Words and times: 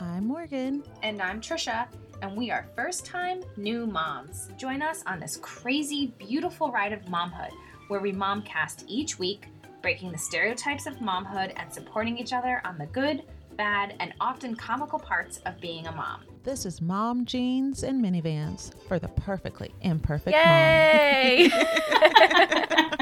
I'm 0.00 0.26
Morgan. 0.26 0.82
And 1.02 1.22
I'm 1.22 1.40
Trisha, 1.40 1.86
and 2.20 2.36
we 2.36 2.50
are 2.50 2.66
first 2.76 3.06
time 3.06 3.42
new 3.56 3.86
moms. 3.86 4.50
Join 4.58 4.82
us 4.82 5.02
on 5.06 5.18
this 5.18 5.38
crazy, 5.38 6.12
beautiful 6.18 6.70
ride 6.70 6.92
of 6.92 7.00
momhood 7.06 7.50
where 7.88 8.00
we 8.00 8.12
momcast 8.12 8.84
each 8.88 9.18
week, 9.18 9.46
breaking 9.80 10.12
the 10.12 10.18
stereotypes 10.18 10.86
of 10.86 10.96
momhood 10.96 11.54
and 11.56 11.72
supporting 11.72 12.18
each 12.18 12.34
other 12.34 12.60
on 12.66 12.76
the 12.76 12.86
good, 12.86 13.22
bad, 13.56 13.94
and 14.00 14.12
often 14.20 14.54
comical 14.54 14.98
parts 14.98 15.38
of 15.46 15.58
being 15.60 15.86
a 15.86 15.92
mom. 15.92 16.24
This 16.42 16.66
is 16.66 16.82
Mom 16.82 17.24
Jeans 17.24 17.82
and 17.82 18.04
Minivans 18.04 18.72
for 18.86 18.98
the 18.98 19.08
perfectly 19.08 19.74
imperfect 19.80 20.36
mom. 20.36 20.44
Yay! 20.44 21.50
mom. 21.50 22.90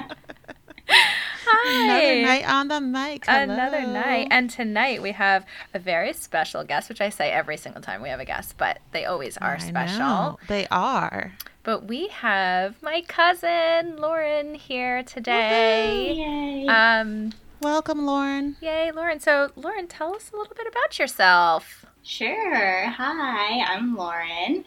Another 2.05 2.23
night 2.23 2.49
on 2.49 2.69
the 2.69 2.81
mic. 2.81 3.25
Hello. 3.27 3.43
Another 3.55 3.81
night. 3.87 4.29
And 4.31 4.51
tonight 4.51 5.03
we 5.03 5.13
have 5.13 5.45
a 5.73 5.79
very 5.79 6.13
special 6.13 6.65
guest, 6.65 6.89
which 6.89 7.01
I 7.01 7.09
say 7.09 7.31
every 7.31 7.57
single 7.57 7.83
time 7.83 8.03
we 8.03 8.09
have 8.09 8.21
a 8.21 8.25
guest, 8.25 8.57
but 8.59 8.79
they 8.93 9.05
always 9.05 9.37
are 9.39 9.55
I 9.55 9.59
special. 9.59 9.99
know. 9.99 10.39
They 10.49 10.67
are. 10.71 11.33
But 11.63 11.87
we 11.87 12.09
have 12.09 12.83
my 12.83 13.03
cousin 13.09 13.97
Lauren 13.97 14.55
here 14.55 15.03
today. 15.03 16.13
Yay. 16.15 16.67
Um, 16.69 17.33
Welcome, 17.61 18.05
Lauren. 18.05 18.57
yay, 18.61 18.91
Lauren. 18.93 19.21
So, 19.21 19.51
Lauren, 19.57 19.87
tell 19.87 20.15
us 20.15 20.31
a 20.33 20.37
little 20.37 20.55
bit 20.55 20.67
about 20.67 20.99
yourself. 20.99 21.87
Sure. 22.03 22.87
Hi, 22.91 23.61
I'm 23.67 23.97
Lauren. 23.97 24.65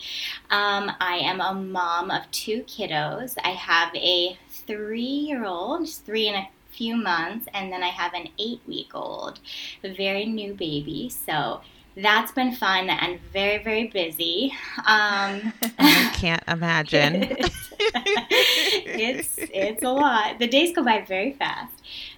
Um, 0.49 0.91
I 0.99 1.19
am 1.21 1.39
a 1.39 1.53
mom 1.53 2.09
of 2.09 2.23
two 2.31 2.63
kiddos. 2.63 3.35
I 3.43 3.49
have 3.49 3.93
a 3.95 4.35
three 4.49 5.01
year 5.03 5.45
old, 5.45 5.85
just 5.85 6.03
three 6.03 6.27
and 6.27 6.37
a 6.37 6.49
few 6.77 6.95
months, 6.95 7.47
and 7.53 7.71
then 7.71 7.83
I 7.83 7.89
have 7.89 8.13
an 8.13 8.29
eight 8.37 8.61
week 8.67 8.91
old, 8.93 9.39
very 9.81 10.25
new 10.25 10.53
baby. 10.53 11.09
So 11.09 11.61
that's 11.95 12.31
been 12.31 12.53
fun 12.53 12.89
and 12.89 13.19
very, 13.33 13.63
very 13.63 13.87
busy. 13.87 14.53
Um, 14.79 15.53
I 15.79 16.11
can't 16.15 16.43
imagine. 16.47 17.23
it's 17.79 19.35
it's 19.37 19.83
a 19.83 19.89
lot. 19.89 20.39
The 20.39 20.47
days 20.47 20.75
go 20.75 20.83
by 20.83 21.01
very 21.01 21.33
fast. 21.33 21.73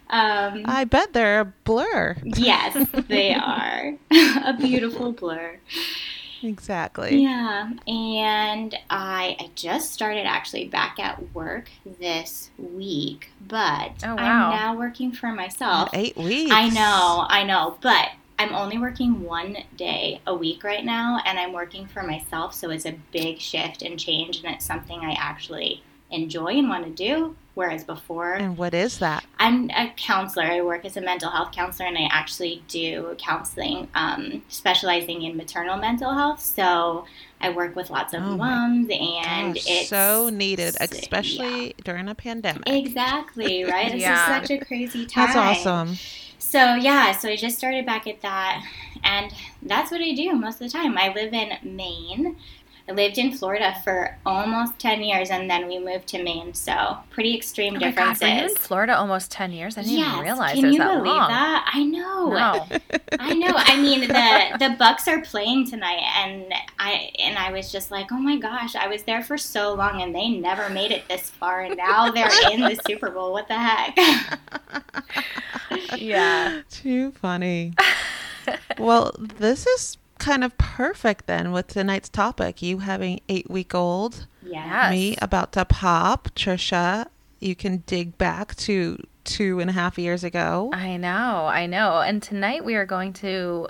Um, 0.10 0.64
I 0.66 0.86
bet 0.86 1.14
they're 1.14 1.42
a 1.42 1.54
blur. 1.64 2.18
yes, 2.24 2.88
they 3.08 3.34
are 3.36 3.96
a 4.10 4.58
beautiful 4.58 5.12
blur. 5.12 5.60
Exactly. 6.44 7.22
Yeah, 7.22 7.72
and 7.88 8.76
I 8.90 9.36
I 9.40 9.50
just 9.56 9.92
started 9.92 10.26
actually 10.26 10.66
back 10.68 11.00
at 11.00 11.34
work 11.34 11.70
this 12.00 12.50
week, 12.58 13.32
but 13.48 13.92
Oh, 14.04 14.16
wow. 14.16 14.18
I'm 14.18 14.56
now 14.56 14.76
working 14.78 15.12
for 15.12 15.28
myself. 15.32 15.90
Eight 15.94 16.16
weeks. 16.18 16.52
I 16.52 16.70
know, 16.70 17.26
I 17.28 17.44
know, 17.44 17.78
but 17.82 18.10
I'm 18.38 18.54
only 18.56 18.78
working 18.78 19.24
one 19.24 19.58
day 19.76 20.22
a 20.26 20.34
week 20.34 20.64
right 20.64 20.86
now, 20.86 21.20
and 21.26 21.38
I'm 21.38 21.52
working 21.52 21.88
for 21.88 22.04
myself, 22.04 22.54
so 22.54 22.70
it's 22.70 22.86
a 22.86 22.96
big 23.12 23.40
shift 23.40 23.82
and 23.82 24.00
change, 24.00 24.44
and 24.44 24.54
it's 24.56 24.66
something 24.66 25.00
I 25.00 25.12
actually 25.20 25.84
enjoy 26.10 26.54
and 26.58 26.70
want 26.70 26.86
to 26.86 26.92
do. 26.92 27.36
Whereas 27.60 27.84
before, 27.84 28.36
And 28.36 28.58
what 28.58 28.74
is 28.74 29.00
that? 29.00 29.26
I'm 29.38 29.70
a 29.72 29.92
counselor. 29.98 30.46
I 30.46 30.62
work 30.62 30.86
as 30.86 30.96
a 30.96 31.02
mental 31.02 31.30
health 31.30 31.52
counselor, 31.52 31.88
and 31.90 31.98
I 31.98 32.08
actually 32.10 32.64
do 32.70 33.16
counseling, 33.18 33.90
um, 33.94 34.44
specializing 34.48 35.24
in 35.24 35.36
maternal 35.36 35.76
mental 35.76 36.14
health. 36.14 36.40
So 36.42 37.04
I 37.42 37.50
work 37.50 37.76
with 37.76 37.90
lots 37.90 38.14
of 38.14 38.24
Oh 38.24 38.38
moms, 38.38 38.88
and 38.90 39.56
Gosh, 39.56 39.66
it's 39.68 39.90
so 39.90 40.30
needed, 40.30 40.78
yeah. 40.80 40.88
especially 40.90 41.76
during 41.84 42.08
a 42.08 42.16
pandemic. 42.16 42.64
exactly 42.66 43.64
right. 43.74 43.92
This 43.92 44.04
Yeah. 44.04 44.42
is 44.42 44.48
such 44.48 44.58
a 44.58 44.64
crazy 44.64 45.06
time. 45.06 45.26
That's 45.34 45.66
awesome. 45.68 45.98
So 46.38 46.76
yeah, 46.76 47.12
so 47.12 47.28
I 47.28 47.36
just 47.36 47.58
started 47.58 47.86
back 47.86 48.08
at 48.08 48.22
that, 48.22 48.64
and 49.04 49.34
that's 49.62 49.92
what 49.92 50.00
I 50.00 50.14
do 50.14 50.32
most 50.32 50.62
of 50.62 50.72
the 50.72 50.78
time. 50.78 50.98
I 50.98 51.14
live 51.14 51.34
in 51.34 51.50
Maine. 51.76 52.38
I 52.90 52.94
lived 52.94 53.20
in 53.20 53.32
Florida 53.38 53.76
for 53.84 54.18
almost 54.26 54.80
ten 54.80 55.04
years, 55.04 55.30
and 55.30 55.48
then 55.50 55.68
we 55.68 55.78
moved 55.78 56.08
to 56.08 56.24
Maine. 56.24 56.54
So 56.56 56.98
pretty 57.12 57.36
extreme 57.38 57.76
Oh 57.76 57.80
my 57.80 57.92
God, 57.92 58.18
differences. 58.18 58.22
were 58.22 58.50
in 58.50 58.56
Florida 58.56 58.98
almost 58.98 59.30
10 59.32 59.52
years? 59.52 59.78
I 59.78 59.84
didn't 59.84 59.98
yes, 59.98 60.08
even 60.12 60.24
realize 60.24 60.56
can 60.56 60.64
it 60.66 60.68
was 60.68 60.74
you 60.76 60.80
that 60.82 60.94
believe 60.96 61.06
long. 61.06 61.30
that? 61.30 61.72
I 61.74 61.84
know. 61.84 62.30
No. 62.30 62.68
I 63.20 63.34
know. 63.36 63.54
I 63.56 63.80
mean, 63.80 64.02
the 64.02 64.08
the 64.60 64.76
Bucs 64.84 65.08
are 65.08 65.22
playing 65.22 65.70
tonight, 65.70 66.02
and 66.18 66.52
I 66.80 67.12
and 67.20 67.38
I 67.38 67.52
was 67.52 67.72
just 67.72 67.92
like, 67.92 68.12
oh 68.12 68.18
my 68.18 68.38
gosh, 68.38 68.76
I 68.76 68.88
was 68.88 69.04
there 69.04 69.22
for 69.24 69.38
so 69.38 69.74
long, 69.74 70.02
and 70.02 70.16
they 70.16 70.30
never 70.30 70.70
made 70.70 70.92
it 70.92 71.08
this 71.08 71.30
far, 71.30 71.62
and 71.62 71.78
now 71.78 72.10
they're 72.12 72.32
in 72.52 72.62
the 72.62 72.80
Super 72.88 73.12
Bowl. 73.12 73.32
What 73.34 73.48
the 73.48 73.56
heck? 73.58 73.98
Yeah. 75.98 76.62
Too 76.70 77.12
funny. 77.12 77.74
well, 78.78 79.16
this 79.20 79.68
is 79.68 79.98
kind 80.20 80.44
of 80.44 80.58
perfect 80.58 81.26
then 81.28 81.52
with 81.52 81.68
tonight's 81.68 82.10
topic. 82.10 82.62
You 82.62 82.80
having 82.80 83.22
eight 83.30 83.50
week 83.50 83.74
old, 83.74 84.28
yeah. 84.44 84.90
Yes. 84.90 84.92
me 84.92 85.18
about 85.22 85.54
to 85.54 85.66
pop, 85.66 86.30
Trisha. 86.36 87.08
You 87.40 87.56
can 87.56 87.84
dig 87.88 88.18
back 88.18 88.56
to 88.58 89.02
two 89.24 89.60
and 89.60 89.70
a 89.70 89.74
half 89.74 89.98
years 89.98 90.24
ago. 90.24 90.70
I 90.74 90.98
know, 90.98 91.46
I 91.48 91.66
know. 91.66 92.02
And 92.02 92.22
tonight 92.22 92.66
we 92.66 92.76
are 92.76 92.86
going 92.86 93.14
to 93.14 93.70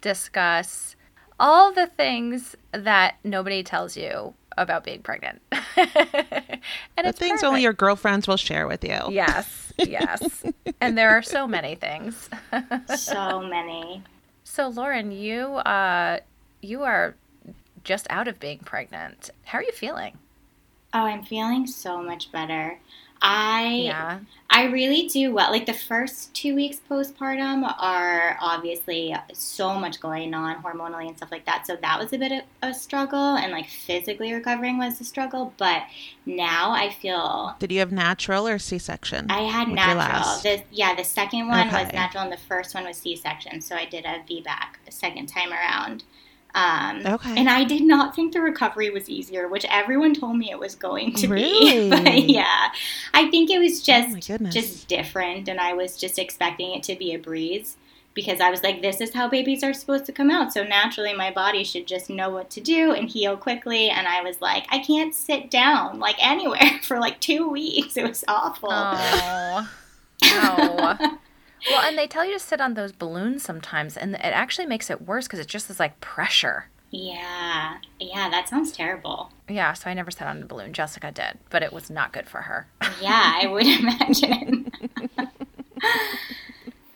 discuss 0.00 0.96
all 1.38 1.72
the 1.72 1.86
things 1.86 2.56
that 2.72 3.16
nobody 3.24 3.62
tells 3.62 3.96
you 3.96 4.34
about 4.56 4.84
being 4.84 5.02
pregnant. 5.02 5.40
and 5.52 5.60
The 5.76 7.08
it's 7.08 7.18
things 7.18 7.42
only 7.42 7.62
your 7.62 7.72
girlfriends 7.72 8.28
will 8.28 8.36
share 8.36 8.66
with 8.66 8.84
you. 8.84 8.98
Yes, 9.10 9.72
yes. 9.78 10.44
and 10.80 10.96
there 10.96 11.10
are 11.10 11.22
so 11.22 11.46
many 11.46 11.74
things. 11.74 12.28
So 12.96 13.40
many. 13.42 14.02
So 14.54 14.68
Lauren, 14.68 15.10
you 15.10 15.56
uh 15.56 16.20
you 16.62 16.84
are 16.84 17.16
just 17.82 18.06
out 18.08 18.28
of 18.28 18.38
being 18.38 18.60
pregnant. 18.60 19.30
How 19.46 19.58
are 19.58 19.62
you 19.64 19.72
feeling? 19.72 20.16
Oh, 20.92 21.00
I'm 21.00 21.24
feeling 21.24 21.66
so 21.66 22.00
much 22.00 22.30
better. 22.30 22.78
I 23.22 23.82
Yeah. 23.84 24.18
I 24.50 24.66
really 24.66 25.08
do 25.08 25.34
well. 25.34 25.50
Like 25.50 25.66
the 25.66 25.74
first 25.74 26.32
two 26.32 26.54
weeks 26.54 26.80
postpartum 26.88 27.74
are 27.80 28.38
obviously 28.40 29.12
so 29.32 29.74
much 29.74 29.98
going 29.98 30.32
on 30.32 30.62
hormonally 30.62 31.08
and 31.08 31.16
stuff 31.16 31.32
like 31.32 31.44
that. 31.46 31.66
So 31.66 31.74
that 31.74 31.98
was 31.98 32.12
a 32.12 32.18
bit 32.18 32.30
of 32.30 32.42
a 32.62 32.72
struggle, 32.72 33.34
and 33.34 33.50
like 33.50 33.66
physically 33.66 34.32
recovering 34.32 34.78
was 34.78 35.00
a 35.00 35.04
struggle. 35.04 35.52
But 35.56 35.82
now 36.24 36.70
I 36.70 36.90
feel 36.90 37.56
Did 37.58 37.72
you 37.72 37.80
have 37.80 37.90
natural 37.90 38.46
or 38.46 38.60
C 38.60 38.78
section? 38.78 39.26
I 39.28 39.40
had 39.40 39.68
natural. 39.68 40.40
The, 40.42 40.62
yeah, 40.70 40.94
the 40.94 41.04
second 41.04 41.48
one 41.48 41.66
was 41.66 41.92
natural, 41.92 42.22
and 42.22 42.32
the 42.32 42.36
first 42.36 42.76
one 42.76 42.84
was 42.84 42.98
C 42.98 43.16
section. 43.16 43.60
So 43.60 43.74
I 43.74 43.86
did 43.86 44.04
a 44.04 44.22
VBAC 44.28 44.84
the 44.86 44.92
second 44.92 45.26
time 45.26 45.52
around. 45.52 46.04
Um, 46.54 47.02
Okay. 47.04 47.34
And 47.36 47.48
I 47.50 47.64
did 47.64 47.82
not 47.82 48.14
think 48.14 48.32
the 48.32 48.40
recovery 48.40 48.88
was 48.90 49.08
easier, 49.10 49.48
which 49.48 49.66
everyone 49.68 50.14
told 50.14 50.36
me 50.38 50.50
it 50.50 50.58
was 50.58 50.74
going 50.76 51.12
to 51.14 51.28
Really? 51.28 51.88
be. 51.88 51.90
but 51.90 52.22
yeah, 52.28 52.68
I 53.12 53.28
think 53.30 53.50
it 53.50 53.58
was 53.58 53.80
Oh 53.80 53.84
just 53.84 54.26
goodness. 54.28 54.54
just 54.54 54.88
different, 54.88 55.48
and 55.48 55.58
I 55.60 55.72
was 55.72 55.96
just 55.96 56.18
expecting 56.18 56.72
it 56.74 56.82
to 56.84 56.94
be 56.96 57.12
a 57.12 57.18
breeze 57.18 57.76
because 58.14 58.40
I 58.40 58.48
was 58.50 58.62
like, 58.62 58.80
this 58.80 59.00
is 59.00 59.12
how 59.12 59.28
babies 59.28 59.64
are 59.64 59.74
supposed 59.74 60.04
to 60.06 60.12
come 60.12 60.30
out. 60.30 60.52
So 60.52 60.62
naturally, 60.62 61.12
my 61.12 61.32
body 61.32 61.64
should 61.64 61.88
just 61.88 62.08
know 62.08 62.30
what 62.30 62.48
to 62.50 62.60
do 62.60 62.92
and 62.92 63.08
heal 63.10 63.36
quickly. 63.36 63.88
And 63.90 64.06
I 64.06 64.22
was 64.22 64.40
like, 64.40 64.66
I 64.70 64.78
can't 64.78 65.12
sit 65.12 65.50
down 65.50 65.98
like 65.98 66.14
anywhere 66.24 66.78
for 66.84 67.00
like 67.00 67.18
two 67.20 67.48
weeks. 67.48 67.96
It 67.96 68.06
was 68.06 68.24
awful. 68.28 68.68
Oh. 68.72 69.68
No. 70.24 71.18
Well, 71.70 71.80
and 71.82 71.96
they 71.98 72.06
tell 72.06 72.24
you 72.24 72.32
to 72.34 72.38
sit 72.38 72.60
on 72.60 72.74
those 72.74 72.92
balloons 72.92 73.42
sometimes, 73.42 73.96
and 73.96 74.14
it 74.14 74.20
actually 74.22 74.66
makes 74.66 74.90
it 74.90 75.02
worse 75.02 75.26
because 75.26 75.38
it 75.40 75.48
just 75.48 75.68
is 75.70 75.80
like 75.80 76.00
pressure. 76.00 76.66
Yeah, 76.90 77.78
yeah, 77.98 78.28
that 78.30 78.48
sounds 78.48 78.70
terrible. 78.70 79.32
Yeah, 79.48 79.72
so 79.72 79.90
I 79.90 79.94
never 79.94 80.10
sat 80.12 80.28
on 80.28 80.42
a 80.42 80.46
balloon. 80.46 80.72
Jessica 80.72 81.10
did, 81.10 81.38
but 81.50 81.62
it 81.62 81.72
was 81.72 81.90
not 81.90 82.12
good 82.12 82.28
for 82.28 82.42
her. 82.42 82.68
Yeah, 83.00 83.32
I 83.42 83.46
would 83.50 83.66
imagine. 83.66 84.70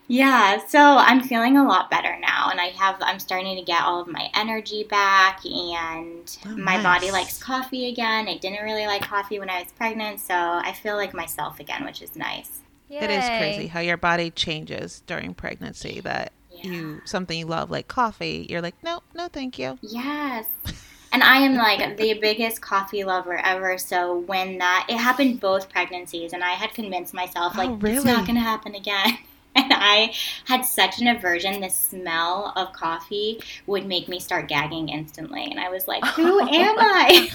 yeah, 0.06 0.64
so 0.66 0.78
I'm 0.80 1.20
feeling 1.20 1.56
a 1.56 1.66
lot 1.66 1.90
better 1.90 2.16
now, 2.20 2.48
and 2.50 2.60
I 2.60 2.66
have 2.78 2.96
I'm 3.00 3.18
starting 3.18 3.56
to 3.56 3.62
get 3.62 3.82
all 3.82 4.00
of 4.00 4.08
my 4.08 4.30
energy 4.34 4.84
back, 4.84 5.44
and 5.44 6.34
Oh, 6.46 6.56
my 6.56 6.76
nice. 6.76 6.82
body 6.84 7.10
likes 7.10 7.42
coffee 7.42 7.88
again. 7.90 8.28
I 8.28 8.38
didn't 8.38 8.64
really 8.64 8.86
like 8.86 9.02
coffee 9.02 9.38
when 9.38 9.50
I 9.50 9.62
was 9.62 9.72
pregnant, 9.72 10.20
so 10.20 10.34
I 10.34 10.72
feel 10.80 10.96
like 10.96 11.12
myself 11.12 11.58
again, 11.60 11.84
which 11.84 12.00
is 12.02 12.14
nice. 12.16 12.60
It 12.90 13.10
is 13.10 13.30
crazy 13.30 13.66
how 13.68 13.80
your 13.80 13.96
body 13.96 14.30
changes 14.30 15.02
during 15.06 15.34
pregnancy. 15.34 16.00
That 16.00 16.32
Yeah. 16.50 16.70
you 16.70 17.02
something 17.04 17.38
you 17.38 17.46
love 17.46 17.70
like 17.70 17.88
coffee, 17.88 18.46
you're 18.48 18.62
like, 18.62 18.82
no, 18.82 19.02
no, 19.14 19.28
thank 19.28 19.58
you. 19.58 19.78
Yes. 19.82 20.46
And 21.10 21.22
I 21.22 21.38
am 21.38 21.54
like 21.54 21.96
the 21.96 22.18
biggest 22.20 22.60
coffee 22.60 23.02
lover 23.02 23.38
ever. 23.42 23.78
So 23.78 24.18
when 24.18 24.58
that 24.58 24.86
it 24.90 24.98
happened 24.98 25.40
both 25.40 25.70
pregnancies, 25.70 26.34
and 26.34 26.44
I 26.44 26.50
had 26.50 26.74
convinced 26.74 27.14
myself 27.14 27.56
like 27.56 27.70
Oh, 27.70 27.78
it's 27.82 28.04
not 28.04 28.26
going 28.26 28.36
to 28.36 28.42
happen 28.42 28.74
again. 28.74 29.18
And 29.56 29.72
I 29.72 30.14
had 30.44 30.64
such 30.64 31.00
an 31.00 31.08
aversion. 31.08 31.60
The 31.60 31.70
smell 31.70 32.52
of 32.54 32.72
coffee 32.74 33.40
would 33.66 33.86
make 33.86 34.06
me 34.06 34.20
start 34.20 34.46
gagging 34.46 34.88
instantly, 34.90 35.44
and 35.50 35.58
I 35.58 35.68
was 35.70 35.88
like, 35.88 36.04
"Who 36.04 36.38
am 36.40 36.76
I?" 36.78 37.30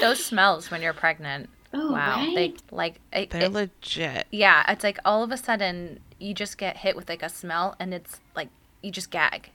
Those 0.00 0.22
smells 0.22 0.70
when 0.70 0.82
you're 0.82 0.92
pregnant. 0.92 1.48
Oh, 1.74 1.92
wow. 1.92 2.16
right. 2.16 2.34
They 2.34 2.54
like 2.70 3.00
it, 3.12 3.30
They're 3.30 3.42
it- 3.44 3.52
legit. 3.52 4.26
yeah, 4.30 4.64
it's 4.70 4.84
like 4.84 4.98
all 5.04 5.22
of 5.22 5.30
a 5.32 5.36
sudden 5.36 6.00
you 6.20 6.32
just 6.34 6.56
get 6.58 6.78
hit 6.78 6.94
with 6.96 7.08
like 7.08 7.22
a 7.22 7.28
smell 7.28 7.74
and 7.80 7.92
it's 7.92 8.20
like 8.36 8.48
you 8.82 8.90
just 8.90 9.10
gag. 9.10 9.50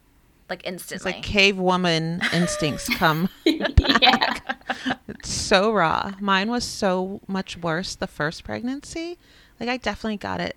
Like 0.49 0.61
It's 0.61 0.91
instantly. 0.91 1.11
like 1.13 1.23
cave 1.23 1.57
woman 1.57 2.21
instincts 2.33 2.89
come. 2.97 3.29
yeah. 3.45 4.35
It's 5.07 5.29
so 5.29 5.71
raw. 5.71 6.13
Mine 6.19 6.49
was 6.49 6.63
so 6.63 7.21
much 7.27 7.55
worse 7.57 7.95
the 7.95 8.07
first 8.07 8.43
pregnancy. 8.43 9.17
Like 9.59 9.69
I 9.69 9.77
definitely 9.77 10.17
got 10.17 10.41
it 10.41 10.55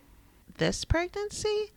this 0.58 0.84
pregnancy, 0.84 1.72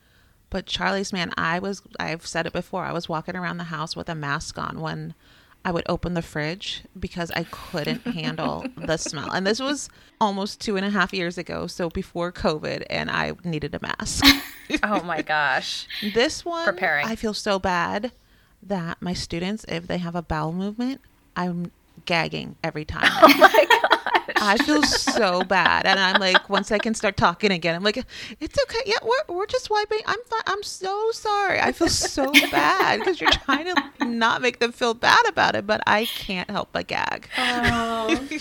but 0.49 0.65
Charlie's 0.65 1.11
man, 1.11 1.33
I 1.37 1.59
was 1.59 1.81
I've 1.99 2.25
said 2.25 2.45
it 2.45 2.53
before. 2.53 2.85
I 2.85 2.93
was 2.93 3.09
walking 3.09 3.35
around 3.35 3.57
the 3.57 3.65
house 3.65 3.95
with 3.95 4.07
a 4.09 4.15
mask 4.15 4.57
on 4.57 4.79
when 4.79 5.13
I 5.65 5.71
would 5.71 5.83
open 5.89 6.13
the 6.13 6.21
fridge 6.21 6.83
because 6.97 7.31
I 7.31 7.43
couldn't 7.49 8.05
handle 8.05 8.63
the 8.77 8.97
smell. 8.97 9.31
And 9.31 9.47
this 9.47 9.59
was 9.59 9.89
almost 10.21 10.61
two 10.61 10.77
and 10.77 10.85
a 10.85 10.91
half 10.91 11.11
years 11.11 11.39
ago, 11.39 11.65
so 11.65 11.89
before 11.89 12.31
COVID, 12.31 12.85
and 12.87 13.09
I 13.09 13.33
needed 13.43 13.73
a 13.73 13.79
mask. 13.81 14.23
oh 14.83 15.01
my 15.01 15.23
gosh. 15.23 15.87
This 16.13 16.45
one, 16.45 16.65
Preparing. 16.65 17.07
I 17.07 17.15
feel 17.15 17.33
so 17.33 17.57
bad 17.57 18.11
that 18.61 19.01
my 19.01 19.13
students, 19.13 19.65
if 19.67 19.87
they 19.87 19.97
have 19.97 20.15
a 20.15 20.21
bowel 20.21 20.53
movement, 20.53 21.01
I'm 21.35 21.71
gagging 22.05 22.55
every 22.63 22.85
time. 22.85 23.03
Oh 23.21 23.37
my 23.37 23.49
gosh. 23.69 23.91
I 24.37 24.57
feel 24.57 24.83
so 24.83 25.43
bad, 25.43 25.85
and 25.85 25.99
I'm 25.99 26.19
like, 26.19 26.49
once 26.49 26.71
I 26.71 26.77
can 26.77 26.93
start 26.93 27.15
talking 27.15 27.51
again, 27.51 27.75
I'm 27.75 27.83
like, 27.83 27.97
it's 28.39 28.57
okay. 28.63 28.79
Yeah, 28.85 28.97
we're 29.03 29.35
we're 29.35 29.45
just 29.45 29.69
wiping. 29.69 29.99
I'm 30.05 30.19
fine. 30.25 30.41
I'm 30.47 30.61
so 30.63 31.11
sorry. 31.11 31.59
I 31.59 31.71
feel 31.71 31.87
so 31.87 32.31
bad 32.51 32.99
because 32.99 33.19
you're 33.21 33.31
trying 33.31 33.73
to 33.73 34.05
not 34.05 34.41
make 34.41 34.59
them 34.59 34.71
feel 34.71 34.93
bad 34.93 35.25
about 35.27 35.55
it, 35.55 35.65
but 35.65 35.81
I 35.87 36.05
can't 36.05 36.49
help 36.49 36.69
but 36.73 36.87
gag. 36.87 37.27
Oh. 37.37 38.27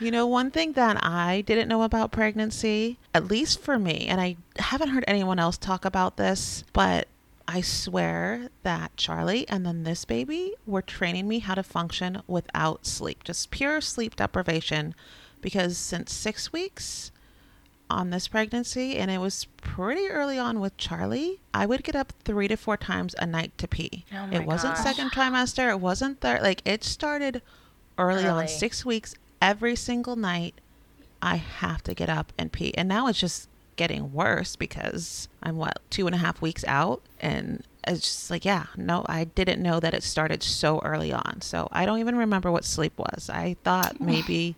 You 0.00 0.12
know, 0.12 0.26
one 0.28 0.52
thing 0.52 0.74
that 0.74 1.04
I 1.04 1.40
didn't 1.40 1.66
know 1.68 1.82
about 1.82 2.12
pregnancy, 2.12 2.98
at 3.12 3.26
least 3.26 3.60
for 3.60 3.78
me, 3.78 4.06
and 4.06 4.20
I 4.20 4.36
haven't 4.58 4.90
heard 4.90 5.04
anyone 5.08 5.40
else 5.40 5.58
talk 5.58 5.84
about 5.84 6.16
this, 6.16 6.62
but 6.72 7.08
I 7.50 7.62
swear 7.62 8.50
that 8.62 8.94
Charlie 8.98 9.48
and 9.48 9.64
then 9.64 9.82
this 9.84 10.04
baby 10.04 10.52
were 10.66 10.82
training 10.82 11.26
me 11.26 11.38
how 11.38 11.54
to 11.54 11.62
function 11.62 12.20
without 12.26 12.84
sleep, 12.86 13.24
just 13.24 13.50
pure 13.50 13.80
sleep 13.80 14.16
deprivation. 14.16 14.94
Because 15.40 15.78
since 15.78 16.12
six 16.12 16.52
weeks 16.52 17.10
on 17.88 18.10
this 18.10 18.28
pregnancy, 18.28 18.96
and 18.98 19.10
it 19.10 19.16
was 19.16 19.46
pretty 19.56 20.08
early 20.08 20.38
on 20.38 20.60
with 20.60 20.76
Charlie, 20.76 21.40
I 21.54 21.64
would 21.64 21.84
get 21.84 21.96
up 21.96 22.12
three 22.24 22.48
to 22.48 22.56
four 22.56 22.76
times 22.76 23.14
a 23.18 23.24
night 23.26 23.56
to 23.58 23.66
pee. 23.66 24.04
Oh 24.12 24.28
it 24.30 24.44
wasn't 24.44 24.74
gosh. 24.74 24.84
second 24.84 25.12
trimester, 25.12 25.70
it 25.70 25.80
wasn't 25.80 26.20
third. 26.20 26.42
Like 26.42 26.60
it 26.66 26.84
started 26.84 27.40
early, 27.96 28.24
Early. 28.24 28.42
on, 28.42 28.48
six 28.48 28.84
weeks, 28.84 29.14
every 29.40 29.74
single 29.74 30.16
night. 30.16 30.54
I 31.22 31.36
have 31.36 31.82
to 31.84 31.94
get 31.94 32.10
up 32.10 32.32
and 32.36 32.52
pee. 32.52 32.74
And 32.76 32.88
now 32.88 33.06
it's 33.06 33.18
just 33.18 33.48
getting 33.78 34.12
worse 34.12 34.56
because 34.56 35.28
I'm 35.42 35.56
what, 35.56 35.78
two 35.88 36.06
and 36.06 36.14
a 36.14 36.18
half 36.18 36.42
weeks 36.42 36.64
out? 36.66 37.00
And 37.20 37.64
it's 37.86 38.02
just 38.02 38.30
like, 38.30 38.44
yeah, 38.44 38.66
no, 38.76 39.06
I 39.08 39.24
didn't 39.24 39.62
know 39.62 39.80
that 39.80 39.94
it 39.94 40.02
started 40.02 40.42
so 40.42 40.80
early 40.80 41.12
on. 41.12 41.40
So 41.40 41.68
I 41.72 41.86
don't 41.86 42.00
even 42.00 42.16
remember 42.16 42.52
what 42.52 42.66
sleep 42.66 42.92
was. 42.98 43.30
I 43.32 43.56
thought 43.64 44.00
maybe 44.00 44.56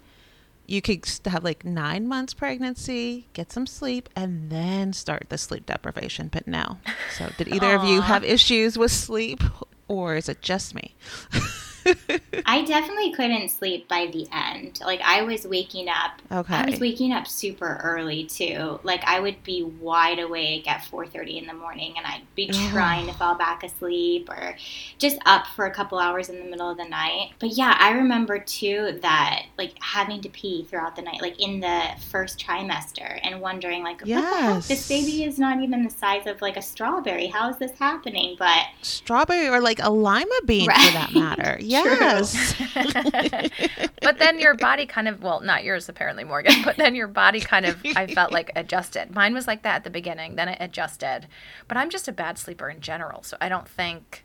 you 0.67 0.83
could 0.83 1.05
have 1.27 1.45
like 1.45 1.65
nine 1.65 2.09
months 2.09 2.35
pregnancy, 2.35 3.29
get 3.33 3.53
some 3.53 3.67
sleep, 3.67 4.09
and 4.17 4.51
then 4.51 4.93
start 4.93 5.27
the 5.29 5.39
sleep 5.39 5.67
deprivation. 5.67 6.29
But 6.29 6.49
no. 6.49 6.79
So 7.17 7.31
did 7.39 7.49
either 7.49 7.75
of 7.77 7.85
you 7.85 8.01
have 8.13 8.25
issues 8.25 8.77
with 8.77 8.91
sleep 8.91 9.43
or 9.87 10.17
is 10.17 10.29
it 10.29 10.43
just 10.43 10.75
me? 10.75 10.95
I 12.47 12.63
definitely 12.63 13.13
couldn't 13.13 13.49
sleep 13.51 13.89
by 13.89 14.09
the 14.13 14.27
end. 14.33 14.81
Like 14.85 15.01
I 15.03 15.23
was 15.23 15.47
waking 15.47 15.89
up. 15.89 16.21
Okay. 16.31 16.55
I 16.55 16.67
was 16.67 16.81
waking 16.81 17.13
up 17.13 17.27
super 17.27 17.81
early 17.83 18.25
too. 18.25 18.81
Like 18.83 19.03
I 19.05 19.21
would 19.21 19.43
be 19.43 19.63
wide 19.63 20.19
awake 20.19 20.69
at 20.71 20.83
4:30 20.83 21.43
in 21.43 21.47
the 21.47 21.55
morning 21.55 21.95
and 21.97 22.07
I'd 22.07 22.23
be 22.35 22.49
trying 22.49 23.07
to 23.07 23.13
fall 23.15 23.35
back 23.35 23.63
asleep 23.63 24.29
or 24.29 24.57
just 24.99 25.19
up 25.27 25.47
for 25.49 25.67
a 25.67 25.71
couple 25.71 25.99
hours 25.99 26.29
in 26.29 26.39
the 26.39 26.45
middle 26.45 26.71
of 26.71 26.77
the 26.77 26.89
night. 26.89 27.33
But 27.39 27.51
yeah, 27.51 27.77
I 27.79 27.93
remember 27.93 28.39
too 28.39 28.99
that 29.03 29.47
like 29.59 29.75
having 29.81 30.21
to 30.23 30.29
pee 30.29 30.65
throughout 30.65 30.97
the 30.97 31.03
night 31.03 31.21
like 31.21 31.41
in 31.41 31.61
the 31.61 31.83
first 32.11 32.39
trimester 32.39 33.21
and 33.23 33.41
wondering 33.41 33.83
like 33.83 34.01
what 34.01 34.09
the 34.09 34.21
heck 34.21 34.63
this 34.65 34.89
baby 34.89 35.25
is 35.25 35.39
not 35.39 35.63
even 35.63 35.85
the 35.85 35.91
size 35.91 36.27
of 36.27 36.41
like 36.43 36.57
a 36.57 36.63
strawberry. 36.63 37.27
How 37.27 37.51
is 37.51 37.59
this 37.59 37.73
happening? 37.79 38.37
But 38.39 38.67
Strawberry 38.83 39.49
or 39.49 39.61
like 39.61 39.81
a 39.83 39.91
lima 39.91 40.41
bean 40.45 40.71
for 40.71 40.93
that 40.93 41.13
matter. 41.15 41.59
Yes. 41.71 42.55
but 44.03 44.19
then 44.19 44.39
your 44.41 44.55
body 44.55 44.87
kind 44.87 45.09
of 45.09 45.23
well 45.23 45.41
not 45.41 45.65
yours 45.65 45.89
apparently 45.89 46.25
morgan 46.25 46.55
but 46.65 46.77
then 46.77 46.95
your 46.95 47.07
body 47.09 47.41
kind 47.41 47.67
of 47.67 47.77
i 47.97 48.07
felt 48.07 48.33
like 48.33 48.51
adjusted 48.57 49.11
mine 49.15 49.35
was 49.35 49.47
like 49.47 49.63
that 49.63 49.77
at 49.77 49.85
the 49.85 49.91
beginning 49.91 50.37
then 50.37 50.49
it 50.49 50.59
adjusted 50.61 51.27
but 51.69 51.77
i'm 51.77 51.91
just 51.91 52.09
a 52.09 52.13
bad 52.13 52.39
sleeper 52.39 52.69
in 52.69 52.81
general 52.81 53.23
so 53.23 53.37
i 53.41 53.49
don't 53.49 53.69
think 53.69 54.25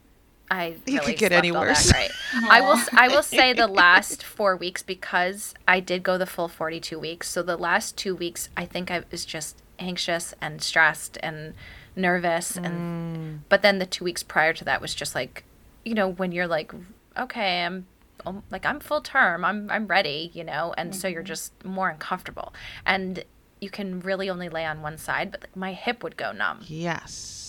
i 0.52 0.76
You 0.86 1.00
could 1.02 1.18
get 1.18 1.32
any 1.32 1.52
worse. 1.52 1.92
great. 1.92 2.12
i 2.50 2.62
will 2.62 2.80
i 2.94 3.08
will 3.08 3.24
say 3.38 3.54
the 3.54 3.68
last 3.68 4.24
four 4.24 4.56
weeks 4.56 4.84
because 4.84 5.54
i 5.68 5.80
did 5.80 6.04
go 6.04 6.18
the 6.18 6.26
full 6.28 6.48
42 6.48 6.98
weeks 7.00 7.30
so 7.30 7.42
the 7.44 7.58
last 7.58 7.98
two 7.98 8.16
weeks 8.16 8.50
i 8.58 8.66
think 8.66 8.90
i 8.92 9.04
was 9.12 9.26
just 9.26 9.62
anxious 9.80 10.34
and 10.42 10.62
stressed 10.62 11.18
and 11.22 11.54
nervous 11.96 12.58
and 12.58 12.76
Mm. 12.76 13.40
but 13.50 13.62
then 13.62 13.80
the 13.80 13.86
two 13.86 14.04
weeks 14.04 14.22
prior 14.24 14.54
to 14.54 14.66
that 14.66 14.82
was 14.82 14.94
just 14.94 15.16
like 15.16 15.44
you 15.84 15.94
know 15.94 16.10
when 16.12 16.32
you're 16.32 16.48
like 16.48 16.72
okay 17.18 17.64
i'm 17.64 17.86
um, 18.26 18.44
like 18.52 18.66
i'm 18.66 18.80
full 18.80 19.02
term 19.02 19.44
i'm 19.46 19.70
i'm 19.70 19.88
ready 19.88 20.32
you 20.34 20.44
know 20.44 20.74
and 20.78 20.96
so 20.96 21.08
you're 21.08 21.24
just 21.24 21.52
more 21.64 21.90
uncomfortable 21.90 22.54
and 22.86 23.24
you 23.62 23.70
can 23.70 24.00
really 24.00 24.30
only 24.30 24.50
lay 24.50 24.66
on 24.66 24.82
one 24.82 24.98
side 24.98 25.32
but 25.32 25.42
like, 25.42 25.56
my 25.56 25.74
hip 25.74 26.04
would 26.04 26.18
go 26.18 26.32
numb 26.32 26.60
Yes. 26.68 27.42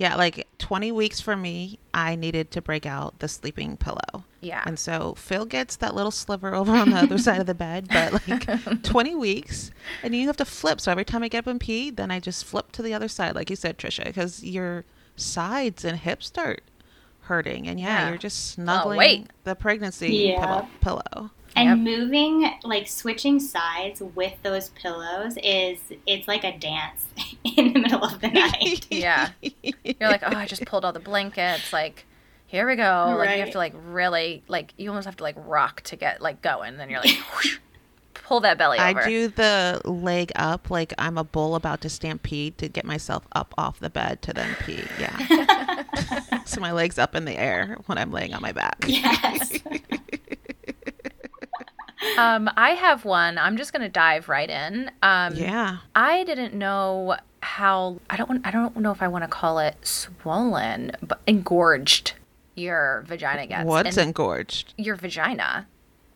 Yeah, 0.00 0.14
like 0.14 0.46
20 0.58 0.92
weeks 0.92 1.20
for 1.20 1.34
me, 1.34 1.80
I 1.92 2.14
needed 2.14 2.52
to 2.52 2.62
break 2.62 2.86
out 2.86 3.18
the 3.18 3.26
sleeping 3.26 3.76
pillow. 3.76 4.24
yeah 4.40 4.62
And 4.64 4.78
so 4.78 5.14
Phil 5.18 5.44
gets 5.44 5.74
that 5.76 5.92
little 5.92 6.12
sliver 6.12 6.54
over 6.54 6.72
on 6.72 6.90
the 6.90 6.98
other 6.98 7.18
side 7.26 7.40
of 7.40 7.46
the 7.46 7.54
bed, 7.54 7.88
but 7.92 8.12
like 8.12 8.82
20 8.84 9.16
weeks, 9.16 9.72
and 10.04 10.14
you 10.14 10.28
have 10.28 10.36
to 10.36 10.44
flip. 10.44 10.80
So 10.80 10.92
every 10.92 11.04
time 11.04 11.24
I 11.24 11.28
get 11.28 11.40
up 11.40 11.46
and 11.48 11.58
pee, 11.58 11.90
then 11.90 12.12
I 12.12 12.20
just 12.20 12.44
flip 12.44 12.70
to 12.72 12.82
the 12.82 12.94
other 12.94 13.08
side, 13.08 13.34
like 13.34 13.50
you 13.50 13.56
said, 13.56 13.76
Trisha, 13.76 14.04
because 14.04 14.44
your 14.44 14.84
sides 15.16 15.84
and 15.84 15.98
hips 15.98 16.26
start 16.28 16.62
hurting. 17.28 17.68
And 17.68 17.78
yeah, 17.78 18.00
Yeah. 18.04 18.08
you're 18.08 18.18
just 18.18 18.58
oh, 18.58 18.62
snuggling 18.62 18.98
wait. 18.98 19.26
the 19.44 19.54
pregnancy 19.54 20.10
Yeah. 20.36 20.44
pillow. 20.80 21.00
pillow. 21.12 21.30
And 21.56 21.82
moving, 21.82 22.48
like 22.62 22.86
switching 22.86 23.40
sides 23.40 24.00
with 24.14 24.34
those 24.44 24.68
pillows 24.70 25.36
is 25.42 25.80
it's 26.06 26.28
like 26.28 26.44
a 26.44 26.56
dance 26.56 27.06
in 27.56 27.72
the 27.72 27.80
middle 27.80 28.04
of 28.04 28.20
the 28.20 28.28
night. 28.28 28.86
yeah 28.90 29.30
you're 29.40 30.08
like 30.08 30.22
oh 30.22 30.36
i 30.36 30.46
just 30.46 30.64
pulled 30.66 30.84
all 30.84 30.92
the 30.92 31.00
blankets 31.00 31.72
like 31.72 32.04
here 32.46 32.66
we 32.66 32.76
go 32.76 33.14
like 33.18 33.30
you 33.36 33.40
have 33.42 33.50
to 33.50 33.58
like 33.58 33.74
really 33.86 34.42
like 34.48 34.72
you 34.76 34.88
almost 34.88 35.06
have 35.06 35.16
to 35.16 35.22
like 35.24 35.34
rock 35.38 35.80
to 35.82 35.96
get 35.96 36.20
like 36.22 36.40
going 36.42 36.76
then 36.76 36.88
you're 36.90 37.00
like 37.00 37.10
whoosh, 37.34 37.58
pull 38.28 38.40
that 38.40 38.58
belly 38.58 38.78
over 38.78 39.00
I 39.00 39.08
do 39.08 39.28
the 39.28 39.80
leg 39.84 40.30
up 40.36 40.70
like 40.70 40.92
I'm 40.98 41.16
a 41.18 41.24
bull 41.24 41.54
about 41.54 41.80
to 41.80 41.88
stampede 41.88 42.58
to 42.58 42.68
get 42.68 42.84
myself 42.84 43.26
up 43.32 43.54
off 43.56 43.80
the 43.80 43.88
bed 43.90 44.20
to 44.22 44.32
then 44.34 44.54
pee. 44.64 44.84
Yeah. 45.00 45.84
so 46.44 46.60
my 46.60 46.72
legs 46.72 46.98
up 46.98 47.14
in 47.14 47.24
the 47.24 47.36
air 47.38 47.78
when 47.86 47.96
I'm 47.98 48.10
laying 48.12 48.34
on 48.34 48.42
my 48.42 48.52
back. 48.52 48.84
Yes. 48.86 49.52
um 52.16 52.48
i 52.56 52.70
have 52.70 53.04
one 53.04 53.38
i'm 53.38 53.56
just 53.56 53.72
gonna 53.72 53.88
dive 53.88 54.28
right 54.28 54.50
in 54.50 54.90
um 55.02 55.34
Yeah. 55.34 55.78
I 55.96 56.22
didn't 56.24 56.54
know 56.54 57.16
how 57.42 57.98
I 58.08 58.16
don't 58.16 58.46
I 58.46 58.50
don't 58.52 58.76
know 58.76 58.92
if 58.92 59.02
I 59.02 59.08
want 59.08 59.24
to 59.24 59.28
call 59.28 59.58
it 59.58 59.74
swollen, 59.86 60.92
but 61.02 61.20
engorged 61.26 62.12
your 62.54 63.04
vagina 63.06 63.46
gets. 63.46 63.64
What's 63.64 63.96
And 63.96 64.08
engorged? 64.08 64.74
your 64.76 64.96
vagina 64.96 65.66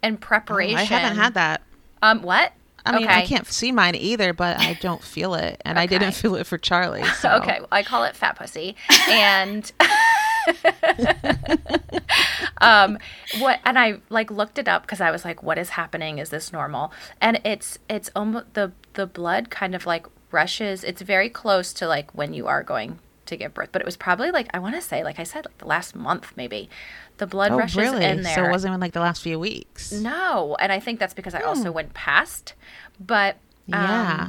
in 0.03 0.15
Oh, 0.15 0.17
preparation? 0.19 0.77
I 0.79 0.83
haven't 0.85 1.17
had 1.17 1.35
that. 1.35 1.63
Um, 2.03 2.23
what? 2.23 2.53
I 2.85 2.99
mean, 2.99 3.07
I 3.07 3.25
can't 3.25 3.47
see 3.47 3.71
mine 3.71 3.95
either, 3.95 4.33
but 4.33 4.59
I 4.59 4.75
don't 4.75 5.03
feel 5.03 5.35
it, 5.35 5.63
and 5.65 5.79
I 5.79 5.87
didn't 5.87 6.13
feel 6.13 6.35
it 6.35 6.47
for 6.47 6.59
Charlie. 6.59 7.05
So. 7.23 7.37
Okay, 7.37 7.61
I 7.71 7.85
call 7.85 8.03
it 8.03 8.17
fat 8.17 8.37
pussy, 8.37 8.75
and 9.09 9.71
um, 12.61 12.99
what? 13.39 13.61
And 13.65 13.79
I 13.79 14.01
like 14.09 14.33
looked 14.33 14.59
it 14.59 14.67
up 14.67 14.83
because 14.83 15.01
I 15.01 15.13
was 15.13 15.25
like, 15.25 15.45
"What 15.45 15.59
is 15.59 15.71
happening? 15.71 16.19
Is 16.19 16.31
this 16.31 16.53
normal?" 16.53 16.93
And 17.21 17.41
it's 17.45 17.79
it's 17.89 18.11
almost 18.17 18.55
the 18.55 18.73
the 18.95 19.07
blood 19.07 19.51
kind 19.51 19.77
of 19.77 19.87
like 19.87 20.07
rushes. 20.33 20.83
It's 20.83 21.03
very 21.03 21.29
close 21.29 21.73
to 21.75 21.87
like 21.87 22.11
when 22.13 22.35
you 22.35 22.49
are 22.49 22.65
going 22.65 22.99
to 23.27 23.37
give 23.37 23.55
birth, 23.55 23.69
but 23.73 23.81
it 23.81 23.85
was 23.87 23.97
probably 23.97 24.31
like 24.31 24.49
I 24.55 24.59
want 24.59 24.75
to 24.75 24.81
say, 24.81 25.03
like 25.05 25.19
I 25.19 25.23
said, 25.25 25.45
like 25.47 25.59
the 25.59 25.67
last 25.67 25.95
month 25.95 26.33
maybe. 26.37 26.69
The 27.19 27.27
blood 27.27 27.53
Oh, 27.53 27.59
rushes 27.59 27.77
really? 27.77 28.05
in 28.05 28.23
there. 28.23 28.35
So 28.35 28.45
it 28.45 28.51
wasn't 28.51 28.73
even 28.73 28.81
like 28.81 28.93
the 28.95 29.01
last 29.01 29.23
few 29.23 29.39
weeks. 29.39 29.93
No, 29.93 30.57
and 30.59 30.73
I 30.73 30.81
think 30.81 30.99
that's 30.99 31.15
because 31.15 31.35
I 31.35 31.41
also 31.43 31.71
went 31.71 31.95
past, 31.95 32.55
but 32.99 33.37
um, 33.73 33.83
Yeah. 33.85 34.29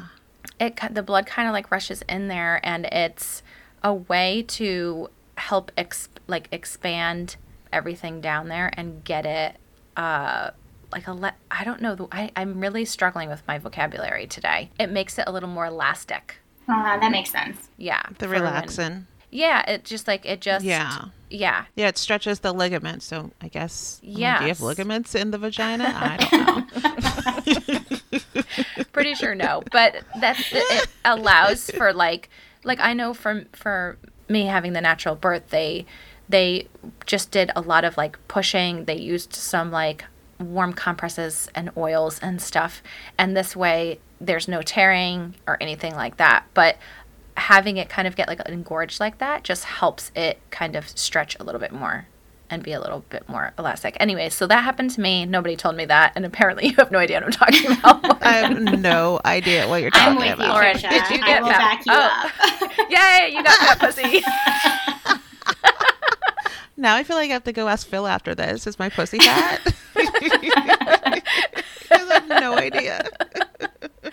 it 0.59 0.79
the 0.91 1.01
blood 1.03 1.25
kind 1.25 1.47
of 1.47 1.53
like 1.53 1.71
rushes 1.71 2.03
in 2.07 2.27
there, 2.27 2.59
and 2.63 2.85
it's 2.85 3.41
a 3.83 3.93
way 3.93 4.43
to 4.49 5.09
help 5.37 5.71
ex- 5.77 6.09
like 6.27 6.47
expand 6.51 7.37
everything 7.71 8.21
down 8.21 8.47
there 8.49 8.71
and 8.77 9.03
get 9.03 9.25
it 9.25 9.55
uh 9.97 10.51
like 10.91 11.07
a 11.07 11.13
le- 11.13 11.33
I 11.49 11.63
don't 11.63 11.81
know. 11.81 11.95
the- 11.95 12.07
I, 12.11 12.31
I'm 12.35 12.59
really 12.59 12.85
struggling 12.85 13.27
with 13.29 13.41
my 13.47 13.57
vocabulary 13.57 14.27
today. 14.27 14.69
It 14.79 14.91
makes 14.91 15.17
it 15.17 15.23
a 15.25 15.31
little 15.31 15.49
more 15.49 15.65
elastic. 15.65 16.35
Uh, 16.67 16.97
that 16.99 17.11
makes 17.11 17.29
sense. 17.31 17.69
Yeah. 17.77 18.01
The 18.19 18.27
for 18.27 18.33
when- 18.77 19.07
Yeah, 19.31 19.69
it 19.69 19.83
just 19.83 20.07
like 20.07 20.25
it 20.25 20.39
just 20.41 20.63
Yeah. 20.63 21.05
yeah. 21.29 21.65
Yeah, 21.75 21.87
it 21.87 21.97
stretches 21.97 22.39
the 22.39 22.53
ligament. 22.53 23.01
So 23.03 23.31
I 23.41 23.47
guess. 23.47 23.99
I 24.03 24.05
mean, 24.05 24.15
Do 24.15 24.19
you 24.19 24.47
have 24.49 24.61
ligaments 24.61 25.15
in 25.15 25.31
the 25.31 25.37
vagina? 25.37 25.85
I 25.95 26.17
don't 26.17 27.67
know. 27.67 28.83
Pretty 28.93 29.15
sure 29.15 29.35
no, 29.35 29.63
but 29.71 30.03
that 30.19 30.37
it 30.51 30.87
allows 31.03 31.69
for 31.71 31.91
like 31.93 32.29
like 32.63 32.79
I 32.79 32.93
know 32.93 33.13
from 33.13 33.45
for 33.53 33.97
me 34.29 34.45
having 34.45 34.73
the 34.73 34.81
natural 34.81 35.15
birth 35.15 35.49
they 35.49 35.85
they 36.29 36.67
just 37.05 37.31
did 37.31 37.51
a 37.55 37.61
lot 37.61 37.83
of 37.83 37.97
like 37.97 38.17
pushing. 38.27 38.85
They 38.85 38.95
used 38.97 39.33
some 39.33 39.71
like 39.71 40.05
warm 40.39 40.73
compresses 40.73 41.49
and 41.55 41.71
oils 41.75 42.19
and 42.19 42.41
stuff, 42.41 42.81
and 43.17 43.35
this 43.35 43.55
way 43.55 43.99
there's 44.25 44.47
no 44.47 44.61
tearing 44.61 45.35
or 45.47 45.57
anything 45.61 45.95
like 45.95 46.17
that. 46.17 46.45
But 46.53 46.77
having 47.35 47.77
it 47.77 47.89
kind 47.89 48.07
of 48.07 48.15
get 48.15 48.27
like 48.27 48.39
engorged 48.47 48.99
like 48.99 49.17
that 49.17 49.43
just 49.43 49.63
helps 49.65 50.11
it 50.15 50.39
kind 50.51 50.75
of 50.75 50.87
stretch 50.89 51.35
a 51.39 51.43
little 51.43 51.59
bit 51.59 51.71
more 51.71 52.07
and 52.49 52.61
be 52.61 52.71
a 52.73 52.79
little 52.79 53.03
bit 53.09 53.27
more 53.27 53.51
elastic. 53.57 53.97
Anyway, 53.99 54.29
so 54.29 54.45
that 54.45 54.63
happened 54.63 54.91
to 54.91 55.01
me. 55.01 55.25
Nobody 55.25 55.55
told 55.55 55.75
me 55.75 55.85
that, 55.85 56.11
and 56.15 56.23
apparently 56.25 56.67
you 56.69 56.75
have 56.75 56.91
no 56.91 56.99
idea 56.99 57.17
what 57.19 57.25
I'm 57.25 57.31
talking 57.31 57.71
about. 57.79 58.21
I 58.23 58.31
have 58.33 58.79
no 58.79 59.19
idea 59.25 59.67
what 59.67 59.81
you're 59.81 59.89
talking 59.91 60.17
about. 60.17 60.39
I'm 60.39 60.39
talking 60.39 60.39
with 60.39 60.39
you, 60.39 60.45
about. 60.45 60.53
Lauren, 60.53 60.75
did 61.09 61.09
you 61.17 61.23
I 61.23 61.27
get 61.27 61.41
will 61.41 61.49
that? 61.49 61.83
back 61.83 61.85
you 61.85 61.93
Oh. 61.95 62.79
up. 62.85 62.89
Yay, 62.91 63.29
you 63.35 63.43
got 63.43 63.59
that 63.59 63.77
pussy. 63.79 64.23
Now 66.75 66.95
I 66.95 67.03
feel 67.03 67.15
like 67.15 67.29
I 67.29 67.33
have 67.33 67.43
to 67.45 67.53
go 67.53 67.67
ask 67.69 67.87
Phil 67.87 68.05
after 68.07 68.35
this. 68.35 68.67
Is 68.67 68.77
my 68.79 68.89
pussy 68.89 69.17
fat? 69.19 69.61
'Cause 69.63 69.73
I 71.91 72.11
have 72.13 72.27
no 72.27 72.55
idea. 72.57 73.07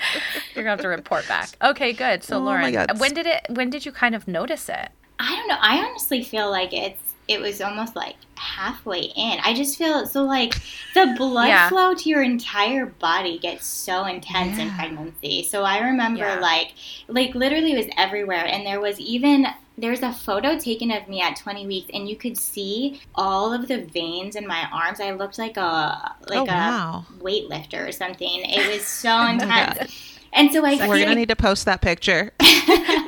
You're 0.54 0.64
gonna 0.64 0.70
have 0.70 0.80
to 0.80 0.88
report 0.88 1.26
back. 1.28 1.50
Okay, 1.62 1.92
good. 1.92 2.22
So 2.24 2.36
Oh 2.36 2.40
Lauren, 2.40 2.76
uh, 2.76 2.86
when 2.98 3.14
did 3.14 3.26
it? 3.26 3.46
When 3.50 3.70
did 3.70 3.84
you 3.86 3.92
kind 3.92 4.14
of 4.14 4.26
notice 4.28 4.68
it? 4.68 4.88
I 5.18 5.36
don't 5.36 5.48
know. 5.48 5.58
I 5.60 5.78
honestly 5.84 6.22
feel 6.22 6.50
like 6.50 6.72
it's 6.72 7.14
it 7.28 7.40
was 7.40 7.60
almost 7.60 7.94
like 7.94 8.16
halfway 8.36 9.02
in. 9.02 9.38
I 9.44 9.54
just 9.54 9.78
feel 9.78 10.04
so 10.06 10.24
like 10.24 10.52
the 10.94 11.14
blood 11.16 11.46
Yeah. 11.48 11.68
flow 11.68 11.94
to 11.94 12.08
your 12.08 12.22
entire 12.22 12.86
body 12.86 13.38
gets 13.38 13.66
so 13.66 14.04
intense 14.06 14.58
in 14.58 14.70
pregnancy. 14.72 15.44
So 15.44 15.62
I 15.62 15.78
remember 15.78 16.20
Yeah. 16.20 16.40
like 16.40 16.72
like 17.06 17.34
literally 17.36 17.72
it 17.72 17.76
was 17.76 17.86
everywhere 17.96 18.44
and 18.46 18.66
there 18.66 18.80
was 18.80 18.98
even 18.98 19.46
there's 19.80 20.02
a 20.02 20.12
photo 20.12 20.58
taken 20.58 20.90
of 20.90 21.08
me 21.08 21.20
at 21.22 21.36
20 21.36 21.66
weeks 21.66 21.90
and 21.94 22.08
you 22.08 22.16
could 22.16 22.36
see 22.36 23.00
all 23.14 23.52
of 23.52 23.66
the 23.68 23.84
veins 23.84 24.36
in 24.36 24.46
my 24.46 24.68
arms. 24.72 25.00
I 25.00 25.12
looked 25.12 25.38
like 25.38 25.56
a 25.56 26.14
like 26.28 26.40
oh 26.40 26.42
a 26.42 26.46
wow. 26.46 27.06
weightlifter 27.18 27.88
or 27.88 27.92
something. 27.92 28.28
It 28.44 28.72
was 28.72 28.86
so 28.86 29.08
my 29.08 29.32
intense. 29.32 30.18
And 30.32 30.52
so 30.52 30.64
I 30.64 30.86
We're 30.86 30.98
gonna 31.00 31.14
need 31.16 31.30
to 31.30 31.36
post 31.36 31.64
that 31.64 31.80
picture. 31.80 32.32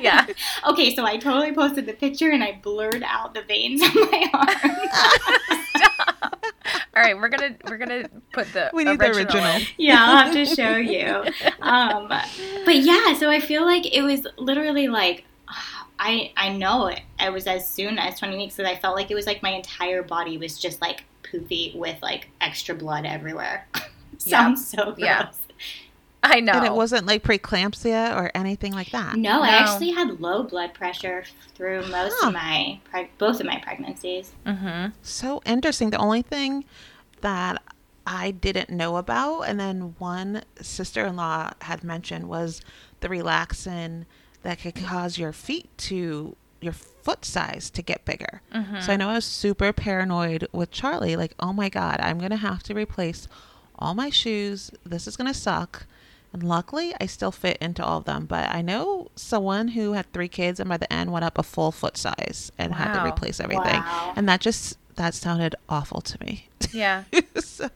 Yeah. 0.03 0.27
Okay, 0.69 0.93
so 0.97 1.05
I 1.05 1.17
totally 1.17 1.53
posted 1.55 1.87
the 1.87 1.93
picture 1.93 2.31
and 2.31 2.43
I 2.43 2.59
blurred 2.61 3.05
out 3.07 3.35
the 3.35 3.43
veins 3.43 3.81
on 3.83 3.95
my 3.95 4.31
arm. 4.35 4.77
All 6.97 7.03
right, 7.03 7.17
we're 7.17 7.29
gonna 7.29 7.55
we're 7.69 7.79
gonna 7.79 8.09
put 8.33 8.53
the 8.53 8.71
We 8.75 8.83
need 8.83 8.99
the 8.99 9.07
original. 9.11 9.45
original. 9.45 9.61
yeah, 9.79 10.05
I'll 10.05 10.17
have 10.25 10.33
to 10.33 10.45
show 10.45 10.75
you. 10.77 11.25
Um, 11.61 12.09
but 12.09 12.77
yeah, 12.77 13.15
so 13.15 13.31
I 13.31 13.39
feel 13.39 13.65
like 13.65 13.95
it 13.95 14.03
was 14.03 14.27
literally 14.37 14.89
like 14.89 15.25
I 16.05 16.33
I 16.37 16.49
know 16.51 16.89
it. 16.89 17.01
I 17.19 17.31
was 17.31 17.47
as 17.47 17.69
soon 17.69 17.97
as 17.99 18.19
20 18.19 18.37
weeks 18.37 18.57
that 18.57 18.67
I 18.67 18.77
felt 18.77 18.97
like 18.97 19.11
it 19.11 19.15
was 19.15 19.27
like 19.27 19.41
my 19.43 19.51
entire 19.51 20.03
body 20.03 20.37
was 20.37 20.59
just 20.59 20.81
like 20.83 21.05
poofy 21.23 21.75
with 21.77 21.97
like 22.03 22.29
extra 22.41 22.75
blood 22.75 23.07
everywhere. 23.07 23.69
Sounds 24.19 24.67
so 24.67 24.87
gross. 24.87 24.99
Yeah. 24.99 25.29
I 26.25 26.41
know. 26.41 26.53
And 26.53 26.67
it 26.67 26.73
wasn't 26.73 27.07
like 27.07 27.23
preeclampsia 27.23 28.17
or 28.17 28.31
anything 28.35 28.73
like 28.73 28.91
that. 28.91 29.17
No, 29.17 29.43
I 29.43 29.49
actually 29.49 29.91
had 29.91 30.21
low 30.21 30.43
blood 30.45 30.73
pressure 30.75 31.25
through 31.55 31.87
most 31.89 32.15
Huh. 32.21 32.29
of 32.29 32.33
my 32.35 32.81
preg- 32.93 33.09
both 33.19 33.41
of 33.41 33.47
my 33.47 33.59
pregnancies. 33.59 34.33
Mm-hmm. 34.47 34.91
So 35.03 35.41
interesting. 35.47 35.91
The 35.91 35.99
only 35.99 36.23
thing 36.23 36.65
that 37.23 37.63
I 38.07 38.31
didn't 38.33 38.71
know 38.71 38.97
about, 38.99 39.43
and 39.43 39.59
then 39.59 39.95
one 39.99 40.43
sister 40.61 41.05
in 41.07 41.17
law 41.17 41.51
had 41.61 41.83
mentioned, 41.85 42.29
was 42.29 42.61
the 43.01 43.09
relaxin 43.09 44.05
that 44.43 44.61
could 44.61 44.75
cause 44.75 45.19
your 45.19 45.33
feet 45.33 45.69
to, 45.79 46.37
your 46.61 46.73
foot 46.73 47.25
size 47.25 47.71
to 47.71 47.83
get 47.83 48.05
bigger. 48.05 48.43
Mm-hmm. 48.55 48.81
So 48.81 48.93
I 48.93 48.97
know 48.97 49.09
I 49.09 49.15
was 49.15 49.25
super 49.25 49.73
paranoid 49.73 50.49
with 50.53 50.71
Charlie. 50.71 51.17
Like, 51.17 51.35
oh 51.41 51.53
my 51.53 51.69
God, 51.69 51.99
I'm 52.01 52.19
going 52.19 52.31
to 52.31 52.37
have 52.37 52.63
to 52.65 52.75
replace 52.75 53.29
all 53.79 53.95
my 53.95 54.11
shoes. 54.11 54.71
This 54.85 55.07
is 55.07 55.17
going 55.17 55.33
to 55.33 55.39
suck. 55.39 55.87
And 56.33 56.43
luckily, 56.43 56.95
I 56.99 57.07
still 57.07 57.31
fit 57.33 57.59
into 57.61 57.85
all 57.85 57.99
of 57.99 58.05
them. 58.05 58.25
But 58.25 58.49
I 58.49 58.63
know 58.63 59.11
someone 59.17 59.69
who 59.69 59.93
had 59.93 60.11
three 60.13 60.29
kids 60.29 60.61
and 60.61 60.69
by 60.69 60.79
the 60.79 60.91
end 60.91 61.13
went 61.13 61.25
up 61.25 61.37
a 61.39 61.43
full 61.43 61.73
foot 61.73 61.97
size 61.97 62.51
and 62.57 62.75
had 62.75 62.95
to 62.95 63.07
replace 63.07 63.39
everything. 63.39 63.81
Wow. 63.81 64.15
And 64.17 64.29
that 64.29 64.41
just, 64.41 64.79
that 64.97 65.15
sounded 65.15 65.55
awful 65.69 66.01
to 66.01 66.25
me. 66.25 66.49
Yeah. 66.73 67.05
so, 67.39 67.69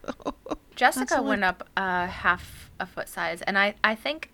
Jessica 0.74 1.22
went 1.22 1.44
up 1.44 1.68
uh, 1.76 2.06
half 2.06 2.70
a 2.78 2.86
foot 2.86 3.08
size, 3.08 3.42
and 3.42 3.58
I 3.58 3.74
I 3.82 3.94
think 3.94 4.30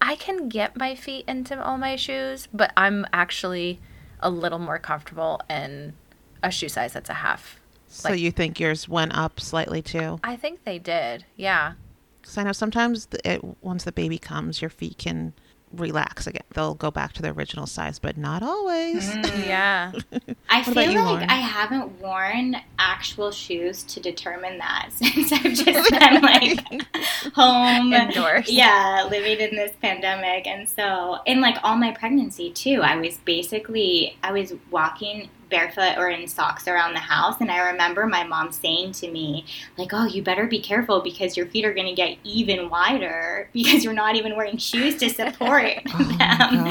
I 0.00 0.16
can 0.16 0.48
get 0.48 0.76
my 0.76 0.94
feet 0.94 1.24
into 1.26 1.62
all 1.62 1.78
my 1.78 1.96
shoes, 1.96 2.48
but 2.52 2.72
I'm 2.76 3.06
actually 3.12 3.80
a 4.20 4.30
little 4.30 4.58
more 4.58 4.78
comfortable 4.78 5.40
in 5.48 5.94
a 6.42 6.50
shoe 6.50 6.68
size 6.68 6.92
that's 6.92 7.10
a 7.10 7.14
half. 7.14 7.58
so 7.88 8.10
Like- 8.10 8.20
you 8.20 8.30
think 8.32 8.58
yours 8.58 8.88
went 8.88 9.16
up 9.16 9.38
slightly 9.40 9.80
too? 9.82 10.18
I 10.24 10.36
think 10.36 10.64
they 10.64 10.78
did. 10.78 11.24
Yeah. 11.36 11.74
Because 12.20 12.38
I 12.38 12.42
know 12.42 12.52
sometimes 12.52 13.06
it, 13.24 13.42
once 13.62 13.84
the 13.84 13.92
baby 13.92 14.18
comes, 14.18 14.60
your 14.60 14.70
feet 14.70 14.98
can 14.98 15.32
relax 15.74 16.26
again. 16.26 16.42
They'll 16.54 16.74
go 16.74 16.90
back 16.90 17.12
to 17.14 17.22
their 17.22 17.32
original 17.32 17.66
size, 17.66 17.98
but 17.98 18.16
not 18.16 18.42
always. 18.42 19.08
Mm, 19.08 19.46
yeah. 19.46 19.92
I 20.48 20.62
feel 20.62 20.90
you, 20.90 20.98
like 20.98 21.06
Lauren? 21.06 21.30
I 21.30 21.36
haven't 21.36 22.00
worn 22.00 22.56
actual 22.78 23.30
shoes 23.30 23.82
to 23.84 24.00
determine 24.00 24.58
that 24.58 24.88
since 24.92 25.32
I've 25.32 25.42
just 25.54 25.90
been 25.90 26.22
like 26.22 26.60
home. 27.34 27.92
Indoors. 27.92 28.50
Yeah, 28.50 29.06
living 29.10 29.40
in 29.40 29.56
this 29.56 29.72
pandemic. 29.80 30.46
And 30.46 30.68
so, 30.68 31.18
in 31.26 31.40
like 31.40 31.56
all 31.62 31.76
my 31.76 31.92
pregnancy 31.92 32.50
too, 32.50 32.80
I 32.82 32.96
was 32.96 33.18
basically, 33.18 34.16
I 34.22 34.32
was 34.32 34.54
walking 34.70 35.28
barefoot 35.54 35.96
or 35.98 36.08
in 36.08 36.26
socks 36.26 36.66
around 36.66 36.94
the 36.94 36.98
house. 36.98 37.40
And 37.40 37.50
I 37.50 37.70
remember 37.70 38.06
my 38.06 38.24
mom 38.24 38.50
saying 38.50 38.92
to 38.92 39.10
me, 39.10 39.46
like, 39.78 39.90
oh, 39.92 40.04
you 40.04 40.20
better 40.22 40.46
be 40.46 40.60
careful 40.60 41.00
because 41.00 41.36
your 41.36 41.46
feet 41.46 41.64
are 41.64 41.72
going 41.72 41.86
to 41.86 41.94
get 41.94 42.18
even 42.24 42.68
wider 42.68 43.48
because 43.52 43.84
you're 43.84 43.92
not 43.92 44.16
even 44.16 44.36
wearing 44.36 44.58
shoes 44.58 44.96
to 44.96 45.08
support 45.08 45.82
Oh 45.94 46.16
them. 46.18 46.66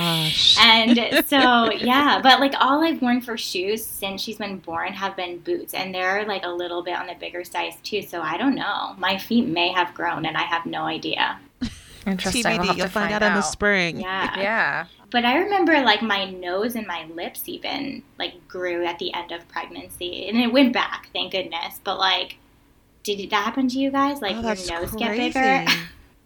And 0.60 1.26
so, 1.26 1.72
yeah, 1.72 2.20
but 2.22 2.40
like 2.40 2.54
all 2.60 2.84
I've 2.84 3.02
worn 3.02 3.22
for 3.22 3.38
shoes 3.38 3.86
since 3.86 4.22
she's 4.22 4.38
been 4.38 4.58
born 4.58 4.92
have 4.94 5.16
been 5.16 5.40
boots, 5.40 5.74
and 5.74 5.96
they're 5.96 6.26
like 6.26 6.44
a 6.44 6.50
little 6.50 6.84
bit 6.84 6.96
on 6.96 7.08
the 7.08 7.16
bigger 7.16 7.44
size 7.44 7.76
too. 7.84 8.02
So 8.02 8.22
I 8.22 8.38
don't 8.38 8.56
know. 8.56 8.96
My 8.98 9.18
feet 9.18 9.48
may 9.48 9.72
have 9.72 9.94
grown, 9.94 10.26
and 10.26 10.36
I 10.36 10.44
have 10.44 10.66
no 10.66 10.84
idea. 10.84 11.40
Interesting. 12.06 12.44
We'll 12.44 12.60
TBD, 12.60 12.68
have 12.68 12.78
you'll 12.78 12.88
to 12.88 12.92
find, 12.92 13.14
out, 13.14 13.24
in 13.24 13.34
the 13.34 13.42
spring. 13.42 14.02
Yeah. 14.02 14.40
Yeah. 14.40 14.86
But 15.14 15.26
I 15.26 15.38
remember 15.38 15.80
like 15.82 16.02
my 16.02 16.32
nose 16.32 16.76
and 16.76 16.88
my 16.88 17.06
lips 17.06 17.44
even 17.46 18.02
like 18.18 18.48
grew 18.48 18.84
at 18.84 18.98
the 18.98 19.14
end 19.14 19.32
of 19.32 19.48
pregnancy, 19.48 20.28
and 20.28 20.40
it 20.40 20.52
went 20.52 20.74
back, 20.74 21.10
thank 21.14 21.34
goodness. 21.34 21.80
But 21.84 22.00
like, 22.00 22.38
did 23.04 23.30
that 23.30 23.44
happen 23.44 23.68
to 23.68 23.78
you 23.78 23.92
guys? 23.92 24.24
Like 24.24 24.36
oh, 24.38 24.42
your 24.42 24.56
nose 24.56 24.90
crazy. 24.90 24.98
get 24.98 25.16
bigger? 25.68 25.82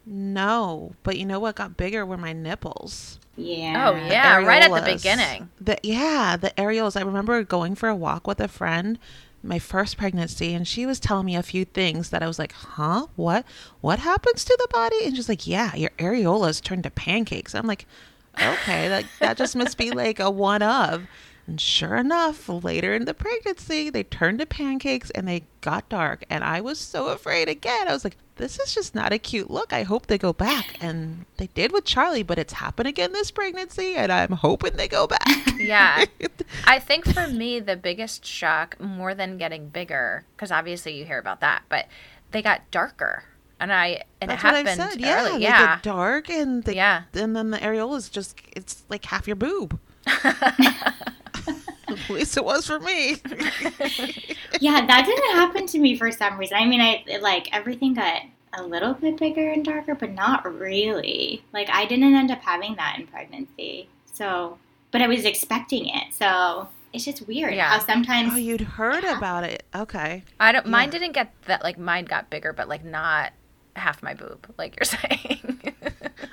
no, 0.06 0.94
but 1.03 1.20
you 1.20 1.25
know 1.25 1.38
what 1.38 1.58
got 1.58 1.75
bigger 1.75 2.06
were 2.06 2.15
my 2.15 2.32
nipples. 2.32 3.20
yeah. 3.36 3.89
Oh 3.89 3.96
yeah, 4.08 4.38
right 4.38 4.63
at 4.63 4.74
the 4.74 4.94
beginning. 4.94 5.50
The 5.60 5.77
yeah, 5.84 6.38
the 6.38 6.51
areolas. 6.51 6.96
I 6.96 7.03
remember 7.03 7.44
going 7.44 7.75
for 7.75 7.89
a 7.89 7.96
walk 7.96 8.25
with 8.25 8.39
a 8.39 8.48
friend, 8.48 8.98
my 9.44 9.60
first 9.60 9.98
pregnancy, 9.98 10.53
and 10.53 10.65
she 10.65 10.86
was 10.86 11.01
telling 11.01 11.25
me 11.25 11.36
a 11.36 11.44
few 11.44 11.65
things 11.65 12.10
that 12.12 12.24
I 12.24 12.27
was 12.27 12.39
like, 12.39 12.53
"Huh? 12.53 13.08
What? 13.17 13.46
What 13.82 14.00
happens 14.00 14.46
to 14.46 14.58
the 14.58 14.70
body?" 14.72 15.03
And 15.03 15.13
she's 15.13 15.27
like, 15.27 15.46
"Yeah, 15.46 15.75
your 15.75 15.91
areolas 16.00 16.63
turn 16.63 16.84
to 16.84 16.89
pancakes." 16.89 17.53
I'm 17.53 17.67
like, 17.67 17.86
"Okay, 18.41 18.88
that 18.88 19.06
that 19.20 19.38
just 19.38 19.56
must 19.56 19.77
be 19.77 19.91
like 19.91 20.20
a 20.20 20.29
one 20.29 20.62
of." 20.62 21.08
And 21.48 21.62
sure 21.62 21.96
enough, 21.96 22.50
later 22.50 22.94
in 22.94 23.06
the 23.06 23.13
pregnancy, 23.13 23.89
they 23.89 24.03
turned 24.03 24.39
to 24.39 24.46
pancakes 24.46 25.10
and 25.12 25.25
they 25.25 25.44
got 25.62 25.88
dark. 25.88 26.25
And 26.29 26.44
I 26.44 26.60
was 26.60 26.77
so 26.77 27.08
afraid 27.08 27.48
again. 27.48 27.88
I 27.88 27.94
was 27.94 28.03
like, 28.03 28.17
this 28.36 28.60
is 28.60 28.74
just 28.75 28.94
not 28.94 29.13
a 29.13 29.17
cute 29.17 29.50
look. 29.50 29.72
I 29.72 29.84
hope 29.84 30.08
they 30.08 30.17
go 30.17 30.34
back. 30.34 30.75
And 30.82 31.25
they 31.38 31.48
did 31.48 31.72
with 31.72 31.86
Charlie, 31.86 32.22
but 32.22 32.38
it's 32.38 32.51
happened 32.51 32.89
again 32.89 33.13
this 33.13 33.32
pregnancy. 33.32 33.96
And 33.96 34.12
I'm 34.12 34.34
hoping 34.34 34.74
they 34.75 34.89
go 34.89 35.08
back. 35.08 35.25
Yeah. 35.58 36.03
I 36.65 36.79
think 36.79 37.06
for 37.06 37.27
me, 37.27 37.62
the 37.62 37.77
biggest 37.77 38.25
shock, 38.25 38.77
more 38.79 39.15
than 39.15 39.38
getting 39.38 39.70
bigger, 39.70 40.25
because 40.36 40.51
obviously 40.51 40.98
you 40.98 41.06
hear 41.06 41.17
about 41.17 41.39
that, 41.39 41.63
but 41.70 41.88
they 42.32 42.41
got 42.41 42.70
darker, 42.72 43.24
and 43.59 43.71
I 43.73 44.03
and 44.21 44.29
That's 44.31 44.43
it 44.43 44.47
what 44.47 44.55
happened 44.55 44.81
I've 44.81 44.91
said. 44.91 44.99
Yeah, 45.01 45.21
early. 45.27 45.31
they 45.37 45.43
Yeah, 45.43 45.75
get 45.75 45.83
dark 45.83 46.29
and 46.29 46.63
they, 46.63 46.75
Yeah. 46.75 47.03
and 47.13 47.35
then 47.35 47.51
the 47.51 47.57
areolas 47.59 48.11
just 48.11 48.39
it's 48.55 48.83
like 48.89 49.05
half 49.05 49.27
your 49.27 49.35
boob. 49.35 49.79
At 51.89 52.09
least 52.09 52.35
it 52.35 52.43
was 52.43 52.67
for 52.67 52.79
me. 52.79 53.11
yeah, 54.59 54.85
that 54.85 55.03
didn't 55.05 55.35
happen 55.35 55.65
to 55.67 55.79
me 55.79 55.97
for 55.97 56.11
some 56.11 56.37
reason. 56.37 56.57
I 56.57 56.65
mean, 56.65 56.81
I 56.81 57.03
it, 57.07 57.21
like 57.21 57.53
everything 57.55 57.93
got 57.93 58.23
a 58.53 58.61
little 58.63 58.93
bit 58.93 59.17
bigger 59.17 59.49
and 59.51 59.63
darker, 59.63 59.95
but 59.95 60.11
not 60.13 60.43
really. 60.59 61.43
Like 61.53 61.69
I 61.69 61.85
didn't 61.85 62.13
end 62.13 62.29
up 62.29 62.41
having 62.41 62.75
that 62.75 62.97
in 62.99 63.07
pregnancy. 63.07 63.87
So, 64.13 64.57
but 64.91 65.01
I 65.01 65.07
was 65.07 65.23
expecting 65.23 65.87
it. 65.87 66.13
So 66.13 66.67
it's 66.91 67.05
just 67.05 67.25
weird 67.25 67.53
Yeah. 67.55 67.69
how 67.69 67.79
sometimes. 67.79 68.33
Oh, 68.33 68.37
you'd 68.37 68.61
heard 68.61 69.03
Yeah. 69.03 69.17
about 69.17 69.45
it. 69.45 69.63
Okay. 69.73 70.23
I 70.41 70.51
don't. 70.51 70.65
Mine 70.67 70.87
Yeah. 70.87 70.99
didn't 70.99 71.13
get 71.13 71.31
that. 71.45 71.63
Like 71.63 71.77
mine 71.77 72.03
got 72.05 72.29
bigger, 72.29 72.51
but 72.51 72.67
like 72.67 72.83
not 72.83 73.31
half 73.77 74.01
my 74.03 74.13
boob, 74.13 74.53
like 74.57 74.75
you're 74.77 74.86
saying. 75.00 75.74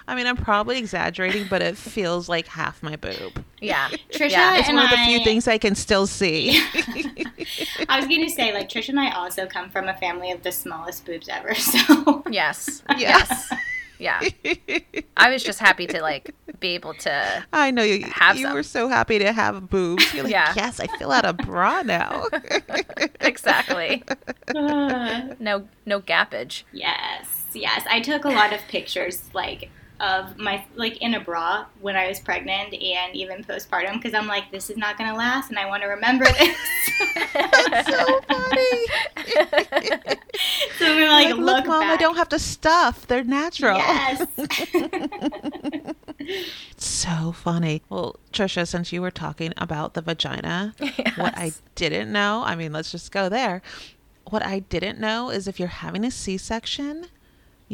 I 0.06 0.14
mean, 0.14 0.26
I'm 0.26 0.36
probably 0.36 0.78
exaggerating, 0.78 1.46
but 1.48 1.62
it 1.62 1.76
feels 1.76 2.28
like 2.28 2.46
half 2.46 2.82
my 2.82 2.96
boob. 2.96 3.42
yeah. 3.60 3.88
Trisha 4.12 4.30
Yeah, 4.30 4.56
It's 4.58 4.68
and 4.68 4.76
one 4.76 4.84
of 4.86 4.90
the 4.90 4.96
few 4.98 5.22
things 5.24 5.48
I 5.48 5.58
can 5.58 5.74
still 5.74 6.06
see. 6.06 6.58
I 7.88 7.98
was 7.98 8.06
gonna 8.06 8.28
say, 8.30 8.52
like 8.52 8.68
Trisha 8.68 8.90
and 8.90 9.00
I 9.00 9.10
also 9.12 9.46
come 9.46 9.70
from 9.70 9.88
a 9.88 9.94
family 9.94 10.30
of 10.30 10.42
the 10.42 10.52
smallest 10.52 11.04
boobs 11.06 11.28
ever. 11.28 11.54
So 11.54 12.22
Yes. 12.30 12.82
Yeah. 12.90 13.24
Yes. 13.28 13.52
Yeah. 13.98 14.20
I 15.16 15.30
was 15.30 15.42
just 15.42 15.58
happy 15.60 15.86
to 15.86 16.00
like 16.02 16.34
be 16.64 16.74
able 16.74 16.94
to. 16.94 17.44
I 17.52 17.70
know 17.70 17.82
you. 17.82 18.04
Have 18.10 18.36
you 18.36 18.44
some. 18.46 18.54
were 18.54 18.62
so 18.62 18.88
happy 18.88 19.18
to 19.18 19.32
have 19.32 19.68
boobs. 19.68 20.02
You're 20.14 20.24
like, 20.24 20.32
Yeah. 20.32 20.52
yes, 20.56 20.80
I 20.80 20.86
fill 20.98 21.12
out 21.12 21.26
a 21.26 21.32
bra 21.34 21.82
now. 21.82 22.24
Exactly. 23.20 24.02
No. 24.54 25.66
No 25.86 26.00
gappage. 26.00 26.62
yes, 26.72 27.26
yes, 27.54 27.84
I 27.90 28.00
took 28.00 28.24
a 28.24 28.28
lot 28.30 28.52
of 28.52 28.60
pictures, 28.68 29.22
like 29.34 29.70
of 30.00 30.36
my 30.38 30.64
like 30.74 30.96
in 30.98 31.14
a 31.14 31.20
bra 31.20 31.66
when 31.80 31.96
I 31.96 32.08
was 32.08 32.18
pregnant 32.20 32.74
and 32.74 33.14
even 33.14 33.44
postpartum 33.44 33.94
because 33.94 34.12
I'm 34.14 34.26
like, 34.26 34.50
this 34.50 34.68
is 34.70 34.76
not 34.76 34.98
gonna 34.98 35.14
last, 35.16 35.50
and 35.50 35.58
I 35.58 35.66
want 35.66 35.82
to 35.82 35.88
remember 35.88 36.24
this. 36.24 36.56
so 37.86 38.20
funny. 38.28 38.86
so 40.78 40.86
I'm 40.86 40.98
gonna 40.98 41.06
like, 41.06 41.26
Like, 41.26 41.36
look, 41.36 41.38
look, 41.38 41.66
mom, 41.66 41.84
I 41.84 41.96
don't 41.96 42.16
have 42.16 42.28
to 42.30 42.38
stuff. 42.38 43.06
They're 43.06 43.24
natural. 43.24 43.76
Yes. 43.76 44.26
So 46.76 47.32
funny. 47.32 47.82
Well, 47.88 48.16
Trisha, 48.32 48.66
since 48.66 48.92
you 48.92 49.02
were 49.02 49.10
talking 49.10 49.52
about 49.58 49.94
the 49.94 50.00
vagina, 50.00 50.74
what 51.16 51.36
I 51.36 51.52
didn't 51.74 52.12
know, 52.12 52.42
I 52.44 52.56
mean, 52.56 52.72
let's 52.72 52.90
just 52.90 53.12
go 53.12 53.28
there. 53.28 53.60
What 54.30 54.44
I 54.44 54.60
didn't 54.60 54.98
know 54.98 55.30
is 55.30 55.46
if 55.46 55.58
you're 55.58 55.68
having 55.68 56.04
a 56.04 56.10
C 56.10 56.38
section, 56.38 57.06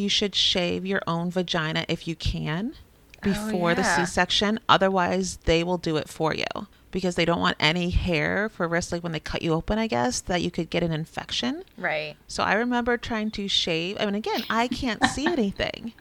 you 0.01 0.09
should 0.09 0.35
shave 0.35 0.85
your 0.85 1.03
own 1.07 1.31
vagina 1.31 1.85
if 1.89 2.09
you 2.09 2.17
can 2.17 2.75
oh, 2.75 3.19
before 3.23 3.75
the 3.75 3.83
yeah. 3.83 4.05
C 4.05 4.11
section. 4.11 4.59
Otherwise, 4.69 5.39
they 5.45 5.63
will 5.63 5.79
do 5.79 5.97
it 5.97 6.09
for 6.09 6.35
you 6.35 6.67
because 6.91 7.15
they 7.15 7.25
don't 7.25 7.41
want 7.41 7.57
any 7.61 7.91
hair 7.91 8.49
for 8.49 8.67
risk, 8.67 8.93
like 8.93 9.03
when 9.03 9.13
they 9.13 9.21
cut 9.21 9.43
you 9.43 9.53
open, 9.53 9.79
I 9.79 9.87
guess, 9.87 10.21
that 10.23 10.43
you 10.43 10.51
could 10.51 10.71
get 10.71 10.83
an 10.83 10.93
infection. 10.93 11.63
Right. 11.77 12.17
So 12.27 12.43
I 12.43 12.55
remember 12.55 12.97
trying 12.97 13.31
to 13.33 13.49
shave. 13.49 13.97
I 14.01 14.07
mean, 14.07 14.15
again, 14.15 14.43
I 14.51 14.69
can't 14.69 15.05
see 15.07 15.27
anything. 15.29 15.93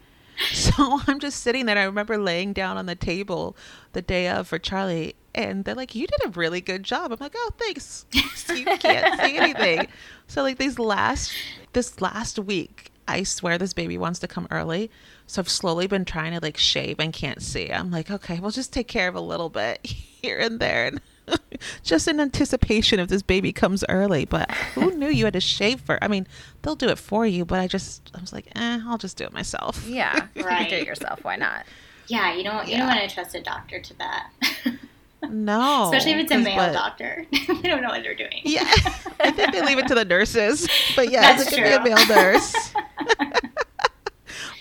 So 0.51 0.71
I'm 1.07 1.19
just 1.19 1.41
sitting 1.41 1.65
there. 1.65 1.77
I 1.77 1.83
remember 1.83 2.17
laying 2.17 2.53
down 2.53 2.77
on 2.77 2.85
the 2.85 2.95
table 2.95 3.55
the 3.93 4.01
day 4.01 4.27
of 4.29 4.47
for 4.47 4.57
Charlie, 4.59 5.15
and 5.35 5.65
they're 5.65 5.75
like, 5.75 5.95
"You 5.95 6.07
did 6.07 6.25
a 6.25 6.29
really 6.29 6.61
good 6.61 6.83
job." 6.83 7.11
I'm 7.11 7.17
like, 7.19 7.33
"Oh, 7.35 7.51
thanks." 7.57 8.05
You 8.13 8.65
can't 8.65 9.19
see 9.21 9.37
anything. 9.37 9.87
So 10.27 10.43
like 10.43 10.59
these 10.59 10.77
last 10.77 11.33
this 11.73 12.01
last 12.01 12.37
week, 12.37 12.88
I 13.09 13.23
swear 13.23 13.57
this 13.57 13.73
baby 13.73 13.97
wants 13.97 14.19
to 14.19 14.27
come 14.27 14.47
early. 14.51 14.91
So 15.27 15.41
I've 15.41 15.49
slowly 15.49 15.87
been 15.87 16.05
trying 16.05 16.33
to 16.33 16.39
like 16.39 16.57
shave 16.57 16.99
and 16.99 17.11
can't 17.13 17.41
see. 17.41 17.71
I'm 17.71 17.91
like, 17.91 18.09
okay, 18.11 18.39
we'll 18.39 18.51
just 18.51 18.71
take 18.73 18.87
care 18.87 19.07
of 19.07 19.15
a 19.15 19.21
little 19.21 19.49
bit 19.49 19.79
here 19.85 20.37
and 20.39 20.59
there. 20.59 20.87
And 20.87 21.01
just 21.83 22.07
in 22.07 22.19
anticipation 22.19 22.99
if 22.99 23.07
this 23.09 23.21
baby 23.21 23.51
comes 23.53 23.83
early. 23.89 24.25
But 24.25 24.49
who 24.75 24.91
knew 24.95 25.09
you 25.09 25.25
had 25.25 25.33
to 25.33 25.41
shave 25.41 25.81
for? 25.81 26.03
I 26.03 26.07
mean, 26.07 26.27
they'll 26.61 26.75
do 26.75 26.89
it 26.89 26.97
for 26.97 27.25
you, 27.25 27.45
but 27.45 27.59
I 27.59 27.67
just 27.67 28.09
I 28.15 28.21
was 28.21 28.31
like, 28.33 28.47
eh, 28.55 28.79
I'll 28.85 28.97
just 28.97 29.17
do 29.17 29.23
it 29.25 29.33
myself. 29.33 29.85
Yeah. 29.87 30.27
You 30.35 30.43
Right. 30.45 30.69
do 30.69 30.75
it 30.77 30.85
yourself. 30.87 31.23
Why 31.23 31.35
not? 31.35 31.65
yeah, 32.07 32.33
you 32.35 32.43
don't 32.43 32.67
you 32.67 32.75
don't 32.77 32.87
want 32.87 33.07
to 33.07 33.13
trust 33.13 33.35
a 33.35 33.41
doctor 33.41 33.79
to 33.79 33.93
that, 33.99 34.31
No, 35.27 35.85
especially 35.85 36.11
if 36.13 36.19
it's 36.19 36.31
a 36.31 36.38
male 36.38 36.57
what- 36.57 36.73
doctor. 36.73 37.25
they 37.32 37.69
don't 37.69 37.82
know 37.82 37.89
what 37.89 38.03
they're 38.03 38.15
doing. 38.15 38.41
Yeah, 38.43 38.62
I 39.19 39.32
think 39.32 39.51
they 39.51 39.62
leave 39.62 39.77
it 39.77 39.88
to 39.88 39.95
the 39.95 40.05
nurses. 40.05 40.67
But 40.95 41.12
yeah, 41.12 41.21
That's 41.21 41.51
it 41.51 41.55
could 41.55 41.63
be 41.63 41.69
a 41.69 41.84
male 41.84 42.08
nurse. 42.08 42.53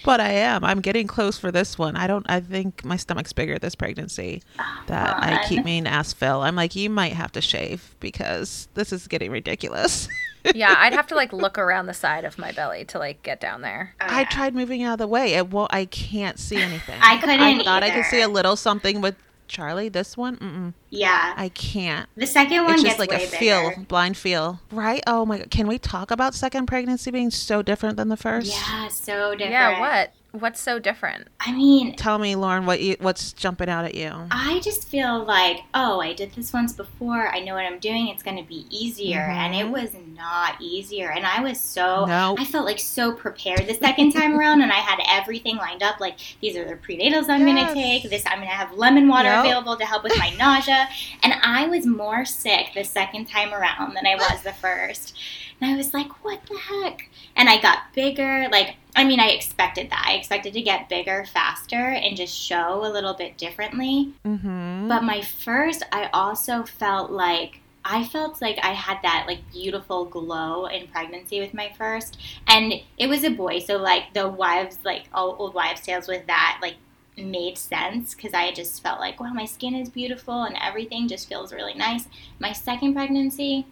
but 0.04 0.20
I 0.20 0.30
am. 0.30 0.64
I'm 0.64 0.80
getting 0.80 1.06
close 1.06 1.38
for 1.38 1.52
this 1.52 1.78
one. 1.78 1.96
I 1.96 2.06
don't. 2.06 2.26
I 2.28 2.40
think 2.40 2.84
my 2.84 2.96
stomach's 2.96 3.32
bigger 3.32 3.58
this 3.58 3.74
pregnancy. 3.74 4.42
That 4.86 5.22
I 5.22 5.44
keep 5.46 5.58
fun. 5.58 5.64
me 5.64 5.86
ass 5.86 6.12
Phil. 6.12 6.42
I'm 6.42 6.56
like, 6.56 6.74
you 6.74 6.90
might 6.90 7.12
have 7.12 7.32
to 7.32 7.40
shave 7.40 7.94
because 8.00 8.68
this 8.74 8.92
is 8.92 9.06
getting 9.06 9.30
ridiculous. 9.30 10.08
Yeah, 10.54 10.74
I'd 10.78 10.94
have 10.94 11.06
to 11.08 11.14
like 11.14 11.32
look 11.32 11.58
around 11.58 11.86
the 11.86 11.94
side 11.94 12.24
of 12.24 12.38
my 12.38 12.52
belly 12.52 12.84
to 12.86 12.98
like 12.98 13.22
get 13.22 13.40
down 13.40 13.60
there. 13.60 13.94
Oh, 14.00 14.06
I 14.08 14.24
tried 14.24 14.54
moving 14.54 14.82
out 14.82 14.94
of 14.94 14.98
the 14.98 15.06
way. 15.08 15.34
It 15.34 15.50
well, 15.50 15.68
I 15.70 15.84
can't 15.84 16.38
see 16.38 16.56
anything. 16.56 16.98
I 17.00 17.18
couldn't 17.18 17.40
I 17.40 17.62
thought 17.62 17.82
I 17.82 17.90
could 17.90 18.06
see 18.06 18.22
a 18.22 18.28
little 18.28 18.56
something 18.56 19.00
with 19.00 19.16
Charlie. 19.48 19.88
This 19.88 20.16
one, 20.16 20.36
mm-mm, 20.36 20.74
Yeah, 20.90 21.34
I 21.36 21.48
can't. 21.48 22.08
the 22.16 22.26
second 22.26 22.64
one 22.64 22.74
It's 22.74 22.82
gets 22.82 22.96
just 22.96 22.98
like 22.98 23.10
way 23.10 23.24
a 23.24 23.26
feel, 23.26 23.72
blind 23.88 24.16
feel, 24.16 24.60
right? 24.70 25.02
Oh 25.06 25.24
my 25.26 25.38
god! 25.38 25.50
Can 25.50 25.66
we 25.66 25.78
talk 25.78 26.10
about 26.10 26.34
second 26.34 26.66
pregnancy 26.66 27.10
being 27.10 27.30
so 27.30 27.62
different 27.62 27.96
than 27.96 28.08
the 28.08 28.16
first? 28.16 28.48
Yeah, 28.50 28.88
so 28.88 29.32
different. 29.32 29.52
Yeah. 29.52 29.80
What? 29.80 30.12
What's 30.32 30.60
so 30.60 30.78
different? 30.78 31.28
I 31.40 31.52
mean, 31.52 31.96
Tell 31.96 32.18
me, 32.18 32.36
Lauren, 32.36 32.66
what 32.66 32.82
you, 32.82 32.96
what's 33.00 33.32
jumping 33.32 33.70
out 33.70 33.86
at 33.86 33.94
you? 33.94 34.12
I 34.30 34.60
just 34.62 34.86
feel 34.86 35.24
like, 35.24 35.60
oh, 35.72 36.00
I 36.00 36.12
did 36.12 36.32
this 36.34 36.52
once 36.52 36.74
before. 36.74 37.28
I 37.28 37.40
know 37.40 37.54
what 37.54 37.64
I'm 37.64 37.78
doing. 37.78 38.08
It's 38.08 38.22
going 38.22 38.36
to 38.36 38.42
be 38.42 38.66
easier. 38.68 39.20
Mm-hmm. 39.20 39.30
And 39.38 39.54
it 39.54 39.68
was 39.70 39.96
not 40.14 40.60
easier. 40.60 41.10
And 41.10 41.24
I 41.24 41.40
was 41.42 41.58
so, 41.58 42.04
No. 42.04 42.36
I 42.38 42.44
felt 42.44 42.66
like 42.66 42.78
so 42.78 43.12
prepared 43.12 43.66
the 43.66 43.72
second 43.72 44.12
time 44.12 44.34
around. 44.38 44.60
And 44.60 44.70
I 44.70 44.76
had 44.76 44.98
everything 45.08 45.56
lined 45.56 45.82
up. 45.82 45.98
Like, 45.98 46.18
these 46.42 46.56
are 46.56 46.64
the 46.66 46.74
prenatals 46.76 47.30
I'm 47.30 47.46
going 47.46 47.66
to 47.66 47.72
take. 47.72 48.10
This, 48.10 48.24
I'm 48.26 48.36
going 48.38 48.48
to 48.48 48.54
have 48.54 48.74
lemon 48.74 49.08
water 49.08 49.28
Yep. 49.30 49.44
available 49.46 49.76
to 49.78 49.86
help 49.86 50.02
with 50.04 50.16
my 50.18 50.28
nausea. 50.38 50.88
And 51.22 51.32
I 51.42 51.66
was 51.68 51.86
more 51.86 52.26
sick 52.26 52.72
the 52.74 52.84
second 52.84 53.26
time 53.30 53.54
around 53.54 53.94
than 53.94 54.06
I 54.06 54.14
was 54.16 54.42
the 54.42 54.52
first. 54.52 55.16
And 55.60 55.70
I 55.72 55.76
was 55.76 55.92
like, 55.92 56.24
what 56.24 56.40
the 56.46 56.56
heck? 56.56 57.08
And 57.36 57.48
I 57.48 57.60
got 57.60 57.92
bigger. 57.94 58.48
Like, 58.50 58.76
I 58.94 59.04
mean, 59.04 59.20
I 59.20 59.30
expected 59.30 59.90
that. 59.90 60.04
I 60.06 60.14
expected 60.14 60.52
to 60.52 60.62
get 60.62 60.88
bigger 60.88 61.24
faster 61.24 61.76
and 61.76 62.16
just 62.16 62.36
show 62.36 62.84
a 62.84 62.92
little 62.92 63.14
bit 63.14 63.36
differently. 63.38 64.12
Mm-hmm. 64.24 64.88
But 64.88 65.02
my 65.02 65.20
first, 65.22 65.82
I 65.92 66.10
also 66.12 66.62
felt 66.62 67.10
like 67.10 67.60
I 67.84 68.04
felt 68.04 68.42
like 68.42 68.58
I 68.62 68.72
had 68.72 68.98
that 69.02 69.24
like 69.26 69.50
beautiful 69.50 70.04
glow 70.04 70.66
in 70.66 70.88
pregnancy 70.88 71.40
with 71.40 71.54
my 71.54 71.72
first, 71.78 72.18
and 72.46 72.74
it 72.98 73.06
was 73.06 73.24
a 73.24 73.30
boy. 73.30 73.60
So 73.60 73.78
like 73.78 74.12
the 74.12 74.28
wives, 74.28 74.78
like 74.84 75.04
all 75.14 75.36
old 75.38 75.54
wives' 75.54 75.80
tales 75.80 76.06
with 76.06 76.26
that, 76.26 76.58
like 76.60 76.74
made 77.16 77.56
sense 77.56 78.14
because 78.14 78.34
I 78.34 78.52
just 78.52 78.82
felt 78.82 79.00
like 79.00 79.18
wow, 79.20 79.32
my 79.32 79.46
skin 79.46 79.74
is 79.74 79.88
beautiful 79.88 80.44
and 80.44 80.56
everything 80.60 81.08
just 81.08 81.28
feels 81.28 81.52
really 81.52 81.74
nice. 81.74 82.06
My 82.38 82.52
second 82.52 82.94
pregnancy 82.94 83.66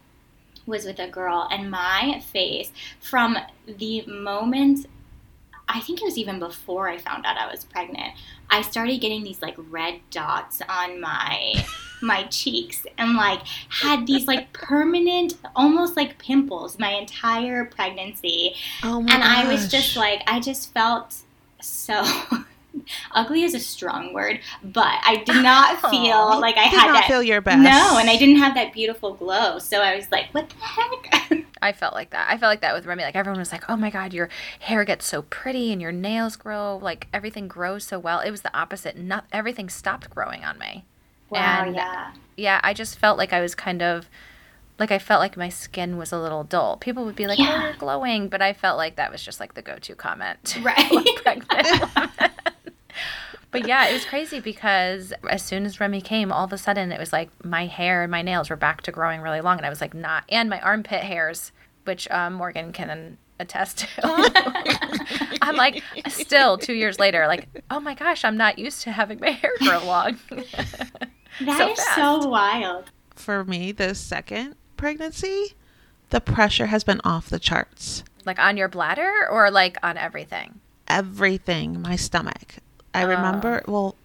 was 0.66 0.84
with 0.84 0.98
a 0.98 1.08
girl, 1.08 1.48
and 1.50 1.70
my 1.70 2.22
face 2.32 2.72
from 3.00 3.38
the 3.66 4.04
moment 4.06 4.86
I 5.68 5.80
think 5.80 6.00
it 6.00 6.04
was 6.04 6.16
even 6.16 6.38
before 6.38 6.88
I 6.88 6.98
found 6.98 7.26
out 7.26 7.36
I 7.36 7.50
was 7.50 7.64
pregnant. 7.64 8.14
I 8.48 8.62
started 8.62 9.00
getting 9.00 9.24
these 9.24 9.42
like 9.42 9.56
red 9.58 10.00
dots 10.10 10.62
on 10.68 11.00
my 11.00 11.64
my 12.02 12.24
cheeks 12.24 12.86
and 12.98 13.14
like 13.14 13.40
had 13.68 14.06
these 14.06 14.28
like 14.28 14.52
permanent 14.52 15.34
almost 15.56 15.96
like 15.96 16.18
pimples 16.18 16.78
my 16.78 16.90
entire 16.90 17.64
pregnancy. 17.64 18.54
oh 18.84 19.00
my 19.00 19.14
And 19.14 19.24
I 19.24 19.52
was 19.52 19.68
just 19.68 19.96
like 19.96 20.22
I 20.26 20.38
just 20.38 20.72
felt 20.72 21.16
so 21.60 22.04
ugly 23.12 23.42
is 23.42 23.54
a 23.54 23.60
strong 23.60 24.12
word, 24.12 24.40
but 24.62 24.86
I 25.04 25.22
did 25.26 25.42
not 25.42 25.80
feel 25.90 26.40
like 26.40 26.56
I 26.56 26.70
did 26.70 26.78
had 26.78 26.86
not 26.88 26.94
that 26.94 27.06
feel 27.06 27.22
your 27.22 27.40
best. 27.40 27.60
No, 27.62 27.98
and 27.98 28.08
I 28.10 28.16
didn't 28.16 28.36
have 28.36 28.54
that 28.54 28.72
beautiful 28.72 29.14
glow. 29.14 29.58
So 29.58 29.80
I 29.80 29.96
was 29.96 30.10
like, 30.10 30.26
what 30.32 30.48
the 30.48 30.56
heck? 30.56 31.44
I 31.62 31.72
felt 31.72 31.94
like 31.94 32.10
that. 32.10 32.26
I 32.30 32.36
felt 32.36 32.50
like 32.50 32.60
that 32.60 32.74
with 32.74 32.86
Remy. 32.86 33.02
Like 33.02 33.16
everyone 33.16 33.38
was 33.40 33.50
like, 33.50 33.64
"Oh 33.68 33.76
my 33.76 33.90
god, 33.90 34.12
your 34.12 34.28
hair 34.60 34.84
gets 34.84 35.06
so 35.06 35.22
pretty 35.22 35.72
and 35.72 35.80
your 35.80 35.90
nails 35.92 36.36
grow. 36.36 36.76
Like 36.76 37.08
everything 37.12 37.48
grows 37.48 37.84
so 37.84 37.98
well." 37.98 38.20
It 38.20 38.30
was 38.30 38.42
the 38.42 38.56
opposite. 38.56 38.96
Not 38.98 39.24
everything 39.32 39.68
stopped 39.70 40.10
growing 40.10 40.44
on 40.44 40.58
me. 40.58 40.84
wow, 41.30 41.64
And- 41.64 41.74
yeah. 41.74 42.12
Yeah, 42.36 42.60
I 42.62 42.74
just 42.74 42.98
felt 42.98 43.16
like 43.16 43.32
I 43.32 43.40
was 43.40 43.54
kind 43.54 43.80
of 43.82 44.10
like 44.78 44.90
I 44.90 44.98
felt 44.98 45.20
like 45.20 45.38
my 45.38 45.48
skin 45.48 45.96
was 45.96 46.12
a 46.12 46.20
little 46.20 46.44
dull. 46.44 46.76
People 46.76 47.06
would 47.06 47.16
be 47.16 47.26
like, 47.26 47.38
"Oh, 47.40 47.62
you're 47.64 47.72
glowing," 47.78 48.28
but 48.28 48.42
I 48.42 48.52
felt 48.52 48.76
like 48.76 48.96
that 48.96 49.10
was 49.10 49.22
just 49.22 49.40
like 49.40 49.54
the 49.54 49.62
go-to 49.62 49.94
comment. 49.94 50.58
Right. 50.62 51.06
pregnant. 51.22 51.90
But 53.50 53.66
yeah, 53.66 53.86
it 53.88 53.92
was 53.92 54.04
crazy 54.04 54.40
because 54.40 55.12
as 55.30 55.42
soon 55.42 55.64
as 55.66 55.80
Remy 55.80 56.00
came, 56.00 56.30
all 56.32 56.44
of 56.44 56.52
a 56.52 56.58
sudden 56.58 56.92
it 56.92 56.98
was 57.00 57.12
like 57.12 57.30
my 57.44 57.66
hair 57.66 58.02
and 58.02 58.10
my 58.10 58.22
nails 58.22 58.50
were 58.50 58.56
back 58.56 58.82
to 58.82 58.92
growing 58.92 59.20
really 59.20 59.40
long, 59.40 59.56
and 59.58 59.66
I 59.66 59.70
was 59.70 59.80
like, 59.80 59.94
not, 59.94 60.24
and 60.28 60.50
my 60.50 60.60
armpit 60.60 61.02
hairs, 61.02 61.52
which 61.84 62.08
um, 62.10 62.34
Morgan 62.34 62.72
can 62.72 63.18
attest 63.38 63.78
to. 63.78 63.88
I'm 65.42 65.56
like, 65.56 65.82
still 66.08 66.58
two 66.58 66.72
years 66.74 66.98
later, 66.98 67.26
like, 67.26 67.48
oh 67.70 67.80
my 67.80 67.94
gosh, 67.94 68.24
I'm 68.24 68.36
not 68.36 68.58
used 68.58 68.82
to 68.82 68.92
having 68.92 69.20
my 69.20 69.30
hair 69.30 69.52
grow 69.60 69.84
long. 69.84 70.18
That 71.42 71.58
So 71.58 71.70
is 71.72 71.78
fast. 71.84 71.94
so 71.96 72.28
wild. 72.28 72.90
for 73.14 73.44
me, 73.44 73.70
the 73.70 73.94
second 73.94 74.56
pregnancy, 74.78 75.52
the 76.08 76.18
pressure 76.20 76.66
has 76.66 76.82
been 76.82 77.00
off 77.04 77.28
the 77.28 77.38
charts. 77.38 78.02
Like 78.24 78.38
on 78.38 78.56
your 78.56 78.68
bladder 78.68 79.28
or 79.30 79.50
like 79.50 79.76
on 79.82 79.98
everything? 79.98 80.60
Everything, 80.88 81.82
my 81.82 81.94
stomach. 81.94 82.54
I 82.96 83.02
remember, 83.02 83.62
um, 83.66 83.72
well, 83.72 83.96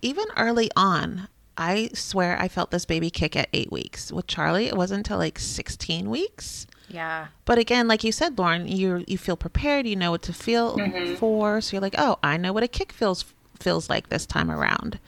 even 0.00 0.24
early 0.36 0.70
on, 0.76 1.28
I 1.56 1.90
swear 1.94 2.38
I 2.40 2.48
felt 2.48 2.70
this 2.70 2.84
baby 2.84 3.10
kick 3.10 3.36
at 3.36 3.48
eight 3.52 3.70
weeks. 3.70 4.10
With 4.10 4.26
Charlie, 4.26 4.66
it 4.66 4.76
wasn't 4.76 4.98
until 4.98 5.18
like 5.18 5.38
16 5.38 6.10
weeks. 6.10 6.66
Yeah. 6.88 7.28
But 7.44 7.58
again, 7.58 7.88
like 7.88 8.04
you 8.04 8.12
said, 8.12 8.38
Lauren, 8.38 8.66
you 8.66 9.04
you 9.06 9.16
feel 9.16 9.36
prepared. 9.36 9.86
You 9.86 9.96
know 9.96 10.10
what 10.10 10.22
to 10.22 10.32
feel 10.32 10.76
mm-hmm. 10.76 11.14
for. 11.14 11.60
So 11.60 11.76
you're 11.76 11.80
like, 11.80 11.94
oh, 11.96 12.18
I 12.22 12.36
know 12.36 12.52
what 12.52 12.62
a 12.62 12.68
kick 12.68 12.92
feels 12.92 13.24
feels 13.60 13.88
like 13.88 14.08
this 14.08 14.26
time 14.26 14.50
around. 14.50 14.98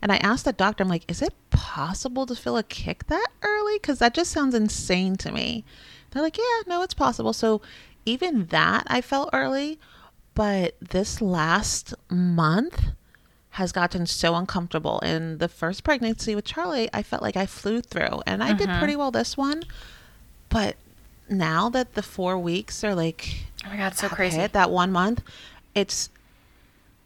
And 0.00 0.12
I 0.12 0.18
asked 0.18 0.44
the 0.44 0.52
doctor, 0.52 0.82
I'm 0.82 0.88
like, 0.88 1.10
is 1.10 1.22
it 1.22 1.34
possible 1.50 2.26
to 2.26 2.36
feel 2.36 2.56
a 2.56 2.62
kick 2.62 3.06
that 3.08 3.26
early? 3.42 3.76
Because 3.76 3.98
that 3.98 4.14
just 4.14 4.30
sounds 4.30 4.54
insane 4.54 5.16
to 5.16 5.32
me. 5.32 5.64
They're 6.10 6.22
like, 6.22 6.38
yeah, 6.38 6.62
no, 6.66 6.82
it's 6.82 6.94
possible. 6.94 7.32
So 7.32 7.60
even 8.04 8.46
that 8.46 8.84
I 8.86 9.00
felt 9.00 9.30
early, 9.32 9.78
but 10.36 10.76
this 10.80 11.20
last 11.22 11.94
month 12.10 12.84
has 13.50 13.72
gotten 13.72 14.04
so 14.06 14.34
uncomfortable. 14.34 14.98
In 15.00 15.38
the 15.38 15.48
first 15.48 15.82
pregnancy 15.82 16.34
with 16.34 16.44
Charlie, 16.44 16.90
I 16.92 17.02
felt 17.02 17.22
like 17.22 17.38
I 17.38 17.46
flew 17.46 17.80
through, 17.80 18.22
and 18.26 18.44
I 18.44 18.52
did 18.52 18.68
uh-huh. 18.68 18.78
pretty 18.78 18.96
well 18.96 19.10
this 19.10 19.34
one. 19.36 19.62
But 20.50 20.76
now 21.30 21.70
that 21.70 21.94
the 21.94 22.02
four 22.02 22.38
weeks 22.38 22.84
are 22.84 22.94
like 22.94 23.46
Oh 23.64 23.70
my 23.70 23.78
god, 23.78 23.96
so 23.96 24.08
crazy. 24.08 24.36
hit, 24.36 24.52
that 24.52 24.70
one 24.70 24.92
month, 24.92 25.22
it's 25.74 26.10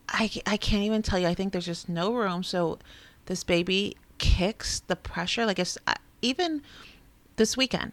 I 0.08 0.28
I 0.44 0.56
can't 0.56 0.82
even 0.82 1.02
tell 1.02 1.20
you. 1.20 1.28
I 1.28 1.34
think 1.34 1.52
there's 1.52 1.66
just 1.66 1.88
no 1.88 2.12
room. 2.12 2.42
So 2.42 2.80
this 3.26 3.44
baby 3.44 3.96
kicks 4.18 4.80
the 4.80 4.96
pressure. 4.96 5.46
Like 5.46 5.60
it's 5.60 5.78
I- 5.86 5.96
even 6.20 6.62
this 7.36 7.56
weekend. 7.56 7.92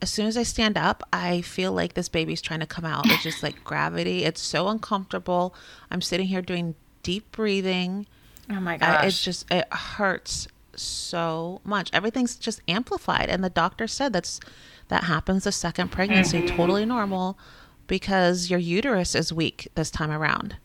As 0.00 0.10
soon 0.10 0.26
as 0.26 0.36
I 0.36 0.44
stand 0.44 0.78
up, 0.78 1.02
I 1.12 1.40
feel 1.40 1.72
like 1.72 1.94
this 1.94 2.08
baby's 2.08 2.40
trying 2.40 2.60
to 2.60 2.66
come 2.66 2.84
out. 2.84 3.06
It's 3.06 3.22
just 3.22 3.42
like 3.42 3.64
gravity. 3.64 4.24
It's 4.24 4.40
so 4.40 4.68
uncomfortable. 4.68 5.54
I'm 5.90 6.00
sitting 6.00 6.28
here 6.28 6.42
doing 6.42 6.76
deep 7.02 7.32
breathing. 7.32 8.06
Oh 8.50 8.60
my 8.60 8.76
gosh. 8.76 9.06
it's 9.06 9.22
just 9.22 9.50
it 9.50 9.66
hurts 9.72 10.48
so 10.74 11.60
much. 11.64 11.90
Everything's 11.92 12.36
just 12.36 12.60
amplified, 12.68 13.28
and 13.28 13.42
the 13.42 13.50
doctor 13.50 13.86
said 13.86 14.12
that's 14.12 14.40
that 14.88 15.04
happens 15.04 15.44
the 15.44 15.52
second 15.52 15.90
pregnancy, 15.90 16.38
mm-hmm. 16.42 16.56
totally 16.56 16.86
normal, 16.86 17.38
because 17.86 18.50
your 18.50 18.58
uterus 18.58 19.14
is 19.14 19.32
weak 19.32 19.68
this 19.74 19.90
time 19.90 20.10
around, 20.10 20.56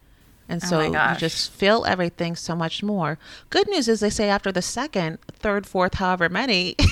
and 0.47 0.63
Oh 0.63 0.67
so 0.67 0.89
my 0.89 1.13
you 1.13 1.19
just 1.19 1.51
feel 1.51 1.85
everything 1.85 2.35
so 2.35 2.55
much 2.55 2.83
more. 2.83 3.17
Good 3.49 3.67
news 3.67 3.87
is 3.87 3.99
they 3.99 4.09
say 4.09 4.29
after 4.29 4.51
the 4.51 4.61
second, 4.61 5.19
third, 5.27 5.65
fourth, 5.65 5.95
however 5.95 6.29
many. 6.29 6.75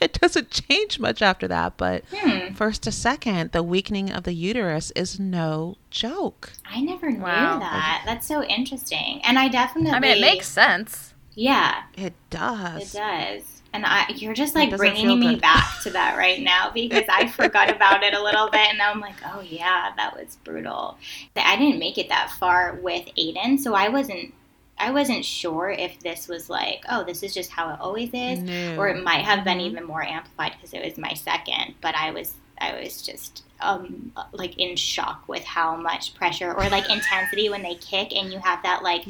It 0.06 0.18
doesn't 0.20 0.50
change 0.50 0.98
much 0.98 1.20
after 1.22 1.46
that, 1.48 1.76
but 1.76 2.04
Hmm. 2.14 2.54
first 2.54 2.82
to 2.84 2.92
second, 2.92 3.52
the 3.52 3.62
weakening 3.62 4.10
of 4.10 4.24
the 4.24 4.32
uterus 4.32 4.90
is 4.96 5.20
no 5.20 5.76
joke. 5.90 6.52
I 6.64 6.80
never 6.80 7.10
knew 7.10 7.20
Wow. 7.22 7.58
that. 7.58 8.02
That's 8.06 8.26
so 8.26 8.42
interesting. 8.42 9.20
And 9.24 9.38
I 9.38 9.48
definitely 9.48 9.92
I 9.92 10.00
mean, 10.00 10.16
it 10.16 10.20
makes 10.20 10.48
sense. 10.48 11.14
Yeah, 11.34 11.82
It 11.96 12.14
does. 12.30 12.94
it 12.94 12.98
does. 12.98 13.42
And 13.72 13.86
I 13.86 14.06
you're 14.16 14.34
just 14.34 14.56
like 14.56 14.76
bringing 14.76 15.20
me 15.20 15.36
back 15.36 15.80
to 15.82 15.90
that 15.90 16.16
right 16.18 16.40
now 16.40 16.70
because 16.74 17.04
I 17.08 17.28
forgot 17.28 17.70
about 17.70 18.02
it 18.02 18.14
a 18.14 18.22
little 18.22 18.50
bit 18.50 18.68
and 18.68 18.82
I'm 18.82 18.98
like, 18.98 19.14
"Oh 19.24 19.40
yeah, 19.42 19.92
that 19.96 20.16
was 20.16 20.36
brutal." 20.42 20.98
I 21.36 21.56
didn't 21.56 21.78
make 21.78 21.96
it 21.96 22.08
that 22.08 22.32
far 22.40 22.74
with 22.82 23.06
Aiden, 23.16 23.60
so 23.60 23.74
I 23.74 23.88
wasn't 23.88 24.34
I 24.80 24.90
wasn't 24.92 25.24
sure 25.24 25.70
if 25.70 26.00
this 26.00 26.26
was 26.26 26.48
like, 26.48 26.84
"Oh, 26.88 27.04
this 27.04 27.22
is 27.22 27.34
just 27.34 27.50
how 27.50 27.72
it 27.74 27.80
always 27.80 28.10
is." 28.14 28.38
No. 28.40 28.76
or 28.78 28.88
it 28.88 29.02
might 29.04 29.24
have 29.24 29.44
been 29.44 29.58
Mhm. 29.58 29.66
even 29.70 29.84
more 29.84 30.02
amplified 30.02 30.52
because 30.56 30.72
it 30.72 30.84
was 30.84 30.96
my 30.98 31.12
second 31.14 31.74
but 31.80 31.94
i 31.94 32.10
was 32.10 32.34
i 32.60 32.72
was 32.80 33.02
just 33.02 33.42
um 33.60 34.12
like 34.32 34.56
in 34.58 34.74
shock 34.76 35.24
with 35.28 35.44
how 35.44 35.76
much 35.76 36.14
pressure 36.14 36.52
or 36.52 36.68
like 36.70 36.88
intensity 36.90 37.48
when 37.50 37.62
they 37.62 37.74
kick 37.74 38.14
and 38.16 38.32
you 38.32 38.38
have 38.38 38.62
that 38.62 38.82
like 38.82 39.02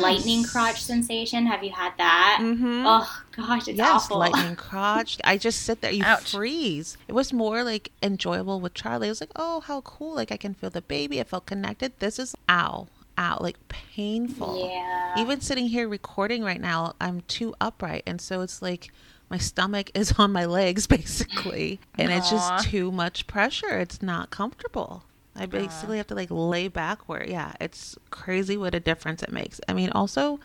lightning 0.00 0.44
crotch 0.44 0.80
sensation 0.82 1.46
have 1.46 1.62
you 1.62 1.70
had 1.70 1.92
that 1.98 2.38
Mm-hmm. 2.40 2.84
oh 2.86 3.08
gosh 3.36 3.68
it's 3.68 3.78
yes, 3.78 3.88
awful 3.90 4.18
lightning 4.18 4.56
crotch. 4.66 5.18
I 5.24 5.36
just 5.38 5.62
sit 5.62 5.80
there, 5.82 5.92
you 5.92 6.04
Ouch. 6.04 6.32
freeze. 6.32 6.96
It 7.06 7.12
was 7.12 7.32
more 7.32 7.62
like 7.64 7.90
enjoyable 8.02 8.60
with 8.60 8.74
Charlie. 8.74 9.08
It 9.08 9.10
was 9.10 9.20
like, 9.20 9.32
oh, 9.36 9.60
how 9.60 9.80
cool! 9.82 10.14
Like 10.14 10.32
I 10.32 10.36
can 10.36 10.54
feel 10.54 10.70
the 10.70 10.82
baby. 10.82 11.20
I 11.20 11.24
felt 11.24 11.46
connected. 11.46 11.92
This 11.98 12.18
is 12.18 12.34
ow, 12.48 12.88
ow, 13.18 13.38
like 13.40 13.56
painful. 13.68 14.70
yeah 14.70 15.20
Even 15.20 15.40
sitting 15.40 15.68
here 15.68 15.88
recording 15.88 16.42
right 16.44 16.60
now, 16.60 16.94
I'm 17.00 17.22
too 17.22 17.54
upright, 17.60 18.04
and 18.06 18.20
so 18.20 18.40
it's 18.40 18.62
like 18.62 18.90
my 19.28 19.38
stomach 19.38 19.90
is 19.94 20.12
on 20.18 20.32
my 20.32 20.44
legs 20.44 20.86
basically, 20.98 21.80
and 21.98 22.10
it's 22.10 22.30
just 22.30 22.70
too 22.70 22.90
much 22.92 23.26
pressure. 23.26 23.78
It's 23.78 24.00
not 24.00 24.30
comfortable. 24.30 25.04
I 25.36 25.46
basically 25.46 25.98
have 25.98 26.08
to 26.08 26.14
like 26.14 26.30
lay 26.30 26.68
backward. 26.68 27.28
Yeah, 27.28 27.52
it's 27.60 27.96
crazy 28.10 28.56
what 28.56 28.74
a 28.74 28.80
difference 28.80 29.22
it 29.22 29.30
makes. 29.30 29.60
I 29.68 29.72
mean, 29.72 29.90
also, 29.90 30.40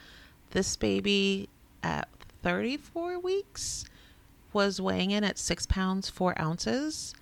this 0.52 0.76
baby 0.76 1.50
at 1.82 2.08
34 2.44 3.20
weeks 3.20 3.86
was 4.52 4.80
weighing 4.80 5.10
in 5.12 5.24
at 5.24 5.40
six 5.40 5.66
pounds 5.66 6.10
four 6.10 6.40
ounces, 6.40 7.16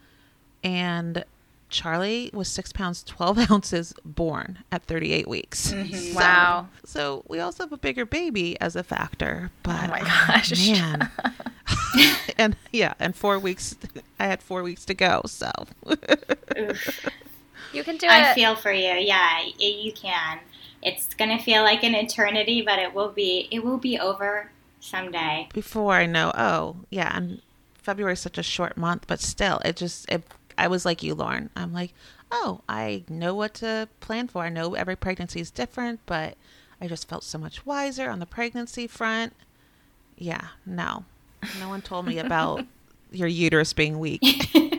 and 0.64 1.24
Charlie 1.72 2.30
was 2.34 2.48
six 2.48 2.72
pounds 2.72 3.04
12 3.04 3.38
ounces 3.52 3.94
born 4.06 4.60
at 4.72 4.84
38 4.84 5.28
weeks. 5.28 5.72
Mhm. 5.72 6.14
So- 6.14 6.20
Wow. 6.20 6.68
So 6.86 7.24
we 7.28 7.40
also 7.40 7.64
have 7.64 7.72
a 7.72 7.78
bigger 7.78 8.06
baby 8.06 8.60
as 8.62 8.76
a 8.76 8.84
factor, 8.84 9.50
but 9.64 9.86
Oh 9.86 9.88
my 9.88 10.00
gosh. 10.02 10.70
man. 10.70 11.10
and 12.38 12.56
yeah, 12.72 12.94
and 13.00 13.16
four 13.16 13.40
weeks. 13.40 13.76
I 14.20 14.26
had 14.28 14.42
four 14.44 14.62
weeks 14.64 14.86
to 14.86 14.94
go, 14.94 15.22
so 15.26 15.52
You 17.74 17.84
can 17.84 17.98
do 17.98 18.08
i 18.08 18.20
it. 18.20 18.24
I 18.32 18.34
feel 18.36 18.56
for 18.56 18.72
you 18.74 18.94
yeah 18.96 19.44
you 19.58 19.94
can 19.94 20.40
it's 20.82 21.14
gonna 21.14 21.40
feel 21.40 21.64
like 21.64 21.84
an 21.84 21.96
eternity 21.96 22.62
but 22.62 22.80
it 22.80 22.94
will 22.94 23.10
be 23.12 23.48
it 23.52 23.64
will 23.64 23.78
be 23.78 23.98
over 23.98 24.52
someday 24.82 25.48
before 25.54 25.94
I 25.94 26.06
know, 26.06 26.32
oh 26.36 26.78
yeah, 26.90 27.16
and 27.16 27.42
February 27.76 28.14
is 28.14 28.20
such 28.20 28.38
a 28.38 28.44
short 28.44 28.78
month, 28.78 29.06
but 29.08 29.20
still, 29.22 29.60
it 29.64 29.76
just 29.78 30.10
it. 30.10 30.24
I 30.62 30.68
was 30.68 30.86
like 30.86 31.02
you, 31.02 31.16
Lauren. 31.16 31.50
I'm 31.56 31.74
like, 31.74 31.92
oh, 32.32 32.62
I 32.70 33.04
know 33.10 33.34
what 33.34 33.56
to 33.56 33.90
plan 34.00 34.28
for. 34.28 34.44
I 34.44 34.50
know 34.50 34.76
every 34.76 34.96
pregnancy 34.96 35.40
is 35.40 35.50
different, 35.50 36.02
but 36.06 36.38
I 36.80 36.88
just 36.88 37.10
felt 37.10 37.24
so 37.24 37.40
much 37.40 37.66
wiser 37.66 38.12
on 38.12 38.20
the 38.20 38.28
pregnancy 38.28 38.86
front. 38.86 39.34
Yeah, 40.20 40.50
no, 40.64 41.06
no 41.60 41.68
one 41.68 41.82
told 41.82 42.06
me 42.06 42.20
about 42.20 42.64
your 43.12 43.28
uterus 43.28 43.74
being 43.74 43.98
weak. 43.98 44.22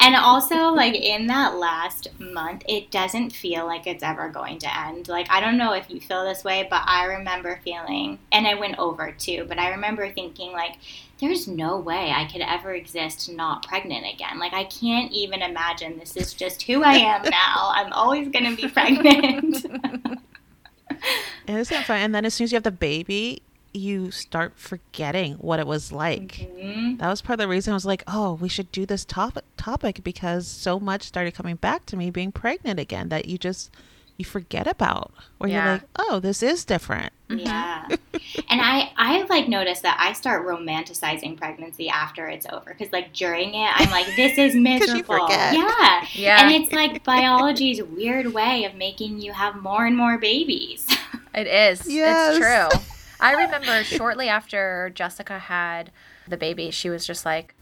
and 0.00 0.14
also 0.16 0.68
like 0.68 0.94
in 0.94 1.26
that 1.26 1.56
last 1.56 2.08
month 2.18 2.62
it 2.68 2.90
doesn't 2.90 3.30
feel 3.30 3.66
like 3.66 3.86
it's 3.86 4.02
ever 4.02 4.28
going 4.28 4.58
to 4.58 4.78
end. 4.78 5.08
Like 5.08 5.30
i 5.30 5.40
don't 5.40 5.56
know 5.56 5.72
if 5.72 5.90
you 5.90 6.00
feel 6.00 6.24
this 6.24 6.44
way 6.44 6.66
but 6.68 6.82
i 6.86 7.04
remember 7.04 7.60
feeling 7.64 8.18
and 8.32 8.46
i 8.46 8.54
went 8.54 8.78
over 8.78 9.12
too 9.12 9.44
but 9.48 9.58
i 9.58 9.70
remember 9.70 10.10
thinking 10.10 10.52
like 10.52 10.76
there's 11.20 11.46
no 11.46 11.78
way 11.78 12.10
i 12.10 12.24
could 12.30 12.42
ever 12.42 12.74
exist 12.74 13.30
not 13.30 13.66
pregnant 13.66 14.06
again. 14.12 14.38
Like 14.38 14.52
i 14.52 14.64
can't 14.64 15.12
even 15.12 15.42
imagine 15.42 15.98
this 15.98 16.16
is 16.16 16.34
just 16.34 16.62
who 16.62 16.82
i 16.82 16.94
am 16.94 17.22
now. 17.30 17.72
I'm 17.74 17.92
always 17.92 18.28
going 18.28 18.44
to 18.44 18.56
be 18.56 18.68
pregnant. 18.68 19.64
Isn't 21.46 21.84
fun. 21.84 21.98
And 21.98 22.14
then 22.14 22.24
as 22.24 22.34
soon 22.34 22.44
as 22.44 22.52
you 22.52 22.56
have 22.56 22.62
the 22.62 22.70
baby, 22.70 23.42
you 23.74 24.10
start 24.12 24.52
forgetting 24.56 25.34
what 25.34 25.58
it 25.58 25.66
was 25.66 25.90
like. 25.92 26.48
Mhm. 26.56 26.98
That 26.98 27.08
was 27.08 27.20
part 27.20 27.40
of 27.40 27.44
the 27.44 27.48
reason 27.48 27.72
I 27.72 27.74
was 27.74 27.84
like, 27.84 28.04
oh, 28.06 28.34
we 28.34 28.48
should 28.48 28.70
do 28.72 28.86
this 28.86 29.04
topic 29.04 29.44
topic 29.56 30.02
because 30.04 30.46
so 30.46 30.78
much 30.78 31.02
started 31.02 31.34
coming 31.34 31.56
back 31.56 31.84
to 31.86 31.96
me 31.96 32.10
being 32.10 32.30
pregnant 32.32 32.78
again 32.78 33.08
that 33.08 33.26
you 33.26 33.36
just 33.36 33.70
you 34.16 34.24
forget 34.24 34.68
about. 34.68 35.12
where 35.38 35.50
Yeah. 35.50 35.64
you're 35.64 35.72
like, 35.74 35.82
oh, 35.98 36.20
this 36.20 36.40
is 36.40 36.64
different. 36.64 37.12
Yeah. 37.28 37.88
and 38.48 38.60
I 38.60 38.92
I 38.96 39.22
like 39.28 39.48
noticed 39.48 39.82
that 39.82 39.96
I 39.98 40.12
start 40.12 40.46
romanticizing 40.46 41.36
pregnancy 41.36 41.88
after 41.88 42.28
it's 42.28 42.46
over 42.52 42.74
cuz 42.74 42.92
like 42.92 43.12
during 43.12 43.54
it 43.56 43.70
I'm 43.74 43.90
like 43.90 44.06
this 44.14 44.38
is 44.38 44.54
you 44.54 44.60
miserable. 44.60 45.02
forget. 45.26 45.54
Yeah. 45.54 46.04
Yeah. 46.12 46.44
And 46.46 46.54
it's 46.62 46.72
like 46.72 47.02
biology's 47.02 47.82
weird 47.82 48.32
way 48.32 48.64
of 48.66 48.76
making 48.76 49.20
you 49.20 49.32
have 49.32 49.56
more 49.60 49.84
and 49.84 49.96
more 49.96 50.16
babies. 50.16 50.86
It 51.34 51.48
is. 51.48 51.88
Yes. 51.88 52.36
It's 52.36 52.38
true. 52.46 52.80
I 53.24 53.32
remember 53.44 53.82
shortly 53.84 54.28
after 54.28 54.92
Jessica 54.94 55.38
had 55.38 55.90
the 56.28 56.36
baby, 56.36 56.70
she 56.70 56.90
was 56.90 57.06
just 57.06 57.24
like, 57.24 57.54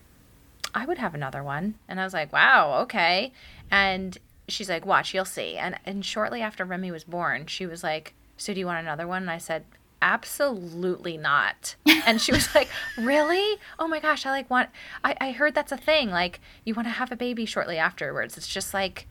I 0.74 0.86
would 0.86 0.98
have 0.98 1.14
another 1.14 1.42
one. 1.42 1.76
And 1.88 2.00
I 2.00 2.04
was 2.04 2.12
like, 2.12 2.32
wow, 2.32 2.80
okay. 2.82 3.32
And 3.70 4.18
she's 4.48 4.68
like, 4.68 4.84
watch, 4.84 5.14
you'll 5.14 5.24
see. 5.24 5.56
And, 5.56 5.78
and 5.86 6.04
shortly 6.04 6.42
after 6.42 6.64
Remy 6.64 6.90
was 6.90 7.04
born, 7.04 7.46
she 7.46 7.64
was 7.64 7.84
like, 7.84 8.14
so 8.36 8.52
do 8.52 8.58
you 8.58 8.66
want 8.66 8.80
another 8.80 9.06
one? 9.06 9.22
And 9.22 9.30
I 9.30 9.38
said, 9.38 9.64
absolutely 10.00 11.16
not. 11.16 11.76
And 12.06 12.20
she 12.20 12.32
was 12.32 12.52
like, 12.56 12.68
really? 12.98 13.58
Oh 13.78 13.86
my 13.86 14.00
gosh, 14.00 14.26
I 14.26 14.30
like 14.30 14.50
want, 14.50 14.68
I, 15.04 15.16
I 15.20 15.30
heard 15.30 15.54
that's 15.54 15.70
a 15.70 15.76
thing. 15.76 16.10
Like, 16.10 16.40
you 16.64 16.74
want 16.74 16.88
to 16.88 16.92
have 16.92 17.12
a 17.12 17.16
baby 17.16 17.46
shortly 17.46 17.78
afterwards. 17.78 18.36
It's 18.36 18.48
just 18.48 18.74
like 18.74 19.06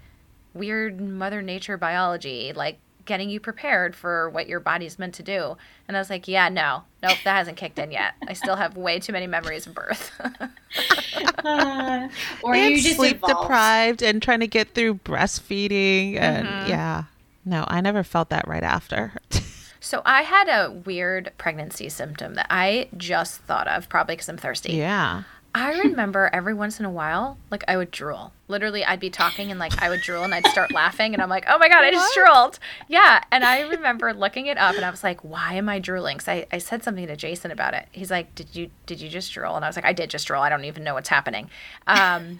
weird 0.53 0.99
mother 0.99 1.41
nature 1.41 1.77
biology. 1.77 2.51
Like, 2.53 2.79
getting 3.05 3.29
you 3.29 3.39
prepared 3.39 3.95
for 3.95 4.29
what 4.29 4.47
your 4.47 4.59
body's 4.59 4.97
meant 4.99 5.13
to 5.15 5.23
do. 5.23 5.57
And 5.87 5.97
I 5.97 5.99
was 5.99 6.09
like, 6.09 6.27
yeah, 6.27 6.49
no, 6.49 6.83
nope, 7.03 7.17
that 7.23 7.35
hasn't 7.35 7.57
kicked 7.57 7.79
in 7.79 7.91
yet. 7.91 8.13
I 8.27 8.33
still 8.33 8.55
have 8.55 8.77
way 8.77 8.99
too 8.99 9.11
many 9.13 9.27
memories 9.27 9.67
of 9.67 9.73
birth. 9.73 10.11
Uh, 10.19 12.07
or 12.43 12.53
and 12.55 12.71
you 12.71 12.81
just 12.81 12.95
sleep 12.95 13.17
evolved. 13.17 13.41
deprived 13.41 14.01
and 14.03 14.21
trying 14.21 14.39
to 14.41 14.47
get 14.47 14.73
through 14.73 14.95
breastfeeding 14.95 16.17
and 16.17 16.47
Mm-hmm. 16.47 16.69
yeah. 16.69 17.03
No, 17.45 17.65
I 17.67 17.81
never 17.81 18.03
felt 18.03 18.29
that 18.29 18.47
right 18.47 18.63
after. 18.63 19.13
so 19.79 20.01
I 20.05 20.21
had 20.21 20.47
a 20.47 20.71
weird 20.71 21.31
pregnancy 21.37 21.89
symptom 21.89 22.35
that 22.35 22.47
I 22.49 22.87
just 22.95 23.41
thought 23.41 23.67
of, 23.67 23.89
probably 23.89 24.13
because 24.15 24.29
I'm 24.29 24.37
thirsty. 24.37 24.73
yeah. 24.73 25.23
I 25.53 25.79
remember 25.79 26.29
every 26.31 26.53
once 26.53 26.79
in 26.79 26.85
a 26.85 26.89
while, 26.89 27.37
like 27.49 27.65
I 27.67 27.75
would 27.75 27.91
drool. 27.91 28.31
Literally, 28.47 28.85
I'd 28.85 29.01
be 29.01 29.09
talking 29.09 29.51
and 29.51 29.59
like 29.59 29.81
I 29.81 29.89
would 29.89 29.99
drool 30.01 30.23
and 30.23 30.33
I'd 30.33 30.47
start 30.47 30.73
laughing 30.73 31.13
and 31.13 31.21
I'm 31.21 31.29
like, 31.29 31.43
oh 31.49 31.57
my 31.57 31.67
God, 31.67 31.83
I 31.83 31.91
just 31.91 32.13
drooled. 32.15 32.57
Yeah. 32.87 33.21
And 33.31 33.43
I 33.43 33.61
remember 33.61 34.13
looking 34.13 34.45
it 34.47 34.57
up 34.57 34.75
and 34.75 34.85
I 34.85 34.89
was 34.89 35.03
like, 35.03 35.19
why 35.25 35.55
am 35.55 35.67
I 35.67 35.79
drooling? 35.79 36.21
So 36.21 36.31
I, 36.31 36.47
I 36.53 36.57
said 36.59 36.83
something 36.83 37.05
to 37.05 37.17
Jason 37.17 37.51
about 37.51 37.73
it. 37.73 37.87
He's 37.91 38.09
like, 38.09 38.33
did 38.33 38.55
you, 38.55 38.69
did 38.85 39.01
you 39.01 39.09
just 39.09 39.33
drool? 39.33 39.55
And 39.57 39.65
I 39.65 39.67
was 39.67 39.75
like, 39.75 39.85
I 39.85 39.91
did 39.93 40.09
just 40.09 40.25
drool. 40.27 40.41
I 40.41 40.47
don't 40.49 40.63
even 40.63 40.85
know 40.85 40.93
what's 40.93 41.09
happening. 41.09 41.49
Um, 41.85 42.39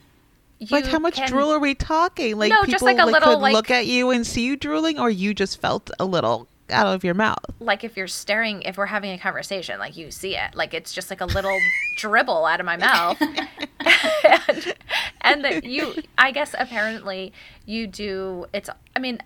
Like 0.69 0.85
how 0.85 0.99
much 0.99 1.15
can- 1.15 1.27
drool 1.27 1.51
are 1.51 1.59
we 1.59 1.75
talking? 1.75 2.37
Like 2.37 2.49
No, 2.51 2.61
people 2.61 2.71
just 2.71 2.83
like 2.83 2.97
a 2.97 3.05
like, 3.05 3.13
little, 3.13 3.33
could 3.33 3.41
like- 3.41 3.53
look 3.53 3.71
at 3.71 3.87
you 3.87 4.11
and 4.11 4.25
see 4.25 4.45
you 4.45 4.55
drooling 4.55 4.99
or 4.99 5.09
you 5.09 5.33
just 5.33 5.59
felt 5.59 5.91
a 5.99 6.05
little 6.05 6.47
out 6.71 6.87
of 6.87 7.03
your 7.03 7.13
mouth. 7.13 7.43
Like 7.59 7.83
if 7.83 7.97
you're 7.97 8.07
staring, 8.07 8.61
if 8.63 8.77
we're 8.77 8.85
having 8.87 9.11
a 9.11 9.17
conversation, 9.17 9.79
like 9.79 9.97
you 9.97 10.11
see 10.11 10.35
it, 10.35 10.55
like 10.55 10.73
it's 10.73 10.93
just 10.93 11.09
like 11.09 11.21
a 11.21 11.25
little 11.25 11.57
dribble 11.97 12.45
out 12.45 12.59
of 12.59 12.65
my 12.65 12.77
mouth. 12.77 13.21
and 13.21 14.73
and 15.21 15.43
that 15.45 15.63
you, 15.63 15.93
I 16.17 16.31
guess 16.31 16.55
apparently 16.57 17.33
you 17.65 17.87
do, 17.87 18.45
it's, 18.53 18.69
I 18.95 18.99
mean, 18.99 19.19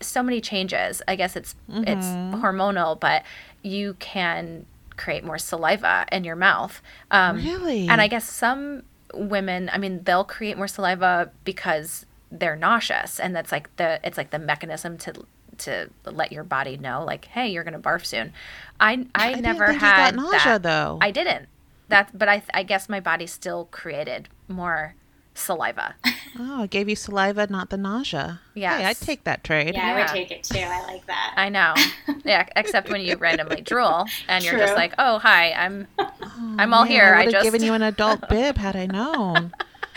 so 0.00 0.22
many 0.22 0.40
changes. 0.40 1.02
I 1.06 1.16
guess 1.16 1.36
it's, 1.36 1.54
it's 1.68 2.06
hormonal, 2.06 2.98
but 2.98 3.22
you 3.62 3.94
can 4.00 4.66
create 4.96 5.24
more 5.24 5.38
saliva 5.38 6.06
in 6.10 6.24
your 6.24 6.36
mouth. 6.36 6.80
Um, 7.10 7.36
Really? 7.36 7.88
And 7.88 8.00
I 8.00 8.08
guess 8.08 8.28
some 8.28 8.82
women, 9.14 9.70
I 9.72 9.78
mean, 9.78 10.02
they'll 10.04 10.24
create 10.24 10.56
more 10.56 10.68
saliva 10.68 11.30
because 11.44 12.06
they're 12.30 12.56
nauseous, 12.56 13.20
and 13.20 13.36
that's 13.36 13.52
like 13.52 13.74
the 13.76 14.00
it's 14.02 14.16
like 14.16 14.30
the 14.30 14.38
mechanism 14.38 14.96
to 14.98 15.26
to 15.58 15.90
let 16.04 16.32
your 16.32 16.44
body 16.44 16.76
know, 16.76 17.04
like, 17.04 17.26
hey, 17.26 17.48
you're 17.48 17.64
gonna 17.64 17.78
barf 17.80 18.04
soon. 18.04 18.32
I 18.80 19.06
I, 19.14 19.28
didn't 19.30 19.42
never 19.42 19.72
had 19.72 20.12
got 20.12 20.14
nausea 20.22 20.38
that. 20.58 20.62
though. 20.62 20.98
I 21.00 21.10
didn't. 21.10 21.48
That, 21.88 22.16
but 22.16 22.28
I 22.28 22.42
I 22.54 22.62
guess 22.62 22.88
my 22.88 23.00
body 23.00 23.26
still 23.26 23.66
created 23.70 24.28
more 24.48 24.94
saliva. 25.34 25.94
oh, 26.38 26.62
it 26.64 26.70
gave 26.70 26.88
you 26.88 26.96
saliva, 26.96 27.46
not 27.48 27.70
the 27.70 27.76
nausea. 27.76 28.40
Hey, 28.54 28.64
I'd 28.66 28.96
take 28.98 29.24
that 29.24 29.44
trade. 29.44 29.74
Yeah, 29.74 29.94
I 29.94 29.98
would 30.00 30.08
take 30.08 30.30
it 30.30 30.42
too. 30.42 30.58
I 30.58 30.82
like 30.82 31.06
that. 31.06 31.34
I 31.36 31.48
know. 31.48 31.74
Yeah, 32.24 32.46
except 32.54 32.88
when 32.88 33.00
you 33.00 33.16
randomly 33.16 33.60
drool 33.70 34.04
and 34.28 34.44
you're 34.44 34.56
just 34.56 34.76
like, 34.76 34.94
oh 34.98 35.18
hi, 35.18 35.52
I'm 35.52 35.88
Oh, 35.98 36.12
I'm 36.58 36.72
all 36.72 36.84
man, 36.84 36.92
here. 36.92 37.14
I 37.14 37.22
I 37.22 37.24
would 37.24 37.34
have 37.34 37.42
just- 37.42 37.44
given 37.44 37.62
you 37.64 37.72
an 37.74 37.82
adult 37.82 38.28
bib 38.28 38.56
had 38.58 38.76
I 38.76 38.86
known. 38.86 39.52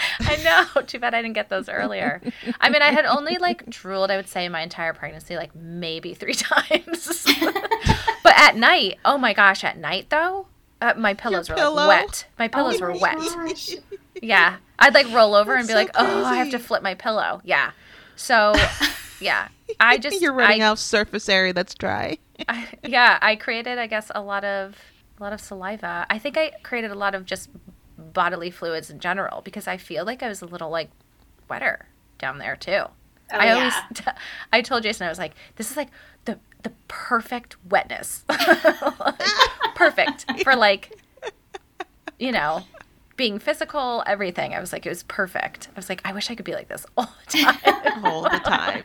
I 0.21 0.65
know. 0.75 0.81
Too 0.87 0.99
bad 0.99 1.13
I 1.13 1.21
didn't 1.21 1.35
get 1.35 1.49
those 1.49 1.69
earlier. 1.69 2.21
I 2.59 2.69
mean, 2.69 2.81
I 2.81 2.91
had 2.91 3.05
only 3.05 3.37
like 3.37 3.69
drooled, 3.69 4.11
I 4.11 4.17
would 4.17 4.27
say, 4.27 4.47
my 4.49 4.61
entire 4.61 4.93
pregnancy, 4.93 5.35
like 5.35 5.55
maybe 5.55 6.13
three 6.13 6.33
times. 6.35 7.25
but 8.23 8.33
at 8.37 8.55
night, 8.55 8.97
oh 9.05 9.17
my 9.17 9.33
gosh, 9.33 9.63
at 9.63 9.77
night 9.77 10.09
though, 10.09 10.47
uh, 10.81 10.93
my 10.97 11.13
pillows 11.13 11.49
were 11.49 11.55
pillow? 11.55 11.87
like 11.87 12.07
wet. 12.07 12.25
My 12.37 12.47
pillows 12.47 12.81
Oh 12.81 12.85
were 12.85 12.97
wet. 12.97 13.17
gosh. 13.17 13.71
Yeah. 14.21 14.57
I'd 14.77 14.93
like 14.93 15.09
roll 15.11 15.35
over 15.35 15.55
and 15.55 15.67
be 15.67 15.71
so 15.73 15.77
like, 15.79 15.91
oh, 15.95 16.25
I 16.25 16.35
have 16.35 16.51
to 16.51 16.59
flip 16.59 16.83
my 16.83 16.93
pillow. 16.95 17.41
Yeah. 17.43 17.71
So, 18.15 18.53
yeah. 19.19 19.47
I 19.79 19.97
just, 19.97 20.21
You're 20.21 20.33
running 20.33 20.61
I, 20.61 20.67
out 20.67 20.73
of 20.73 20.79
surface 20.79 21.27
area 21.29 21.53
that's 21.53 21.75
dry. 21.75 22.17
I, 22.47 22.67
yeah, 22.83 23.17
I 23.21 23.35
created, 23.35 23.77
I 23.77 23.87
guess, 23.87 24.11
a 24.13 24.21
lot 24.21 24.43
of, 24.43 24.75
a 25.19 25.23
lot 25.23 25.31
of 25.33 25.39
saliva. 25.39 26.05
I 26.09 26.19
think 26.19 26.37
I 26.37 26.51
created 26.63 26.91
a 26.91 26.95
lot 26.95 27.15
of 27.15 27.25
just 27.25 27.49
bodily 28.15 28.49
fluids 28.49 28.89
in 28.89 28.99
general 28.99 29.41
because 29.41 29.67
I 29.67 29.77
feel 29.77 30.03
like 30.03 30.23
I 30.23 30.27
was 30.27 30.41
a 30.41 30.47
little 30.47 30.71
like 30.71 30.89
wetter 31.47 31.85
down 32.17 32.39
there 32.39 32.55
too. 32.55 32.85
Oh, 33.31 33.37
I 33.37 33.51
always, 33.51 33.73
yeah. 34.03 34.15
I 34.53 34.61
told 34.63 34.81
Jason, 34.81 35.05
I 35.05 35.09
was 35.09 35.19
like, 35.19 35.33
this 35.57 35.69
is 35.69 35.77
like 35.77 35.89
the 36.25 36.39
the 36.63 36.71
perfect 36.87 37.57
wetness, 37.69 38.23
perfect 39.75 40.25
for 40.43 40.55
like, 40.55 40.99
you 42.17 42.31
know, 42.31 42.63
being 43.17 43.37
physical, 43.37 44.01
everything. 44.07 44.55
I 44.55 44.59
was 44.59 44.73
like, 44.73 44.85
it 44.85 44.89
was 44.89 45.03
perfect. 45.03 45.67
I 45.75 45.79
was 45.79 45.89
like, 45.89 46.01
I 46.03 46.13
wish 46.13 46.31
I 46.31 46.35
could 46.35 46.45
be 46.45 46.53
like 46.53 46.69
this 46.69 46.85
all 46.97 47.13
the 47.29 47.43
time. 47.43 48.05
all 48.05 48.23
the 48.23 48.39
time. 48.39 48.83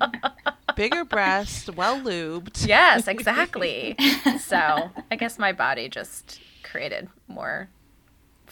Bigger 0.76 1.04
breasts, 1.04 1.70
well 1.70 1.98
lubed. 1.98 2.66
yes, 2.66 3.08
exactly. 3.08 3.96
so 4.40 4.90
I 5.10 5.16
guess 5.16 5.38
my 5.38 5.52
body 5.52 5.88
just 5.88 6.40
created 6.62 7.08
more 7.28 7.68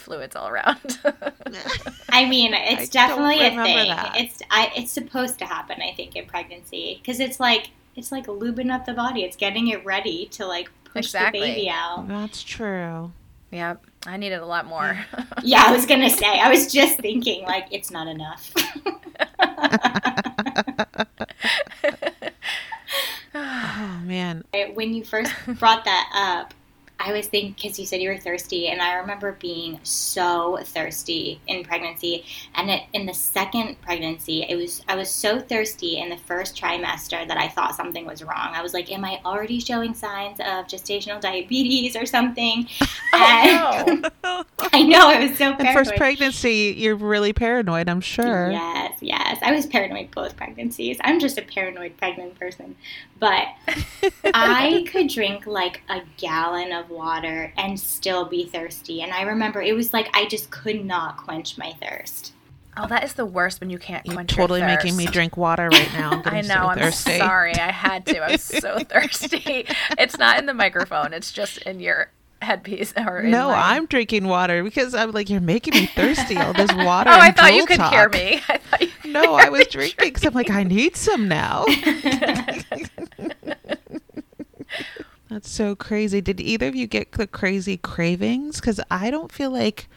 fluids 0.01 0.35
all 0.37 0.49
around. 0.49 0.99
I 2.11 2.25
mean, 2.29 2.53
it's 2.55 2.83
I 2.83 2.87
definitely 2.87 3.45
a 3.47 3.51
thing. 3.51 3.89
that. 3.89 4.15
It's 4.17 4.41
I, 4.51 4.73
it's 4.77 4.91
supposed 4.93 5.39
to 5.41 5.45
happen. 5.45 5.81
I 5.83 5.93
think 5.95 6.17
in 6.17 6.27
pregnancy 6.27 7.01
because 7.03 7.21
it's 7.21 7.39
like 7.41 7.71
it's 7.97 8.13
like 8.13 8.27
lubing 8.27 8.71
up 8.73 8.87
the 8.87 8.95
body. 8.95 9.23
It's 9.25 9.37
getting 9.37 9.69
it 9.69 9.85
ready 9.85 10.27
to 10.33 10.47
like 10.47 10.71
push 10.85 11.07
Exactly. 11.07 11.41
the 11.41 11.47
baby 11.47 11.69
out. 11.71 12.07
That's 12.09 12.43
true. 12.43 13.13
yep, 13.51 13.85
I 14.07 14.17
needed 14.17 14.41
a 14.41 14.47
lot 14.47 14.67
more. 14.67 14.99
Yeah, 15.43 15.65
I 15.67 15.73
was 15.73 15.87
gonna 15.87 16.11
say. 16.11 16.27
I 16.41 16.49
was 16.51 16.73
just 16.73 16.99
thinking 16.99 17.45
like 17.45 17.67
it's 17.71 17.91
not 17.91 18.07
enough. 18.09 18.53
Oh 23.35 24.01
man. 24.05 24.45
when 24.75 24.95
you 24.95 25.05
first 25.05 25.33
brought 25.59 25.85
that 25.85 26.11
up, 26.15 26.55
I 27.01 27.13
was 27.13 27.27
thinking 27.29 27.53
because 27.53 27.79
you 27.79 27.87
said 27.87 28.01
you 28.03 28.09
were 28.09 28.19
thirsty, 28.19 28.69
and 28.69 28.83
I 28.83 28.95
remember 28.95 29.33
being 29.33 29.79
so 29.85 30.59
thirsty 30.65 31.41
in 31.47 31.63
pregnancy. 31.63 32.25
And 32.55 32.71
it, 32.71 32.83
in 32.93 33.07
the 33.07 33.15
second 33.15 33.81
pregnancy, 33.83 34.45
it 34.49 34.57
was 34.57 34.83
I 34.89 34.97
was 34.97 35.09
so 35.09 35.39
thirsty 35.39 35.99
in 35.99 36.09
the 36.09 36.17
first 36.17 36.57
trimester 36.61 37.27
that 37.27 37.37
I 37.39 37.49
thought 37.49 37.77
something 37.77 38.05
was 38.05 38.23
wrong. 38.25 38.51
I 38.53 38.63
was 38.63 38.75
like, 38.75 38.91
"Am 38.91 39.05
I 39.05 39.21
already 39.25 39.61
showing 39.61 39.95
signs 39.95 40.41
of 40.41 40.67
gestational 40.67 41.21
diabetes 41.21 41.95
or 41.97 42.07
something?" 42.07 42.69
Oh, 43.21 43.85
and- 43.87 44.11
oh 44.25 44.45
I 44.73 44.83
know 44.83 45.09
I 45.09 45.21
was 45.27 45.39
so 45.39 45.55
paranoid. 45.55 45.75
first 45.75 45.97
pregnancy, 45.97 46.75
you're 46.77 46.95
really 46.95 47.33
paranoid, 47.33 47.89
I'm 47.89 48.01
sure. 48.01 48.51
Yes, 48.51 48.99
yes. 49.01 49.39
I 49.43 49.53
was 49.53 49.67
paranoid 49.67 50.11
both 50.11 50.37
pregnancies. 50.37 50.99
I'm 51.01 51.19
just 51.19 51.39
a 51.39 51.43
paranoid 51.43 51.97
pregnant 51.97 52.39
person. 52.39 52.77
But 53.19 53.47
I 54.35 54.85
could 54.91 55.09
drink 55.09 55.47
like 55.47 55.83
a 55.89 56.03
gallon 56.17 56.73
of 56.73 56.88
water 56.91 57.53
and 57.57 57.79
still 57.79 58.25
be 58.25 58.47
thirsty. 58.47 59.03
And 59.03 59.13
I 59.13 59.23
remember 59.23 59.61
it 59.63 59.75
was 59.75 59.93
like 59.93 60.09
I 60.15 60.27
just 60.27 60.51
could 60.51 60.85
not 60.85 61.17
quench 61.17 61.57
my 61.59 61.75
thirst. 61.83 62.33
Oh, 62.81 62.87
that 62.87 63.03
is 63.03 63.15
the 63.15 63.27
worst 63.27 63.61
when 63.61 63.71
you 63.71 63.79
can't 63.79 64.07
You're 64.07 64.15
quench 64.15 64.31
your 64.37 64.43
totally 64.47 64.63
making 64.63 64.97
me 64.97 65.07
drink 65.07 65.37
water 65.37 65.69
right 65.69 65.91
now. 65.95 66.23
I'm 66.25 66.35
I 66.35 66.41
know. 66.43 66.47
so 66.49 66.55
I'm 66.55 66.79
thirsty. 66.79 67.19
sorry. 67.19 67.55
I 67.55 67.73
had 67.73 68.07
to. 68.07 68.19
I 68.21 68.31
was 68.33 68.43
so 68.45 68.79
thirsty. 68.79 69.67
It's 69.99 70.17
not 70.17 70.39
in 70.39 70.47
the 70.47 70.55
microphone. 70.55 71.13
It's 71.13 71.33
just 71.33 71.59
in 71.59 71.81
your 71.81 72.11
headpiece 72.41 72.95
or 72.97 73.19
in 73.23 73.33
No, 73.33 73.49
my- 73.49 73.75
I'm 73.75 73.87
drinking 73.87 74.29
water 74.29 74.63
because 74.63 74.95
I'm 74.95 75.11
like, 75.11 75.29
you're 75.29 75.41
making 75.41 75.75
me 75.75 75.87
thirsty. 75.87 76.37
All 76.37 76.53
this 76.53 76.73
water. 76.75 77.11
Oh, 77.11 77.19
I 77.19 77.33
thought 77.33 77.53
you 77.53 77.67
drool 77.67 77.79
could 77.79 77.87
hear 77.89 78.09
me. 78.11 78.41
I 78.49 78.59
thought 78.59 78.81
you 78.81 78.89
could 79.03 79.13
No, 79.13 79.37
hear 79.37 79.47
I 79.47 79.49
was 79.49 79.59
me 79.61 79.65
drinking 79.73 79.97
because 80.11 80.25
I'm 80.25 80.35
like, 80.35 80.51
I 80.51 80.63
need 80.63 80.95
some 80.95 81.27
now. 81.27 81.65
That's 85.29 85.51
so 85.51 85.75
crazy. 85.75 86.21
Did 86.21 86.41
either 86.41 86.69
of 86.69 86.75
you 86.75 86.87
get 86.87 87.13
the 87.13 87.27
crazy 87.27 87.77
cravings? 87.77 88.61
Because 88.61 88.81
I 88.91 89.11
don't 89.11 89.31
feel 89.31 89.51
like 89.51 89.89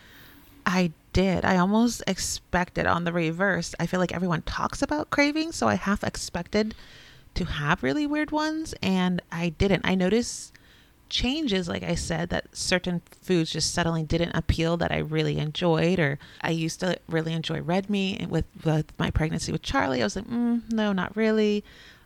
I 0.65 0.91
did. 1.13 1.45
I 1.45 1.57
almost 1.57 2.03
expected 2.07 2.85
on 2.85 3.03
the 3.03 3.13
reverse. 3.13 3.73
I 3.79 3.85
feel 3.85 3.99
like 3.99 4.13
everyone 4.13 4.41
talks 4.43 4.81
about 4.81 5.09
cravings, 5.09 5.55
so 5.55 5.67
I 5.67 5.75
half 5.75 6.03
expected 6.03 6.75
to 7.33 7.45
have 7.45 7.83
really 7.83 8.05
weird 8.05 8.31
ones, 8.31 8.73
and 8.81 9.21
I 9.31 9.49
didn't. 9.49 9.85
I 9.85 9.95
noticed 9.95 10.53
changes, 11.09 11.67
like 11.67 11.83
I 11.83 11.95
said, 11.95 12.29
that 12.29 12.55
certain 12.55 13.01
foods 13.21 13.51
just 13.51 13.73
suddenly 13.73 14.03
didn't 14.03 14.31
appeal 14.35 14.77
that 14.77 14.91
I 14.91 14.97
really 14.97 15.37
enjoyed, 15.37 15.99
or 15.99 16.19
I 16.41 16.51
used 16.51 16.79
to 16.81 16.97
really 17.07 17.33
enjoy 17.33 17.61
red 17.61 17.89
meat. 17.89 18.27
With, 18.29 18.45
with 18.63 18.91
my 18.97 19.11
pregnancy 19.11 19.51
with 19.51 19.61
Charlie, 19.61 20.01
I 20.01 20.05
was 20.05 20.15
like, 20.15 20.27
mm, 20.27 20.69
no, 20.71 20.91
not 20.91 21.15
really. 21.15 21.63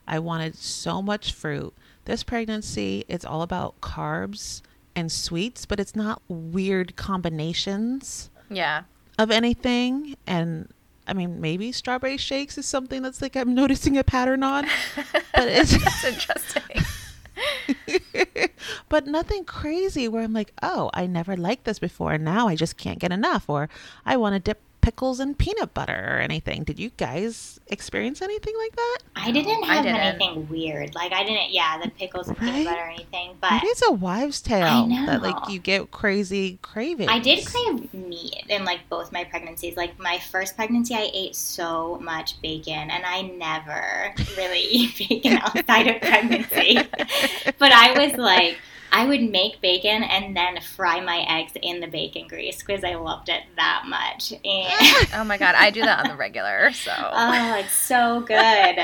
I 0.07 0.19
wanted 0.19 0.55
so 0.55 1.01
much 1.01 1.33
fruit. 1.33 1.73
This 2.05 2.23
pregnancy, 2.23 3.03
it's 3.07 3.25
all 3.25 3.41
about 3.41 3.79
carbs 3.81 4.61
and 4.95 5.11
sweets, 5.11 5.65
but 5.65 5.79
it's 5.79 5.95
not 5.95 6.21
weird 6.27 6.95
combinations 6.95 8.29
Yeah. 8.49 8.83
of 9.17 9.31
anything. 9.31 10.15
And 10.25 10.69
I 11.07 11.13
mean, 11.13 11.39
maybe 11.41 11.71
strawberry 11.71 12.17
shakes 12.17 12.57
is 12.57 12.65
something 12.65 13.01
that's 13.01 13.21
like 13.21 13.35
I'm 13.35 13.53
noticing 13.53 13.97
a 13.97 14.03
pattern 14.03 14.41
on, 14.43 14.65
but 15.33 15.47
it's 15.47 15.73
interesting. 16.03 16.83
but 18.89 19.05
nothing 19.07 19.43
crazy 19.45 20.07
where 20.07 20.23
I'm 20.23 20.33
like, 20.33 20.53
oh, 20.63 20.89
I 20.93 21.05
never 21.07 21.35
liked 21.35 21.65
this 21.65 21.79
before, 21.79 22.13
and 22.13 22.23
now 22.23 22.47
I 22.47 22.55
just 22.55 22.77
can't 22.77 22.99
get 22.99 23.11
enough, 23.11 23.49
or 23.49 23.69
I 24.05 24.17
want 24.17 24.33
to 24.33 24.39
dip 24.39 24.61
pickles 24.85 25.19
and 25.19 25.35
peanut 25.35 25.73
butter 25.73 26.11
or 26.15 26.19
anything. 26.19 26.63
Did 26.63 26.77
you 26.79 26.91
guys 26.91 27.59
experience 27.65 28.21
anything 28.21 28.53
like 28.55 28.75
that? 28.75 28.99
I 29.15 29.31
didn't 29.31 29.63
I 29.63 29.73
have 29.77 29.83
didn't. 29.83 29.99
anything 29.99 30.47
weird. 30.47 30.93
Like 30.93 31.11
I 31.11 31.23
didn't, 31.23 31.49
yeah, 31.51 31.79
the 31.83 31.89
pickles 31.89 32.27
and 32.27 32.39
Right? 32.39 32.51
peanut 32.51 32.65
butter 32.67 32.81
or 32.81 32.89
anything. 32.91 33.31
But 33.41 33.63
it 33.63 33.65
is 33.65 33.81
a 33.87 33.91
wives' 33.91 34.41
tale 34.43 34.85
that 35.07 35.23
like 35.23 35.49
you 35.49 35.57
get 35.57 35.89
crazy 35.89 36.59
cravings. 36.61 37.09
I 37.11 37.17
did 37.17 37.43
crave 37.47 37.91
meat 37.95 38.43
in 38.47 38.63
like 38.63 38.87
both 38.87 39.11
my 39.11 39.23
pregnancies. 39.23 39.75
Like 39.75 39.97
my 39.97 40.19
first 40.19 40.55
pregnancy, 40.55 40.93
I 40.93 41.09
ate 41.11 41.35
so 41.35 41.97
much 42.03 42.39
bacon, 42.43 42.91
and 42.91 43.03
I 43.03 43.21
never 43.23 44.13
really 44.37 44.59
eat 44.69 44.97
bacon 45.09 45.33
outside 45.39 45.87
of 45.87 45.99
pregnancy. 45.99 46.75
but 47.57 47.71
I 47.71 48.05
was 48.07 48.15
like, 48.19 48.59
I 48.97 49.05
would 49.05 49.21
make 49.29 49.59
bacon 49.61 50.03
and 50.03 50.35
then 50.37 50.59
fry 50.61 51.01
my 51.01 51.25
eggs 51.27 51.51
in 51.61 51.81
the 51.81 51.87
bacon 51.87 52.27
grease 52.27 52.63
because 52.63 52.83
I 52.83 52.95
loved 52.95 53.27
it 53.29 53.43
that 53.57 53.83
much. 53.87 54.31
And 54.31 55.07
Oh 55.13 55.23
my 55.25 55.37
god, 55.37 55.55
I 55.55 55.69
do 55.69 55.81
that 55.81 55.99
on 56.03 56.07
the 56.09 56.15
regular. 56.15 56.71
So 56.71 56.91
oh, 56.97 57.55
it's 57.59 57.73
so 57.73 58.21
good. 58.21 58.77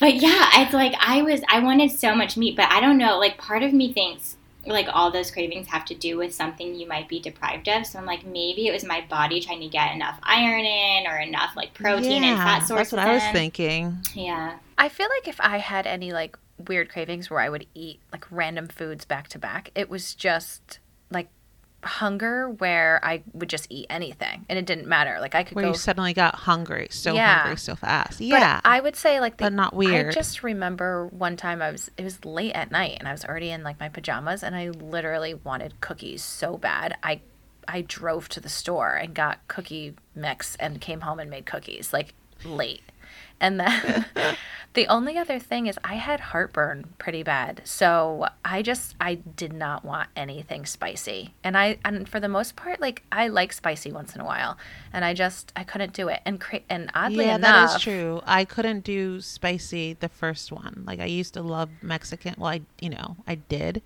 but 0.00 0.14
yeah, 0.16 0.48
it's 0.62 0.72
like 0.74 0.94
I 0.98 1.22
was 1.22 1.40
I 1.48 1.60
wanted 1.60 1.90
so 1.92 2.14
much 2.14 2.36
meat, 2.36 2.56
but 2.56 2.70
I 2.70 2.80
don't 2.80 2.98
know, 2.98 3.18
like 3.18 3.38
part 3.38 3.62
of 3.62 3.72
me 3.72 3.92
thinks 3.92 4.36
like 4.64 4.86
all 4.92 5.10
those 5.10 5.30
cravings 5.32 5.66
have 5.66 5.84
to 5.84 5.94
do 5.94 6.16
with 6.16 6.32
something 6.32 6.74
you 6.76 6.86
might 6.86 7.08
be 7.08 7.20
deprived 7.20 7.68
of. 7.68 7.84
So 7.86 7.98
I'm 7.98 8.06
like 8.06 8.24
maybe 8.24 8.66
it 8.68 8.72
was 8.72 8.84
my 8.84 9.04
body 9.08 9.40
trying 9.40 9.60
to 9.60 9.68
get 9.68 9.94
enough 9.94 10.18
iron 10.22 10.64
in 10.64 11.06
or 11.06 11.18
enough 11.18 11.52
like 11.56 11.74
protein 11.74 12.22
and 12.24 12.36
Yeah, 12.36 12.44
fat 12.44 12.66
sources. 12.66 12.90
That's 12.90 12.92
what 12.92 13.08
I 13.08 13.14
was 13.14 13.22
in. 13.24 13.32
thinking. 13.32 13.98
Yeah. 14.14 14.58
I 14.78 14.88
feel 14.88 15.08
like 15.08 15.28
if 15.28 15.40
I 15.40 15.58
had 15.58 15.86
any 15.86 16.12
like 16.12 16.36
weird 16.68 16.90
cravings 16.90 17.30
where 17.30 17.40
I 17.40 17.48
would 17.48 17.66
eat 17.74 18.00
like 18.12 18.26
random 18.30 18.68
foods 18.68 19.04
back 19.04 19.28
to 19.28 19.38
back, 19.38 19.70
it 19.74 19.88
was 19.90 20.14
just 20.14 20.78
like 21.10 21.28
hunger 21.84 22.48
where 22.48 23.00
I 23.02 23.22
would 23.32 23.48
just 23.48 23.66
eat 23.68 23.86
anything 23.90 24.46
and 24.48 24.56
it 24.58 24.66
didn't 24.66 24.86
matter. 24.86 25.18
Like 25.20 25.34
I 25.34 25.42
could 25.42 25.56
Where 25.56 25.64
go 25.64 25.68
you 25.70 25.74
suddenly 25.74 26.12
got 26.14 26.34
hungry, 26.36 26.88
so 26.90 27.12
Yeah. 27.14 27.40
hungry 27.40 27.56
so 27.56 27.74
fast. 27.74 28.18
But 28.18 28.24
Yeah, 28.26 28.60
I 28.64 28.80
would 28.80 28.94
say 28.96 29.18
like 29.20 29.36
the, 29.36 29.44
but 29.46 29.52
not 29.52 29.74
weird. 29.74 30.10
I 30.10 30.12
just 30.12 30.42
remember 30.44 31.06
one 31.08 31.36
time 31.36 31.60
I 31.60 31.72
was 31.72 31.90
it 31.96 32.04
was 32.04 32.24
late 32.24 32.52
at 32.52 32.70
night 32.70 32.96
and 33.00 33.08
I 33.08 33.12
was 33.12 33.24
already 33.24 33.50
in 33.50 33.64
like 33.64 33.80
my 33.80 33.88
pajamas 33.88 34.42
and 34.44 34.54
I 34.54 34.68
literally 34.70 35.34
wanted 35.34 35.80
cookies 35.80 36.22
so 36.22 36.56
bad. 36.56 36.94
I 37.02 37.20
I 37.66 37.82
drove 37.82 38.28
to 38.30 38.40
the 38.40 38.48
store 38.48 38.94
and 38.94 39.14
got 39.14 39.46
cookie 39.48 39.94
mix 40.14 40.54
and 40.56 40.80
came 40.80 41.00
home 41.00 41.18
and 41.18 41.30
made 41.30 41.46
cookies 41.46 41.92
like 41.92 42.14
late. 42.44 42.82
And 43.40 43.58
then 43.60 44.06
the 44.74 44.86
only 44.86 45.18
other 45.18 45.38
thing 45.38 45.66
is 45.66 45.78
I 45.84 45.94
had 45.94 46.20
heartburn 46.20 46.94
pretty 46.98 47.22
bad. 47.22 47.62
So 47.64 48.26
I 48.44 48.62
just 48.62 48.94
I 49.00 49.14
did 49.16 49.52
not 49.52 49.84
want 49.84 50.08
anything 50.16 50.64
spicy. 50.66 51.34
And 51.42 51.56
I 51.56 51.78
and 51.84 52.08
for 52.08 52.20
the 52.20 52.28
most 52.28 52.56
part 52.56 52.80
like 52.80 53.02
I 53.12 53.28
like 53.28 53.52
spicy 53.52 53.90
once 53.92 54.14
in 54.14 54.20
a 54.20 54.24
while 54.24 54.56
and 54.92 55.04
I 55.04 55.12
just 55.14 55.52
I 55.56 55.64
couldn't 55.64 55.92
do 55.92 56.08
it. 56.08 56.20
And 56.24 56.40
cra- 56.40 56.60
and 56.70 56.90
oddly 56.94 57.26
yeah, 57.26 57.34
enough 57.36 57.70
that 57.70 57.76
is 57.76 57.82
true. 57.82 58.22
I 58.24 58.44
couldn't 58.44 58.84
do 58.84 59.20
spicy 59.20 59.94
the 59.94 60.08
first 60.08 60.52
one. 60.52 60.84
Like 60.86 61.00
I 61.00 61.06
used 61.06 61.34
to 61.34 61.42
love 61.42 61.68
Mexican. 61.82 62.34
Well, 62.38 62.50
I 62.50 62.60
you 62.80 62.90
know 62.90 63.16
I 63.26 63.34
did, 63.36 63.82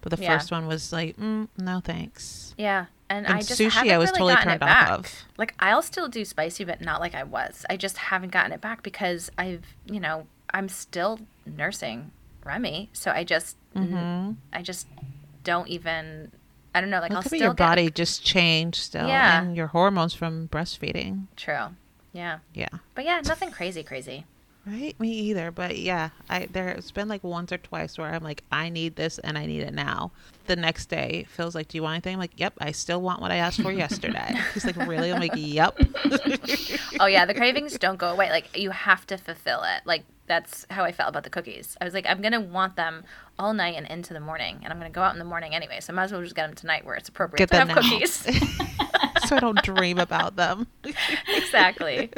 but 0.00 0.16
the 0.16 0.22
Yeah. 0.22 0.36
first 0.38 0.50
one 0.50 0.66
was 0.66 0.92
like, 0.92 1.16
mm, 1.16 1.48
no 1.58 1.80
thanks. 1.80 2.54
Yeah, 2.56 2.86
and, 3.10 3.26
And 3.26 3.34
I 3.36 3.42
just 3.42 3.60
sushi, 3.60 3.70
haven't 3.70 3.90
I 3.92 3.98
was 3.98 4.06
really 4.10 4.18
totally 4.18 4.34
gotten 4.34 4.48
turned 4.48 4.62
it 4.62 4.64
off 4.64 4.88
back. 4.88 4.98
of. 5.00 5.14
Like 5.36 5.54
I'll 5.60 5.82
still 5.82 6.08
do 6.08 6.24
spicy, 6.24 6.64
but 6.64 6.80
not 6.80 7.00
like 7.00 7.14
I 7.14 7.24
was. 7.24 7.66
I 7.68 7.76
just 7.76 7.98
haven't 7.98 8.30
gotten 8.30 8.52
it 8.52 8.60
back 8.62 8.82
because 8.82 9.30
I've, 9.36 9.64
you 9.84 10.00
know, 10.00 10.26
I'm 10.54 10.68
still 10.70 11.18
nursing 11.44 12.12
Remy, 12.44 12.88
so 12.94 13.10
I 13.10 13.24
just, 13.24 13.56
hmm 13.76 14.32
I 14.52 14.62
just 14.62 14.86
don't 15.44 15.68
even. 15.68 16.32
I 16.74 16.80
don't 16.80 16.88
know. 16.90 17.00
Like 17.00 17.10
Well, 17.10 17.16
I'll 17.18 17.20
it 17.20 17.24
could 17.24 17.32
be 17.32 17.38
still 17.38 17.46
your 17.48 17.54
get 17.54 17.66
body 17.66 17.90
just 17.90 18.24
changed 18.24 18.78
still, 18.80 19.08
Yeah. 19.08 19.42
and 19.42 19.56
your 19.56 19.66
hormones 19.66 20.14
from 20.14 20.48
breastfeeding. 20.48 21.26
True. 21.36 21.74
Yeah, 22.12 22.38
Yeah. 22.54 22.68
but 22.94 23.04
yeah, 23.04 23.20
nothing 23.24 23.50
crazy, 23.50 23.82
crazy. 23.82 24.24
Right, 24.70 24.94
me 25.00 25.10
either. 25.10 25.50
But 25.50 25.78
yeah, 25.78 26.10
I 26.28 26.46
there's 26.50 26.90
been 26.92 27.08
like 27.08 27.24
once 27.24 27.50
or 27.50 27.58
twice 27.58 27.98
where 27.98 28.12
I'm 28.14 28.22
like, 28.22 28.44
I 28.52 28.68
need 28.68 28.94
this 28.94 29.18
and 29.18 29.36
I 29.36 29.46
need 29.46 29.62
it 29.62 29.74
now. 29.74 30.12
The 30.46 30.54
next 30.56 30.86
day, 30.86 31.26
Phil's 31.28 31.54
like, 31.54 31.68
Do 31.68 31.78
you 31.78 31.82
want 31.82 31.94
anything? 31.94 32.14
I'm 32.14 32.20
like, 32.20 32.38
Yep, 32.38 32.54
I 32.60 32.70
still 32.72 33.00
want 33.02 33.20
what 33.20 33.30
I 33.32 33.36
asked 33.36 33.60
for 33.62 33.72
yesterday. 33.72 34.34
He's 34.54 34.64
like, 34.64 34.76
Really? 34.76 35.12
I'm 35.12 35.18
like, 35.20 35.32
Yep. 35.34 35.78
Oh 37.00 37.06
yeah, 37.06 37.24
the 37.24 37.34
cravings 37.34 37.76
don't 37.78 37.98
go 37.98 38.08
away. 38.10 38.30
Like 38.30 38.56
you 38.56 38.70
have 38.70 39.06
to 39.08 39.16
fulfill 39.16 39.62
it. 39.64 39.82
Like 39.86 40.04
that's 40.26 40.66
how 40.70 40.84
I 40.84 40.92
felt 40.92 41.08
about 41.08 41.24
the 41.24 41.30
cookies. 41.30 41.76
I 41.80 41.84
was 41.84 41.94
like, 41.94 42.06
I'm 42.08 42.22
gonna 42.22 42.40
want 42.40 42.76
them 42.76 43.02
all 43.38 43.52
night 43.52 43.74
and 43.76 43.86
into 43.88 44.12
the 44.14 44.20
morning, 44.20 44.60
and 44.62 44.72
I'm 44.72 44.78
gonna 44.78 44.90
go 44.90 45.02
out 45.02 45.12
in 45.14 45.18
the 45.18 45.24
morning 45.24 45.54
anyway. 45.54 45.78
So 45.80 45.92
I 45.92 45.96
might 45.96 46.04
as 46.04 46.12
well 46.12 46.22
just 46.22 46.36
get 46.36 46.46
them 46.46 46.54
tonight 46.54 46.84
where 46.84 46.94
it's 46.94 47.08
appropriate 47.08 47.38
Get 47.38 47.50
to 47.50 47.56
them 47.66 47.68
have 47.68 47.76
now. 47.82 47.90
cookies. 47.90 48.26
so 49.30 49.36
I 49.36 49.40
don't 49.40 49.62
dream 49.62 49.98
about 49.98 50.36
them. 50.36 50.66
exactly. 51.28 52.10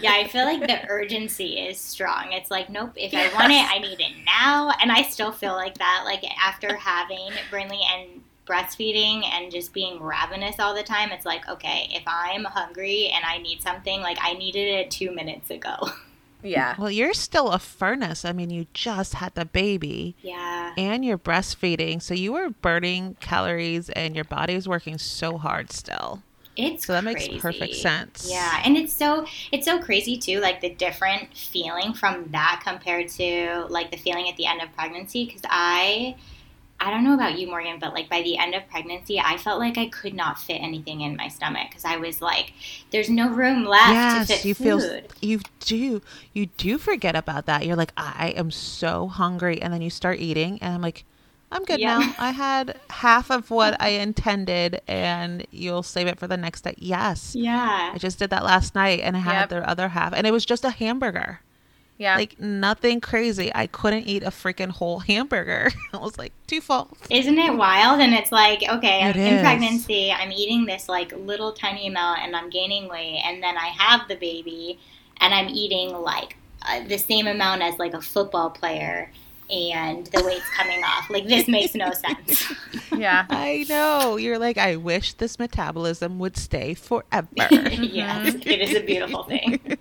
Yeah, 0.00 0.12
I 0.12 0.28
feel 0.28 0.44
like 0.44 0.60
the 0.60 0.88
urgency 0.88 1.58
is 1.58 1.78
strong. 1.80 2.32
It's 2.32 2.50
like, 2.50 2.68
nope, 2.68 2.92
if 2.96 3.14
I 3.14 3.32
want 3.34 3.52
it, 3.52 3.64
I 3.70 3.78
need 3.78 4.00
it 4.00 4.12
now. 4.24 4.72
And 4.82 4.92
I 4.92 5.02
still 5.02 5.32
feel 5.32 5.54
like 5.54 5.78
that, 5.78 6.02
like 6.04 6.22
after 6.40 6.76
having 6.76 7.30
Brinley 7.50 7.80
and 7.94 8.22
breastfeeding 8.46 9.24
and 9.24 9.50
just 9.50 9.72
being 9.72 10.00
ravenous 10.02 10.60
all 10.60 10.74
the 10.74 10.82
time, 10.82 11.10
it's 11.10 11.26
like, 11.26 11.48
okay, 11.48 11.88
if 11.90 12.02
I'm 12.06 12.44
hungry 12.44 13.08
and 13.14 13.24
I 13.24 13.38
need 13.38 13.62
something, 13.62 14.00
like 14.00 14.18
I 14.20 14.34
needed 14.34 14.66
it 14.68 14.90
two 14.90 15.12
minutes 15.14 15.50
ago. 15.50 15.74
Yeah. 16.42 16.76
Well, 16.78 16.90
you're 16.90 17.14
still 17.14 17.50
a 17.50 17.58
furnace. 17.58 18.24
I 18.24 18.32
mean, 18.32 18.50
you 18.50 18.66
just 18.72 19.14
had 19.14 19.34
the 19.34 19.46
baby 19.46 20.14
Yeah. 20.22 20.74
and 20.76 21.04
you're 21.04 21.18
breastfeeding, 21.18 22.00
so 22.00 22.14
you 22.14 22.32
were 22.34 22.50
burning 22.50 23.16
calories 23.18 23.88
and 23.90 24.14
your 24.14 24.24
body 24.24 24.54
was 24.54 24.68
working 24.68 24.96
so 24.98 25.38
hard 25.38 25.72
still. 25.72 26.22
It's 26.56 26.86
So 26.86 26.92
that 26.92 27.04
crazy. 27.04 27.32
makes 27.32 27.42
perfect 27.42 27.74
sense. 27.74 28.30
Yeah, 28.30 28.62
and 28.64 28.76
it's 28.76 28.92
so 28.92 29.26
it's 29.52 29.64
so 29.66 29.78
crazy 29.80 30.16
too, 30.16 30.40
like 30.40 30.60
the 30.60 30.70
different 30.70 31.36
feeling 31.36 31.92
from 31.94 32.28
that 32.32 32.62
compared 32.64 33.08
to 33.10 33.66
like 33.68 33.90
the 33.90 33.96
feeling 33.96 34.28
at 34.28 34.36
the 34.36 34.46
end 34.46 34.62
of 34.62 34.72
pregnancy. 34.74 35.26
Because 35.26 35.42
I, 35.44 36.16
I 36.80 36.90
don't 36.90 37.04
know 37.04 37.14
about 37.14 37.38
you, 37.38 37.46
Morgan, 37.46 37.78
but 37.78 37.92
like 37.94 38.08
by 38.08 38.22
the 38.22 38.38
end 38.38 38.54
of 38.54 38.68
pregnancy, 38.68 39.20
I 39.20 39.36
felt 39.38 39.58
like 39.58 39.78
I 39.78 39.86
could 39.88 40.14
not 40.14 40.38
fit 40.38 40.62
anything 40.62 41.00
in 41.02 41.16
my 41.16 41.28
stomach 41.28 41.68
because 41.70 41.84
I 41.84 41.96
was 41.96 42.20
like, 42.22 42.52
there's 42.90 43.08
no 43.10 43.28
room 43.30 43.64
left 43.64 44.10
yes, 44.10 44.28
to 44.28 44.34
fit 44.34 44.44
you 44.44 44.54
food. 44.54 44.62
feel 44.80 44.82
you 45.22 45.40
do 45.60 46.02
you 46.32 46.46
do 46.46 46.78
forget 46.78 47.16
about 47.16 47.46
that. 47.46 47.66
You're 47.66 47.76
like, 47.76 47.92
I 47.96 48.28
am 48.36 48.50
so 48.50 49.08
hungry, 49.08 49.60
and 49.62 49.72
then 49.72 49.82
you 49.82 49.90
start 49.90 50.18
eating, 50.20 50.58
and 50.62 50.74
I'm 50.74 50.82
like, 50.82 51.04
I'm 51.52 51.64
good 51.64 51.78
Yeah. 51.80 51.98
now. 51.98 52.14
I 52.18 52.30
had 52.32 52.78
half 52.90 53.30
of 53.30 53.50
what 53.50 53.80
I 53.80 53.88
intended, 53.90 54.80
and 54.88 55.46
you'll 55.50 55.82
save 55.82 56.06
it 56.06 56.18
for 56.18 56.26
the 56.26 56.36
next 56.36 56.62
day. 56.62 56.74
Yes, 56.78 57.34
yeah. 57.36 57.92
I 57.94 57.98
just 57.98 58.18
did 58.18 58.30
that 58.30 58.44
last 58.44 58.74
night, 58.74 59.00
and 59.00 59.16
I 59.16 59.20
had 59.20 59.40
Yep. 59.42 59.48
the 59.50 59.68
other 59.68 59.88
half, 59.88 60.12
and 60.12 60.26
it 60.26 60.32
was 60.32 60.44
just 60.44 60.64
a 60.64 60.70
hamburger. 60.70 61.40
Yeah. 61.98 62.16
Like 62.16 62.38
nothing 62.38 63.00
crazy. 63.00 63.50
I 63.54 63.66
couldn't 63.68 64.06
eat 64.06 64.22
a 64.22 64.26
freaking 64.30 64.68
whole 64.68 64.98
hamburger. 64.98 65.70
I 65.94 65.96
was 65.96 66.18
like, 66.18 66.32
too 66.46 66.60
full. 66.60 66.88
Isn't 67.08 67.38
it 67.38 67.54
wild? 67.56 68.00
And 68.02 68.12
it's 68.12 68.30
like, 68.30 68.62
okay, 68.68 69.00
I'm 69.02 69.10
It 69.10 69.16
in 69.16 69.34
is. 69.34 69.40
pregnancy, 69.40 70.12
I'm 70.12 70.30
eating 70.30 70.66
this 70.66 70.90
like 70.90 71.12
little 71.16 71.52
tiny 71.52 71.86
amount 71.86 72.18
and 72.20 72.36
I'm 72.36 72.50
gaining 72.50 72.88
weight, 72.90 73.22
and 73.24 73.42
then 73.42 73.56
I 73.56 73.68
have 73.78 74.08
the 74.08 74.16
baby 74.16 74.78
and 75.22 75.32
I'm 75.32 75.48
eating 75.48 75.94
like 75.94 76.36
uh, 76.68 76.80
the 76.86 76.98
same 76.98 77.26
amount 77.26 77.62
as 77.62 77.78
like 77.78 77.94
a 77.94 78.02
football 78.02 78.50
player 78.50 79.10
and 79.50 80.06
the 80.06 80.22
weight's 80.24 80.48
coming 80.50 80.82
off. 80.82 81.08
Like, 81.10 81.26
this 81.26 81.48
makes 81.48 81.74
no 81.74 81.90
sense. 81.92 82.52
yeah. 82.96 83.26
I 83.30 83.64
know. 83.68 84.16
You're 84.16 84.38
like, 84.38 84.58
I 84.58 84.76
wish 84.76 85.14
this 85.14 85.38
metabolism 85.38 86.18
would 86.18 86.36
stay 86.36 86.74
forever. 86.74 87.28
yes, 87.36 88.34
it 88.34 88.60
is 88.60 88.74
a 88.74 88.80
beautiful 88.80 89.24
thing. 89.24 89.60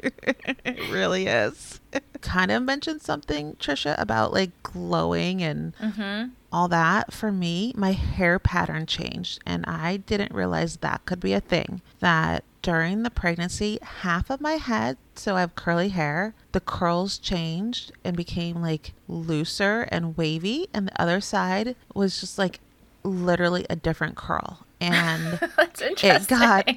it 0.00 0.90
really 0.90 1.26
is. 1.26 1.80
Kind 2.20 2.50
of 2.50 2.62
mentioned 2.62 3.02
something, 3.02 3.56
Trisha, 3.60 3.94
about 3.98 4.32
like 4.32 4.50
glowing 4.62 5.42
and 5.42 5.74
Mm-hmm. 5.80 6.30
all 6.52 6.68
that. 6.68 7.12
For 7.12 7.30
me, 7.32 7.72
my 7.76 7.92
hair 7.92 8.38
pattern 8.38 8.86
changed, 8.86 9.40
and 9.46 9.64
I 9.66 9.98
didn't 9.98 10.34
realize 10.34 10.76
that 10.78 11.04
could 11.06 11.20
be 11.20 11.32
a 11.32 11.40
thing. 11.40 11.82
That 12.00 12.44
during 12.62 13.02
the 13.02 13.10
pregnancy, 13.10 13.78
half 13.82 14.30
of 14.30 14.40
my 14.40 14.52
head, 14.54 14.96
so 15.14 15.36
I 15.36 15.40
have 15.40 15.54
curly 15.54 15.90
hair, 15.90 16.34
the 16.52 16.60
curls 16.60 17.18
changed 17.18 17.92
and 18.04 18.16
became 18.16 18.60
like 18.60 18.92
looser 19.06 19.82
and 19.92 20.16
wavy, 20.16 20.68
and 20.74 20.88
the 20.88 21.00
other 21.02 21.20
side 21.20 21.76
was 21.94 22.20
just 22.20 22.38
like 22.38 22.60
literally 23.04 23.64
a 23.70 23.76
different 23.76 24.16
curl. 24.16 24.66
And 24.80 25.38
That's 25.56 25.80
it 25.82 26.28
got 26.28 26.68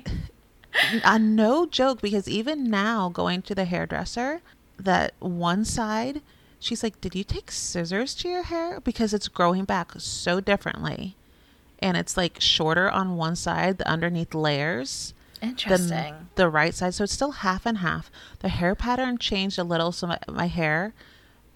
a 1.03 1.19
no 1.19 1.65
joke 1.65 2.01
because 2.01 2.27
even 2.27 2.69
now 2.69 3.09
going 3.09 3.41
to 3.43 3.55
the 3.55 3.65
hairdresser 3.65 4.41
that 4.81 5.13
one 5.19 5.65
side 5.65 6.21
she's 6.59 6.83
like 6.83 7.01
did 7.01 7.15
you 7.15 7.23
take 7.23 7.51
scissors 7.51 8.15
to 8.15 8.29
your 8.29 8.43
hair? 8.43 8.79
Because 8.79 9.13
it's 9.13 9.27
growing 9.27 9.65
back 9.65 9.93
so 9.97 10.39
differently. 10.39 11.15
And 11.79 11.97
it's 11.97 12.15
like 12.15 12.39
shorter 12.39 12.89
on 12.89 13.17
one 13.17 13.35
side 13.35 13.79
the 13.79 13.87
underneath 13.87 14.33
layers 14.33 15.13
Interesting. 15.41 15.89
than 15.89 16.29
the 16.35 16.49
right 16.49 16.75
side. 16.75 16.93
So 16.93 17.03
it's 17.03 17.13
still 17.13 17.31
half 17.31 17.65
and 17.65 17.79
half. 17.79 18.11
The 18.39 18.49
hair 18.49 18.75
pattern 18.75 19.17
changed 19.17 19.57
a 19.57 19.63
little 19.63 19.91
so 19.91 20.07
my, 20.07 20.19
my 20.29 20.47
hair 20.47 20.93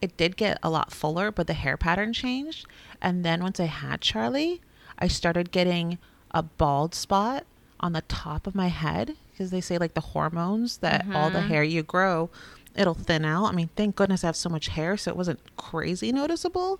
it 0.01 0.17
did 0.17 0.35
get 0.35 0.59
a 0.61 0.69
lot 0.69 0.91
fuller 0.91 1.31
but 1.31 1.47
the 1.47 1.53
hair 1.53 1.77
pattern 1.77 2.11
changed. 2.11 2.65
And 3.01 3.23
then 3.23 3.43
once 3.43 3.59
i 3.59 3.65
had 3.65 4.01
charlie 4.01 4.61
i 4.97 5.07
started 5.07 5.51
getting 5.51 5.99
a 6.31 6.41
bald 6.41 6.95
spot 6.95 7.45
on 7.79 7.93
the 7.93 8.01
top 8.01 8.47
of 8.47 8.55
my 8.55 8.67
head 8.67 9.15
because 9.31 9.51
they 9.51 9.61
say 9.61 9.77
like 9.77 9.93
the 9.93 10.01
hormones 10.01 10.77
that 10.77 11.05
all 11.13 11.29
the 11.29 11.39
mm-hmm. 11.39 11.47
hair 11.49 11.63
you 11.63 11.83
grow, 11.83 12.29
it'll 12.75 12.93
thin 12.93 13.25
out. 13.25 13.45
I 13.45 13.51
mean, 13.51 13.69
thank 13.75 13.95
goodness 13.95 14.23
I 14.23 14.27
have 14.27 14.35
so 14.35 14.49
much 14.49 14.67
hair, 14.67 14.97
so 14.97 15.11
it 15.11 15.17
wasn't 15.17 15.39
crazy 15.57 16.11
noticeable. 16.11 16.79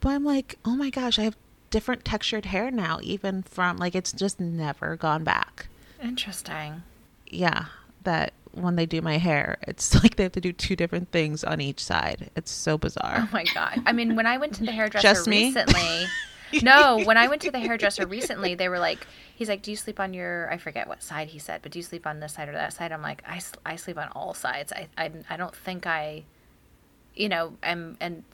But 0.00 0.10
I'm 0.10 0.24
like, 0.24 0.58
oh 0.64 0.76
my 0.76 0.90
gosh, 0.90 1.18
I 1.18 1.22
have 1.22 1.36
different 1.70 2.04
textured 2.04 2.46
hair 2.46 2.70
now, 2.70 2.98
even 3.02 3.42
from 3.42 3.76
like 3.76 3.94
it's 3.94 4.12
just 4.12 4.40
never 4.40 4.96
gone 4.96 5.24
back. 5.24 5.68
Interesting. 6.02 6.82
Yeah, 7.26 7.66
that 8.02 8.32
when 8.52 8.76
they 8.76 8.86
do 8.86 9.00
my 9.00 9.18
hair, 9.18 9.58
it's 9.62 9.94
like 10.02 10.16
they 10.16 10.24
have 10.24 10.32
to 10.32 10.40
do 10.40 10.52
two 10.52 10.76
different 10.76 11.10
things 11.12 11.44
on 11.44 11.60
each 11.60 11.82
side. 11.82 12.30
It's 12.36 12.50
so 12.50 12.78
bizarre. 12.78 13.18
Oh 13.18 13.28
my 13.32 13.44
god. 13.54 13.82
I 13.86 13.92
mean, 13.92 14.16
when 14.16 14.26
I 14.26 14.38
went 14.38 14.54
to 14.54 14.64
the 14.64 14.72
hairdresser 14.72 15.30
recently. 15.30 16.06
no, 16.62 17.02
when 17.04 17.16
I 17.16 17.28
went 17.28 17.42
to 17.42 17.50
the 17.50 17.58
hairdresser 17.58 18.06
recently, 18.06 18.54
they 18.54 18.68
were 18.68 18.78
like, 18.78 19.06
he's 19.34 19.48
like, 19.48 19.62
"Do 19.62 19.70
you 19.70 19.76
sleep 19.76 20.00
on 20.00 20.14
your? 20.14 20.50
I 20.52 20.58
forget 20.58 20.88
what 20.88 21.02
side 21.02 21.28
he 21.28 21.38
said, 21.38 21.62
but 21.62 21.72
do 21.72 21.78
you 21.78 21.82
sleep 21.82 22.06
on 22.06 22.20
this 22.20 22.34
side 22.34 22.48
or 22.48 22.52
that 22.52 22.72
side?" 22.72 22.92
I'm 22.92 23.02
like, 23.02 23.22
"I, 23.26 23.40
I 23.64 23.76
sleep 23.76 23.98
on 23.98 24.08
all 24.08 24.34
sides. 24.34 24.72
I, 24.72 24.88
I, 24.96 25.10
I 25.28 25.36
don't 25.36 25.54
think 25.54 25.86
I, 25.86 26.24
you 27.14 27.28
know, 27.28 27.54
am 27.62 27.96
and 28.00 28.24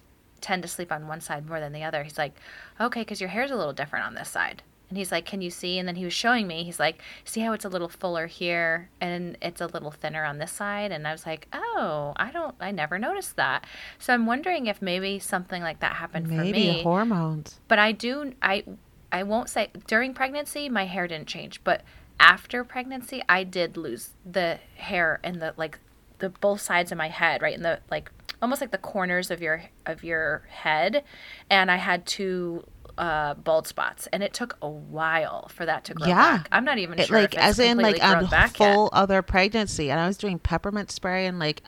tend 0.41 0.63
to 0.63 0.69
sleep 0.69 0.93
on 0.93 1.09
one 1.09 1.21
side 1.21 1.47
more 1.47 1.61
than 1.61 1.73
the 1.73 1.85
other." 1.85 2.03
He's 2.03 2.19
like, 2.19 2.35
"Okay, 2.81 3.01
because 3.01 3.21
your 3.21 3.31
hair's 3.31 3.51
a 3.51 3.57
little 3.57 3.73
different 3.73 4.07
on 4.07 4.15
this 4.15 4.29
side." 4.29 4.63
And 4.89 4.97
he's 4.97 5.11
like, 5.11 5.25
"Can 5.25 5.43
you 5.43 5.51
see?" 5.51 5.79
And 5.79 5.89
then 5.89 5.97
he 5.97 6.05
was 6.05 6.13
showing 6.15 6.47
me. 6.47 6.63
He's 6.65 6.79
like, 6.79 7.03
"See 7.25 7.41
how 7.41 7.53
it's 7.53 7.65
a 7.65 7.69
little 7.69 7.89
fuller 7.89 8.27
here, 8.29 8.89
and 9.01 9.37
it's 9.43 9.61
a 9.61 9.67
little 9.67 9.91
thinner 9.91 10.25
on 10.25 10.39
this 10.39 10.53
side." 10.53 10.93
And 10.93 11.09
I 11.09 11.13
was 11.13 11.27
like, 11.27 11.49
"Oh, 11.53 12.13
I 12.17 12.31
don't. 12.31 12.55
I 12.61 12.71
never 12.71 12.99
noticed 12.99 13.37
that." 13.37 13.65
So 13.99 14.15
I'm 14.15 14.27
wondering 14.27 14.67
if 14.67 14.81
maybe 14.81 15.19
something 15.19 15.63
like 15.63 15.81
that 15.81 15.97
happened 15.97 16.29
for 16.29 16.35
me. 16.35 16.53
Maybe 16.53 16.83
hormones. 16.83 17.61
but 17.69 17.79
I 17.79 17.93
do 17.93 18.33
I 18.41 18.65
I 19.11 19.23
won't 19.25 19.49
say 19.49 19.71
during 19.87 20.15
pregnancy 20.15 20.69
my 20.69 20.87
hair 20.87 21.09
didn't 21.09 21.29
change, 21.29 21.63
but 21.65 21.83
after 22.21 22.65
pregnancy 22.65 23.23
I 23.29 23.45
did 23.45 23.77
lose 23.77 24.11
the 24.25 24.59
hair 24.77 25.21
in 25.25 25.39
the 25.41 25.53
like 25.57 25.79
the 26.19 26.31
both 26.31 26.61
sides 26.61 26.93
of 26.93 26.99
my 26.99 27.09
head, 27.09 27.43
right 27.43 27.55
in 27.55 27.63
the 27.63 27.81
like 27.91 28.11
almost 28.41 28.61
like 28.61 28.71
the 28.71 28.79
corners 28.79 29.31
of 29.31 29.41
your 29.43 29.65
of 29.85 30.05
your 30.05 30.43
head, 30.49 31.03
and 31.51 31.71
I 31.71 31.77
had 31.77 32.07
two 32.07 32.65
uh, 32.99 33.35
bald 33.35 33.67
spots, 33.67 34.07
and 34.13 34.23
it 34.23 34.33
took 34.33 34.57
a 34.63 34.69
while 34.69 35.49
for 35.49 35.67
that 35.67 35.85
to 35.85 35.95
grow 35.95 36.09
Yeah. 36.09 36.39
back. 36.39 36.49
I'm 36.53 36.65
not 36.65 36.79
even 36.79 36.99
It, 36.99 37.07
sure 37.09 37.19
like 37.21 37.35
if 37.35 37.39
it's 37.41 37.43
as 37.43 37.59
in 37.59 37.77
like 37.79 38.01
completely 38.01 38.37
a 38.39 38.49
full 38.49 38.85
yet. 38.93 38.99
other 38.99 39.23
pregnancy, 39.23 39.91
and 39.91 40.01
I 40.01 40.07
was 40.07 40.17
doing 40.17 40.39
peppermint 40.39 40.91
spray 40.91 41.27
and 41.27 41.39
like 41.39 41.63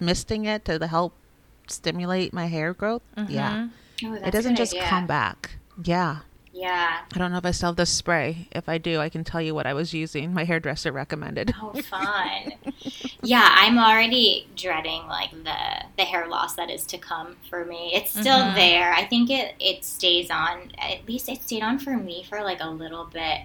misting 0.00 0.44
it 0.46 0.64
to 0.64 0.86
help 0.86 1.14
stimulate 1.66 2.32
my 2.32 2.46
hair 2.46 2.72
growth. 2.74 3.02
Yeah, 3.28 3.68
Oh, 4.04 4.14
it 4.14 4.30
doesn't 4.32 4.52
good 4.52 4.58
just 4.58 4.74
idea. 4.74 4.88
come 4.88 5.06
back. 5.06 5.56
Yeah, 5.84 6.18
Yeah. 6.54 7.00
I 7.14 7.18
don't 7.18 7.32
know 7.32 7.38
if 7.38 7.46
I 7.46 7.50
still 7.50 7.70
have 7.70 7.76
the 7.76 7.86
spray. 7.86 8.48
If 8.52 8.68
I 8.68 8.76
do, 8.76 9.00
I 9.00 9.08
can 9.08 9.24
tell 9.24 9.40
you 9.40 9.54
what 9.54 9.66
I 9.66 9.72
was 9.72 9.94
using. 9.94 10.34
My 10.34 10.44
hairdresser 10.44 10.92
recommended. 10.92 11.54
Oh, 11.62 11.72
fun. 11.80 12.52
yeah, 13.22 13.48
I'm 13.52 13.78
already 13.78 14.48
dreading 14.54 15.06
like 15.06 15.30
the 15.30 15.56
the 15.96 16.02
hair 16.04 16.28
loss 16.28 16.54
that 16.56 16.70
is 16.70 16.84
to 16.86 16.98
come 16.98 17.36
for 17.48 17.64
me. 17.64 17.92
It's 17.94 18.10
still 18.10 18.38
Mhm. 18.38 18.54
there. 18.54 18.92
I 18.92 19.06
think 19.06 19.30
it 19.30 19.54
it 19.60 19.84
stays 19.84 20.30
on. 20.30 20.72
At 20.78 21.08
least 21.08 21.28
it 21.30 21.42
stayed 21.42 21.62
on 21.62 21.78
for 21.78 21.96
me 21.96 22.24
for 22.28 22.42
like 22.42 22.60
a 22.60 22.68
little 22.68 23.04
bit 23.06 23.42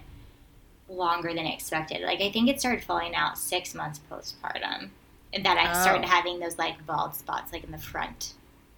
longer 0.90 1.30
than 1.34 1.46
expected. 1.46 2.02
Like 2.02 2.20
I 2.22 2.30
think 2.32 2.50
it 2.50 2.60
started 2.60 2.84
falling 2.84 3.16
out 3.16 3.38
six 3.38 3.74
months 3.74 4.02
postpartum. 4.12 4.90
And 5.34 5.46
that 5.46 5.58
I 5.58 5.82
started 5.82 6.06
Oh. 6.06 6.10
having 6.10 6.40
those 6.40 6.58
like 6.58 6.86
bald 6.86 7.16
spots 7.16 7.54
like 7.54 7.64
in 7.64 7.72
the 7.72 7.78
front 7.78 8.34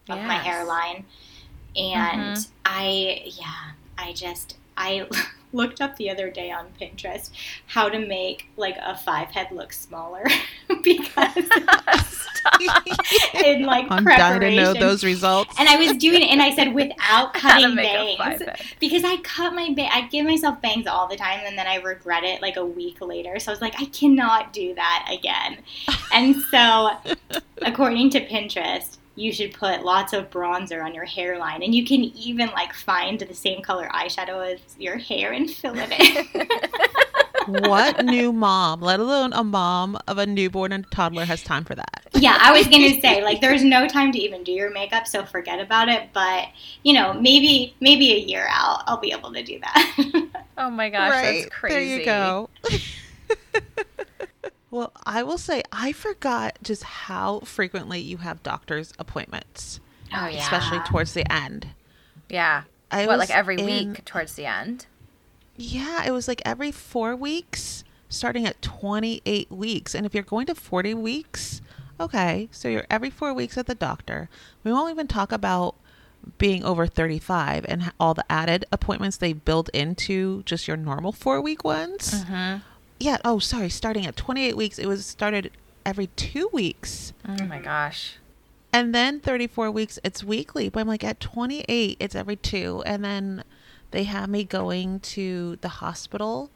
of 0.07 0.19
my 0.19 0.35
hairline. 0.35 1.05
And 1.75 2.35
Mhm. 2.37 2.47
I 2.65 3.21
yeah, 3.25 3.71
I 3.99 4.13
just 4.13 4.57
I 4.77 5.07
looked 5.51 5.81
up 5.81 5.97
the 5.97 6.09
other 6.09 6.29
day 6.29 6.51
on 6.51 6.67
Pinterest 6.79 7.31
how 7.65 7.89
to 7.89 7.99
make 7.99 8.49
like 8.55 8.77
a 8.77 8.95
five 8.95 9.29
head 9.29 9.47
look 9.51 9.73
smaller 9.73 10.23
because 10.83 11.35
in 13.33 13.63
like 13.63 13.85
I'm 13.89 14.05
dying 14.05 14.41
to 14.41 14.55
know 14.55 14.73
those 14.73 15.03
results. 15.03 15.53
And 15.59 15.67
I 15.67 15.77
was 15.77 15.97
doing 15.97 16.21
it, 16.21 16.29
and 16.29 16.41
I 16.41 16.53
said 16.55 16.73
without 16.73 17.33
cutting 17.33 17.75
bangs 17.75 18.41
because 18.79 19.03
I 19.03 19.17
cut 19.17 19.53
my 19.53 19.73
ba- 19.73 19.93
I 19.93 20.07
give 20.07 20.25
myself 20.25 20.61
bangs 20.61 20.87
all 20.87 21.07
the 21.07 21.17
time, 21.17 21.41
and 21.45 21.57
then 21.57 21.67
I 21.67 21.75
regret 21.75 22.23
it 22.23 22.41
like 22.41 22.55
a 22.55 22.65
week 22.65 23.01
later. 23.01 23.39
So 23.39 23.51
I 23.51 23.53
was 23.53 23.61
like, 23.61 23.79
I 23.79 23.85
cannot 23.85 24.53
do 24.53 24.73
that 24.75 25.09
again. 25.11 25.57
And 26.13 26.35
so, 26.51 26.91
according 27.61 28.11
to 28.11 28.25
Pinterest, 28.25 28.97
you 29.19 29.33
should 29.33 29.53
put 29.53 29.83
lots 29.83 30.13
of 30.13 30.29
bronzer 30.29 30.83
on 30.83 30.93
your 30.93 31.05
hairline, 31.05 31.63
and 31.63 31.75
you 31.75 31.85
can 31.85 32.01
even 32.01 32.49
like 32.49 32.73
find 32.73 33.19
the 33.19 33.33
same 33.33 33.61
color 33.61 33.89
eyeshadow 33.93 34.53
as 34.53 34.59
your 34.77 34.97
hair 34.97 35.33
and 35.33 35.49
fill 35.49 35.75
it 35.77 35.91
in. 35.91 36.47
what 37.63 38.05
new 38.05 38.31
mom, 38.31 38.81
let 38.81 38.99
alone 38.99 39.33
a 39.33 39.43
mom 39.43 39.97
of 40.07 40.17
a 40.17 40.25
newborn 40.25 40.71
and 40.71 40.89
toddler, 40.91 41.25
has 41.25 41.43
time 41.43 41.63
for 41.63 41.75
that? 41.75 41.99
yeah, 42.13 42.37
I 42.39 42.51
was 42.51 42.67
gonna 42.67 42.99
say 43.01 43.23
like 43.23 43.41
there's 43.41 43.63
no 43.63 43.87
time 43.87 44.11
to 44.11 44.19
even 44.19 44.43
do 44.43 44.51
your 44.51 44.71
makeup, 44.71 45.07
so 45.07 45.25
forget 45.25 45.59
about 45.59 45.89
it. 45.89 46.09
But 46.13 46.47
you 46.83 46.93
know, 46.93 47.13
maybe 47.13 47.75
maybe 47.79 48.13
a 48.13 48.19
year 48.19 48.47
out, 48.49 48.83
I'll 48.87 48.99
be 48.99 49.11
able 49.11 49.33
to 49.33 49.43
do 49.43 49.59
that. 49.59 50.29
Oh 50.57 50.69
my 50.69 50.89
gosh, 50.89 51.11
that's 51.11 51.45
crazy. 51.45 51.75
There 51.75 51.99
you 51.99 52.05
go. 52.05 52.49
well, 54.71 54.91
I 55.05 55.23
will 55.23 55.37
say 55.37 55.63
I 55.71 55.91
forgot 55.91 56.57
just 56.63 56.83
how 56.83 57.39
frequently 57.41 57.99
you 57.99 58.17
have 58.17 58.43
doctor's 58.43 58.93
appointments, 58.99 59.79
Oh 60.13 60.27
yeah. 60.27 60.39
especially 60.43 60.79
towards 60.87 61.13
the 61.13 61.29
end. 61.31 61.67
yeah. 62.29 62.63
I 62.91 63.05
what, 63.05 63.19
like 63.19 63.29
every 63.29 63.57
in- 63.59 63.65
week 63.91 64.05
towards 64.05 64.33
the 64.33 64.45
end? 64.47 64.87
Yeah, 65.55 66.03
it 66.07 66.11
was 66.11 66.27
like 66.27 66.41
every 66.43 66.71
four 66.71 67.15
weeks, 67.15 67.83
starting 68.09 68.47
at 68.47 68.61
28 68.63 69.51
weeks. 69.51 69.93
And 69.93 70.05
if 70.07 70.13
you're 70.15 70.23
going 70.23 70.47
to 70.47 70.55
40 70.55 70.95
weeks, 70.95 71.61
okay, 71.99 72.49
so 72.51 72.67
you're 72.67 72.87
every 72.89 73.09
four 73.11 73.31
weeks 73.33 73.57
at 73.59 73.67
the 73.67 73.75
doctor. 73.75 74.27
We 74.63 74.71
won't 74.73 74.89
even 74.91 75.05
talk 75.07 75.31
about 75.31 75.75
being 76.39 76.63
over 76.63 76.87
35 76.87 77.65
and 77.69 77.91
all 77.99 78.13
the 78.15 78.25
added 78.31 78.65
appointments 78.71 79.17
they 79.17 79.33
build 79.33 79.69
into 79.73 80.41
just 80.43 80.67
your 80.67 80.77
normal 80.77 81.11
four 81.11 81.39
week 81.41 81.63
ones. 81.63 82.23
Mm-hmm. 82.23 82.59
Yeah, 82.99 83.17
oh, 83.23 83.39
sorry, 83.39 83.69
starting 83.69 84.05
at 84.05 84.15
28 84.15 84.57
weeks, 84.57 84.77
it 84.77 84.85
was 84.85 85.05
started 85.05 85.51
every 85.85 86.07
two 86.15 86.49
weeks. 86.51 87.13
Oh 87.27 87.45
my 87.45 87.59
gosh. 87.59 88.17
And 88.73 88.93
then 88.93 89.19
34 89.19 89.71
weeks, 89.71 89.97
it's 90.03 90.23
weekly. 90.23 90.69
But 90.69 90.81
I'm 90.81 90.87
like, 90.87 91.03
at 91.03 91.19
28, 91.19 91.97
it's 91.99 92.13
every 92.15 92.35
two. 92.35 92.83
And 92.85 93.03
then 93.03 93.43
they 93.91 94.03
have 94.03 94.29
me 94.29 94.43
going 94.43 94.99
to 94.99 95.57
the 95.61 95.69
hospital 95.69 96.51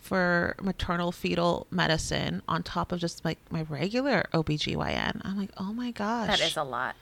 for 0.00 0.56
maternal 0.60 1.12
fetal 1.12 1.66
medicine 1.70 2.42
on 2.48 2.62
top 2.64 2.90
of 2.90 2.98
just 2.98 3.24
like 3.24 3.38
my 3.50 3.62
regular 3.62 4.24
OBGYN. 4.34 5.20
I'm 5.24 5.38
like, 5.38 5.50
oh 5.58 5.72
my 5.72 5.92
gosh. 5.92 6.26
That 6.26 6.40
is 6.40 6.56
a 6.56 6.64
lot. 6.64 6.96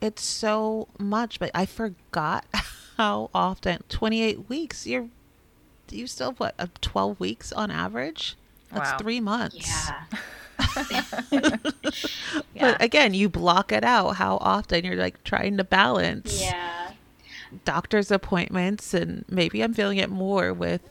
it's 0.00 0.22
so 0.22 0.86
much, 0.98 1.40
but 1.40 1.50
I 1.54 1.66
forgot 1.66 2.44
how 2.96 3.30
often. 3.34 3.82
28 3.88 4.48
weeks. 4.48 4.86
You're, 4.86 5.08
you 5.92 6.06
still, 6.06 6.32
what, 6.32 6.54
uh, 6.58 6.66
12 6.80 7.18
weeks 7.20 7.52
on 7.52 7.70
average? 7.70 8.36
That's 8.72 8.92
Wow. 8.92 8.98
three 8.98 9.20
months. 9.20 9.68
yeah. 9.68 10.04
Yeah. 12.54 12.72
But 12.72 12.82
again, 12.82 13.14
you 13.14 13.28
block 13.28 13.72
it 13.72 13.84
out 13.84 14.16
how 14.16 14.36
often 14.40 14.84
you're 14.84 14.96
like 14.96 15.22
trying 15.24 15.56
to 15.56 15.64
balance 15.64 16.40
Yeah. 16.40 16.92
doctor's 17.64 18.10
appointments 18.10 18.92
and 18.94 19.24
maybe 19.28 19.62
I'm 19.62 19.72
feeling 19.74 19.98
it 19.98 20.10
more 20.10 20.52
with 20.52 20.82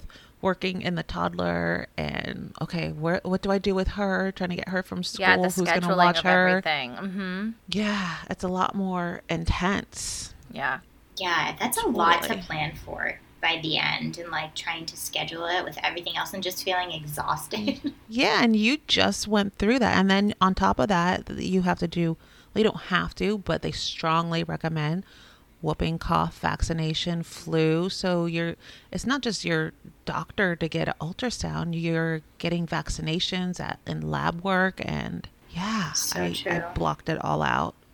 working 0.42 0.82
in 0.82 0.96
the 0.96 1.04
toddler 1.04 1.88
and 1.98 2.54
okay, 2.62 2.90
where 2.92 3.22
what 3.24 3.42
do 3.42 3.52
I 3.52 3.58
do 3.60 3.76
with 3.76 3.90
her? 3.90 4.32
Trying 4.32 4.50
to 4.52 4.56
get 4.56 4.70
her 4.70 4.82
from 4.82 5.04
school, 5.04 5.22
yeah, 5.22 5.36
the 5.38 5.44
who's 5.44 5.56
going 5.58 5.82
to 5.82 5.88
scheduling 5.88 5.98
watch 5.98 6.18
of 6.20 6.24
her? 6.24 6.48
everything. 6.48 6.92
Mm-hmm. 6.94 7.50
Yeah, 7.70 8.16
it's 8.30 8.44
a 8.44 8.48
lot 8.48 8.74
more 8.76 9.22
intense. 9.30 10.34
Yeah. 10.52 10.80
Yeah, 11.18 11.56
that's 11.60 11.78
a 11.78 11.88
lot 11.88 12.24
to 12.24 12.38
plan 12.38 12.74
for 12.86 13.20
by 13.42 13.60
the 13.62 13.78
end 13.78 14.18
and 14.18 14.30
like 14.30 14.56
trying 14.56 14.86
to 14.86 14.98
schedule 14.98 15.46
it 15.46 15.64
with 15.64 15.78
everything 15.84 16.18
else 16.18 16.34
and 16.34 16.44
just 16.44 16.64
feeling 16.64 16.92
exhausted. 16.92 17.60
Mm. 17.60 17.94
Yeah, 18.12 18.44
and 18.44 18.56
you 18.56 18.80
just 18.88 19.28
went 19.28 19.60
through 19.60 19.78
that. 19.80 19.96
And 19.96 20.10
then 20.10 20.34
on 20.42 20.56
top 20.56 20.80
of 20.80 20.88
that, 20.88 21.30
you 21.30 21.62
have 21.62 21.78
to 21.78 21.88
do, 21.88 22.18
well, 22.54 22.60
you 22.60 22.64
don't 22.64 22.82
have 22.88 23.14
to, 23.16 23.38
but 23.38 23.62
they 23.62 23.72
strongly 23.72 24.44
recommend 24.44 25.06
whooping 25.62 26.00
cough 26.00 26.40
vaccination, 26.40 27.22
flu. 27.22 27.88
So 27.90 28.26
you're, 28.26 28.56
it's 28.92 29.06
not 29.06 29.22
just 29.22 29.46
your 29.46 29.74
doctor 30.06 30.56
to 30.56 30.68
get 30.68 30.88
an 30.88 30.96
ultrasound, 31.00 31.80
you're 31.80 32.22
getting 32.40 32.66
vaccinations 32.66 33.60
at, 33.60 33.80
in 33.86 34.10
lab 34.10 34.44
work. 34.44 34.82
And 34.84 35.28
yeah, 35.52 35.92
So 35.94 36.20
I, 36.22 36.36
I 36.48 36.74
blocked 36.74 37.10
it 37.10 37.24
all 37.24 37.44
out. 37.44 37.76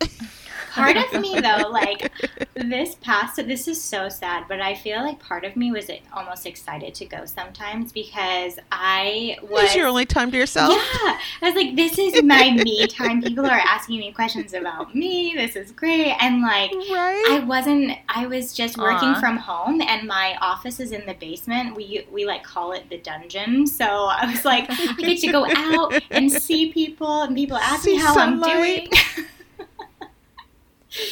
part 0.76 0.96
of 0.96 1.20
me 1.20 1.40
though, 1.40 1.68
like 1.70 2.12
this 2.54 2.94
past, 2.96 3.36
this 3.36 3.66
is 3.68 3.82
so 3.82 4.08
sad, 4.08 4.44
but 4.48 4.60
I 4.60 4.74
feel 4.74 5.02
like 5.02 5.18
part 5.18 5.44
of 5.44 5.56
me 5.56 5.72
was 5.72 5.90
almost 6.12 6.46
excited 6.46 6.94
to 6.94 7.06
go 7.06 7.24
sometimes 7.24 7.92
because 7.92 8.58
I 8.70 9.38
was. 9.42 9.64
It's 9.64 9.76
your 9.76 9.86
only 9.86 10.06
time 10.06 10.30
to 10.30 10.36
yourself. 10.36 10.72
Yeah, 10.72 11.18
I 11.42 11.50
was 11.50 11.54
like, 11.54 11.76
this 11.76 11.98
is 11.98 12.22
my 12.22 12.50
me 12.50 12.86
time. 12.86 13.22
People 13.22 13.46
are 13.46 13.60
asking 13.66 13.98
me 13.98 14.12
questions 14.12 14.52
about 14.52 14.94
me. 14.94 15.34
This 15.36 15.56
is 15.56 15.72
great, 15.72 16.14
and 16.20 16.42
like, 16.42 16.70
Right? 16.72 17.24
I 17.30 17.44
wasn't. 17.46 17.98
I 18.08 18.26
was 18.26 18.52
just 18.52 18.76
working 18.76 19.14
from 19.16 19.36
home, 19.36 19.80
and 19.80 20.06
my 20.06 20.36
office 20.40 20.80
is 20.80 20.92
in 20.92 21.06
the 21.06 21.14
basement. 21.14 21.76
We 21.76 22.06
we 22.10 22.24
like 22.26 22.42
call 22.42 22.72
it 22.72 22.88
the 22.90 22.98
dungeon. 22.98 23.66
So 23.66 23.84
I 23.84 24.30
was 24.30 24.44
like, 24.44 24.66
I 24.68 24.94
get 24.98 25.20
to 25.20 25.32
go 25.32 25.46
out 25.54 26.02
and 26.10 26.30
see 26.46 26.72
people, 26.72 27.22
and 27.22 27.34
people 27.34 27.56
ask 27.56 27.86
me 27.86 27.96
how 27.96 28.14
sunlight. 28.14 28.50
I'm 28.50 28.58
doing. 28.58 29.26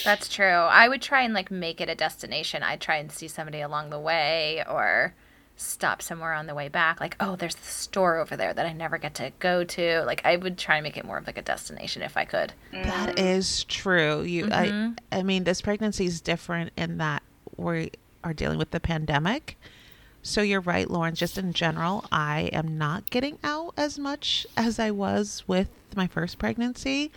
That's 0.05 0.29
true. 0.29 0.47
I 0.47 0.89
would 0.89 1.03
try 1.03 1.23
and 1.23 1.35
like 1.35 1.51
make 1.51 1.81
it 1.81 1.89
a 1.89 1.95
destination. 1.95 2.63
I'd 2.63 2.81
try 2.81 2.97
and 2.97 3.11
see 3.11 3.29
somebody 3.29 3.61
along 3.61 3.91
the 3.91 3.99
way 3.99 4.65
or 4.69 5.15
stop 5.57 6.03
somewhere 6.03 6.33
on 6.33 6.47
the 6.47 6.55
way 6.55 6.69
back. 6.69 7.01
Like, 7.01 7.17
oh, 7.21 7.37
there's 7.37 7.55
the 7.55 7.65
store 7.67 8.19
over 8.19 8.37
there 8.37 8.53
that 8.53 8.67
I 8.67 8.73
never 8.73 8.99
get 8.99 9.15
to 9.17 9.31
go 9.39 9.63
to. 9.65 10.03
Like, 10.05 10.21
I 10.25 10.37
would 10.37 10.59
try 10.59 10.77
and 10.77 10.83
make 10.83 10.97
it 10.97 11.05
more 11.05 11.19
of 11.19 11.27
like 11.27 11.39
a 11.39 11.43
destination 11.43 12.03
if 12.03 12.17
I 12.17 12.25
could. 12.25 12.53
That 12.73 13.19
is 13.19 13.65
true. 13.65 14.23
You, 14.23 14.47
Mhm. 14.47 14.99
I, 15.13 15.19
I 15.19 15.23
mean, 15.23 15.45
this 15.45 15.61
pregnancy 15.61 16.07
is 16.07 16.21
different 16.21 16.73
in 16.77 16.99
that 16.99 17.23
we 17.57 17.93
are 18.25 18.33
dealing 18.35 18.59
with 18.59 18.73
the 18.73 18.81
pandemic. 18.81 19.57
So 20.23 20.41
you're 20.41 20.61
right, 20.63 20.91
Lauren. 20.91 21.15
Just 21.15 21.37
in 21.39 21.53
general, 21.53 22.05
I 22.11 22.49
am 22.53 22.77
not 22.79 23.11
getting 23.11 23.39
out 23.45 23.75
as 23.77 23.99
much 23.99 24.47
as 24.57 24.79
I 24.79 24.91
was 24.91 25.45
with 25.47 25.69
my 25.95 26.07
first 26.07 26.39
pregnancy. 26.39 27.13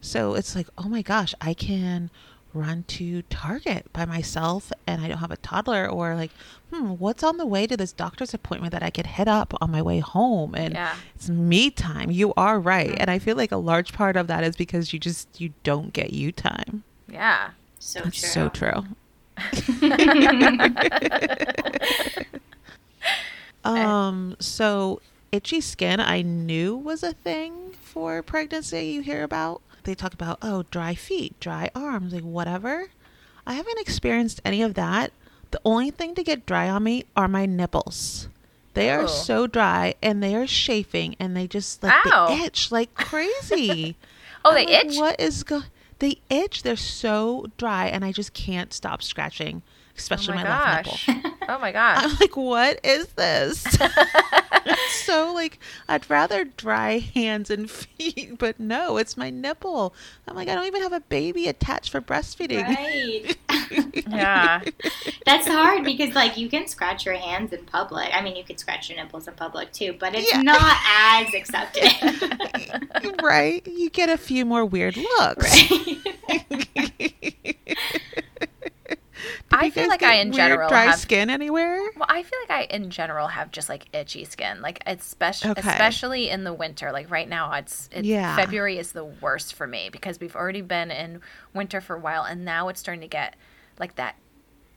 So 0.00 0.34
it's 0.34 0.54
like, 0.54 0.68
oh 0.78 0.88
my 0.88 1.02
gosh, 1.02 1.34
I 1.40 1.54
can 1.54 2.10
run 2.54 2.82
to 2.88 3.22
Target 3.22 3.92
by 3.92 4.04
myself 4.06 4.72
and 4.86 5.02
I 5.02 5.08
don't 5.08 5.18
have 5.18 5.30
a 5.30 5.36
toddler 5.36 5.86
or 5.88 6.14
like, 6.14 6.30
hmm, 6.72 6.90
what's 6.92 7.22
on 7.22 7.36
the 7.36 7.46
way 7.46 7.66
to 7.66 7.76
this 7.76 7.92
doctor's 7.92 8.32
appointment 8.32 8.72
that 8.72 8.82
I 8.82 8.90
could 8.90 9.06
head 9.06 9.28
up 9.28 9.52
on 9.60 9.70
my 9.70 9.82
way 9.82 9.98
home 9.98 10.54
and 10.54 10.74
Yeah. 10.74 10.96
it's 11.14 11.28
me 11.28 11.70
time. 11.70 12.10
You 12.10 12.32
are 12.36 12.58
right. 12.58 12.94
And 12.98 13.10
I 13.10 13.18
feel 13.18 13.36
like 13.36 13.52
a 13.52 13.56
large 13.58 13.92
part 13.92 14.16
of 14.16 14.28
that 14.28 14.44
is 14.44 14.56
because 14.56 14.92
you 14.92 14.98
just 14.98 15.40
you 15.40 15.52
don't 15.62 15.92
get 15.92 16.12
you 16.12 16.32
time. 16.32 16.84
Yeah. 17.06 17.50
So 17.78 18.00
That's 18.00 18.18
true. 18.18 18.28
so 18.30 18.48
true. 18.48 18.84
um 23.64 24.36
so 24.40 25.00
itchy 25.32 25.60
skin 25.60 26.00
I 26.00 26.22
knew 26.22 26.76
was 26.76 27.02
a 27.02 27.12
thing 27.12 27.72
for 27.82 28.22
pregnancy 28.22 28.86
you 28.86 29.02
hear 29.02 29.22
about. 29.22 29.60
They 29.88 29.94
talk 29.94 30.12
about 30.12 30.36
oh 30.42 30.64
dry 30.70 30.94
feet, 30.94 31.40
dry 31.40 31.70
arms, 31.74 32.12
like 32.12 32.22
whatever. 32.22 32.88
I 33.46 33.54
haven't 33.54 33.78
experienced 33.80 34.38
any 34.44 34.60
of 34.60 34.74
that. 34.74 35.12
The 35.50 35.62
only 35.64 35.90
thing 35.90 36.14
to 36.16 36.22
get 36.22 36.44
dry 36.44 36.68
on 36.68 36.82
me 36.84 37.04
are 37.16 37.26
my 37.26 37.46
nipples. 37.46 38.28
They 38.74 38.90
are 38.90 39.04
Oh. 39.04 39.06
so 39.06 39.46
dry 39.46 39.94
and 40.02 40.22
they 40.22 40.34
are 40.34 40.46
chafing 40.46 41.16
and 41.18 41.34
they 41.34 41.46
just 41.46 41.82
like 41.82 41.94
Ow. 42.04 42.28
they 42.28 42.42
itch 42.44 42.70
like 42.70 42.92
crazy. 42.94 43.96
Oh, 44.44 44.50
I'm 44.50 44.56
they 44.56 44.66
like, 44.74 44.84
itch? 44.84 44.96
What 44.98 45.18
is 45.18 45.42
go? 45.42 45.62
They 46.00 46.20
itch. 46.28 46.64
They're 46.64 46.76
so 46.76 47.46
dry, 47.56 47.86
and 47.86 48.04
I 48.04 48.12
just 48.12 48.34
can't 48.34 48.74
stop 48.74 49.02
scratching, 49.02 49.62
Oh 49.98 50.14
especially 50.14 50.34
my 50.36 50.44
my, 50.44 50.48
left 50.76 50.84
gosh. 50.86 51.08
nipple. 51.08 51.30
Oh 51.48 51.58
my 51.58 51.72
gosh. 51.72 52.04
I'm 52.04 52.16
like, 52.20 52.36
what 52.36 52.80
is 52.84 53.08
this? 53.08 53.62
so 54.90 55.32
like, 55.34 55.58
I'd 55.88 56.08
rather 56.08 56.44
dry 56.44 56.98
hands 56.98 57.50
and 57.50 57.70
feet, 57.70 58.38
but 58.38 58.60
no, 58.60 58.96
it's 58.96 59.16
my 59.16 59.30
nipple. 59.30 59.94
I'm 60.26 60.36
like, 60.36 60.48
I 60.48 60.54
don't 60.54 60.66
even 60.66 60.82
have 60.82 60.92
a 60.92 61.00
baby 61.00 61.48
attached 61.48 61.90
for 61.90 62.00
breastfeeding. 62.00 62.64
Right. 62.66 63.36
Yeah. 64.08 64.62
That's 65.26 65.46
hard 65.46 65.84
because 65.84 66.14
like 66.14 66.38
you 66.38 66.48
can 66.48 66.66
scratch 66.66 67.04
your 67.04 67.14
hands 67.16 67.52
in 67.52 67.64
public. 67.66 68.08
I 68.14 68.22
mean, 68.22 68.34
you 68.36 68.42
could 68.42 68.58
scratch 68.58 68.88
your 68.88 68.96
nipples 69.02 69.28
in 69.28 69.34
public 69.34 69.72
too, 69.72 69.94
but 70.00 70.14
it's 70.14 70.32
Yeah. 70.32 70.40
not 70.40 70.76
as 70.88 71.34
accepted. 71.34 71.92
right? 73.22 73.66
You 73.66 73.90
get 73.90 74.08
a 74.08 74.16
few 74.16 74.46
more 74.46 74.64
weird 74.64 74.96
looks. 74.96 75.70
right. 75.70 77.56
I 79.50 79.70
feel 79.70 79.88
like 79.88 80.02
I, 80.02 80.16
in 80.16 80.28
weird 80.28 80.36
general, 80.36 80.68
dry 80.68 80.84
have- 80.86 80.98
skin 80.98 81.30
anywhere. 81.30 81.78
Well, 81.96 82.06
I 82.08 82.22
feel 82.22 82.38
like 82.48 82.50
I, 82.50 82.74
in 82.74 82.90
general, 82.90 83.28
have 83.28 83.50
just 83.50 83.68
like 83.68 83.86
itchy 83.94 84.24
skin. 84.24 84.60
Like 84.60 84.82
especially, 84.86 85.50
Okay. 85.52 85.60
especially 85.68 86.28
in 86.28 86.44
the 86.44 86.52
winter. 86.52 86.92
Like 86.92 87.10
right 87.10 87.28
now, 87.28 87.52
it's, 87.54 87.88
it's 87.92 88.06
Yeah. 88.06 88.36
February 88.36 88.78
is 88.78 88.92
the 88.92 89.04
worst 89.04 89.54
for 89.54 89.66
me 89.66 89.88
because 89.90 90.20
we've 90.20 90.36
already 90.36 90.60
been 90.60 90.90
in 90.90 91.20
winter 91.54 91.80
for 91.80 91.96
a 91.96 92.00
while, 92.00 92.24
and 92.24 92.44
now 92.44 92.68
it's 92.68 92.80
starting 92.80 93.00
to 93.00 93.08
get 93.08 93.36
like 93.78 93.94
that, 93.96 94.16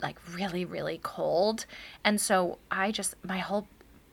like 0.02 0.18
really, 0.34 0.64
really 0.66 1.00
cold, 1.04 1.66
and 2.04 2.20
so 2.22 2.58
I 2.70 2.92
just 2.92 3.16
my 3.24 3.40
whole 3.40 3.68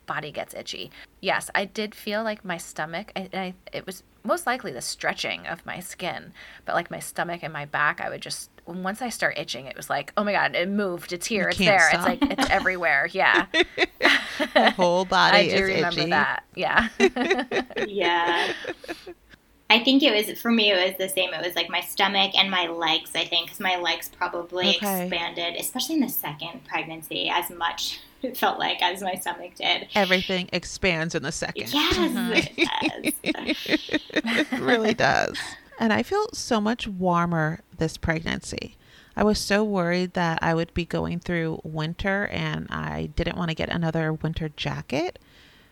body 0.07 0.33
gets 0.33 0.55
itchy. 0.55 0.91
Yes, 1.21 1.51
I 1.55 1.67
did 1.67 1.95
feel 1.95 2.23
like 2.25 2.45
my 2.45 2.57
stomach. 2.57 3.13
I, 3.15 3.29
I 3.33 3.55
it 3.73 3.87
was 3.87 4.03
most 4.25 4.47
likely 4.47 4.73
the 4.73 4.81
stretching 4.81 5.47
of 5.47 5.65
my 5.65 5.81
skin, 5.81 6.33
but 6.65 6.75
like 6.75 6.91
my 6.91 6.99
stomach 6.99 7.41
and 7.43 7.53
my 7.53 7.65
back, 7.65 8.01
I 8.01 8.09
would 8.09 8.23
just 8.23 8.51
once 8.69 9.01
I 9.03 9.09
start 9.09 9.39
itching, 9.39 9.67
it 9.67 9.77
was 9.77 9.89
like, 9.91 10.13
oh 10.17 10.25
my 10.25 10.33
god, 10.33 10.55
it 10.55 10.69
moved. 10.69 11.13
It's 11.13 11.27
here. 11.27 11.45
You 11.45 11.49
it's 11.49 11.59
there. 11.59 11.89
stop. 11.91 12.09
It's 12.09 12.23
like 12.23 12.39
it's 12.39 12.51
everywhere. 12.51 13.09
Yeah. 13.13 13.47
The 14.55 14.71
whole 14.71 15.05
body 15.19 15.37
I 15.37 15.49
do 15.49 15.55
is 15.57 15.61
remember 15.63 16.01
itchy. 16.01 16.11
that. 16.11 16.45
Yeah. 16.55 16.89
yeah. 17.89 18.53
I 19.69 19.81
think 19.81 20.03
it 20.05 20.15
was 20.29 20.41
for 20.41 20.51
me. 20.53 20.71
It 20.71 20.91
was 20.91 20.97
the 20.97 21.13
same. 21.13 21.35
It 21.35 21.45
was 21.45 21.57
like 21.57 21.69
my 21.69 21.81
stomach 21.81 22.37
and 22.39 22.49
my 22.51 22.69
legs. 22.69 23.11
I 23.17 23.25
think 23.25 23.47
because 23.47 23.59
my 23.61 23.77
legs 23.77 24.09
probably 24.09 24.77
Okay. 24.77 25.03
expanded, 25.07 25.57
especially 25.59 25.97
in 25.97 26.01
the 26.03 26.09
second 26.09 26.65
pregnancy, 26.67 27.29
as 27.29 27.51
much 27.51 27.99
it 28.23 28.37
felt 28.37 28.59
like 28.61 28.81
as 28.81 29.03
my 29.03 29.15
stomach 29.17 29.57
did. 29.57 29.89
Everything 29.97 30.49
expands 30.53 31.15
in 31.17 31.23
the 31.25 31.33
second. 31.33 31.73
Yes, 31.73 31.97
Mhm. 31.97 33.13
it 33.23 33.23
does. 33.23 34.53
it 34.53 34.61
really 34.61 34.95
does. 34.95 35.37
And 35.79 35.93
I 35.93 36.03
feel 36.03 36.29
so 36.33 36.61
much 36.61 36.87
warmer 36.89 37.61
this 37.77 37.97
pregnancy. 37.97 38.77
I 39.17 39.25
was 39.25 39.39
so 39.39 39.65
worried 39.65 40.13
that 40.15 40.39
I 40.43 40.55
would 40.55 40.73
be 40.75 40.85
going 40.85 41.19
through 41.21 41.61
winter 41.65 42.27
and 42.31 42.69
I 42.71 43.07
didn't 43.17 43.37
want 43.37 43.51
to 43.51 43.55
get 43.55 43.69
another 43.69 44.13
winter 44.13 44.49
jacket. 44.49 45.19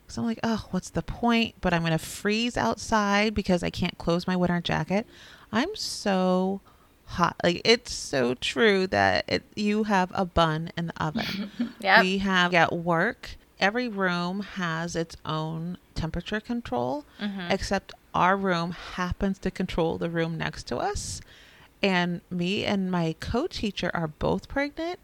So 0.08 0.20
I'm 0.22 0.26
like, 0.26 0.40
oh, 0.42 0.66
what's 0.70 0.90
the 0.90 1.02
point? 1.02 1.54
But 1.60 1.72
I'm 1.72 1.82
going 1.82 1.92
to 1.92 1.98
freeze 1.98 2.56
outside 2.56 3.34
because 3.34 3.62
I 3.62 3.70
can't 3.70 3.98
close 3.98 4.26
my 4.26 4.36
winter 4.36 4.60
jacket. 4.60 5.06
I'm 5.52 5.74
so 5.76 6.60
hot. 7.04 7.36
Like, 7.42 7.62
it's 7.64 7.92
so 7.92 8.34
true 8.34 8.86
that 8.88 9.24
it, 9.28 9.44
you 9.54 9.84
have 9.84 10.10
a 10.14 10.24
bun 10.24 10.70
in 10.76 10.88
the 10.88 11.02
oven. 11.02 11.50
Yep. 11.80 12.02
We 12.02 12.18
have 12.18 12.54
at 12.54 12.72
work, 12.72 13.36
every 13.60 13.88
room 13.88 14.40
has 14.40 14.94
its 14.96 15.16
own 15.24 15.78
temperature 15.94 16.40
control, 16.40 17.04
Mhm. 17.20 17.50
except 17.50 17.92
our 18.14 18.36
room 18.36 18.72
happens 18.72 19.38
to 19.40 19.50
control 19.50 19.98
the 19.98 20.10
room 20.10 20.36
next 20.38 20.64
to 20.68 20.76
us. 20.76 21.20
And 21.82 22.20
me 22.30 22.64
and 22.64 22.90
my 22.90 23.14
co 23.20 23.46
teacher 23.46 23.90
are 23.94 24.08
both 24.08 24.48
pregnant. 24.48 24.98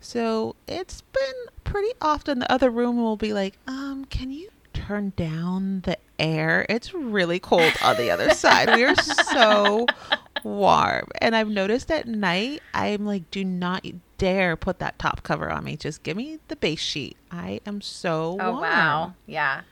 So 0.00 0.54
it's 0.66 1.00
been 1.00 1.34
pretty 1.64 1.92
often 2.00 2.38
the 2.38 2.52
other 2.52 2.70
room 2.70 2.96
will 3.02 3.16
be 3.16 3.32
like, 3.32 3.58
um, 3.66 4.04
can 4.04 4.30
you 4.30 4.50
turn 4.72 5.12
down 5.16 5.80
the 5.80 5.98
air? 6.18 6.64
It's 6.68 6.94
really 6.94 7.40
cold 7.40 7.72
on 7.82 7.96
the 7.96 8.10
other 8.10 8.30
side. 8.30 8.68
We 8.68 8.84
are 8.84 8.94
so 8.94 9.86
warm. 10.44 11.06
And 11.20 11.34
I've 11.36 11.48
noticed 11.48 11.90
at 11.90 12.06
night, 12.06 12.62
I'm 12.74 13.04
like, 13.06 13.30
do 13.30 13.44
not 13.44 13.84
dare 14.18 14.56
put 14.56 14.78
that 14.80 14.98
top 14.98 15.22
cover 15.22 15.50
on 15.50 15.64
me. 15.64 15.76
Just 15.76 16.02
give 16.02 16.16
me 16.16 16.38
the 16.48 16.56
base 16.56 16.80
sheet. 16.80 17.16
I 17.30 17.60
am 17.66 17.80
so 17.80 18.36
Oh 18.40 18.50
warm. 18.52 18.62
wow. 18.62 19.14
Yeah. 19.26 19.62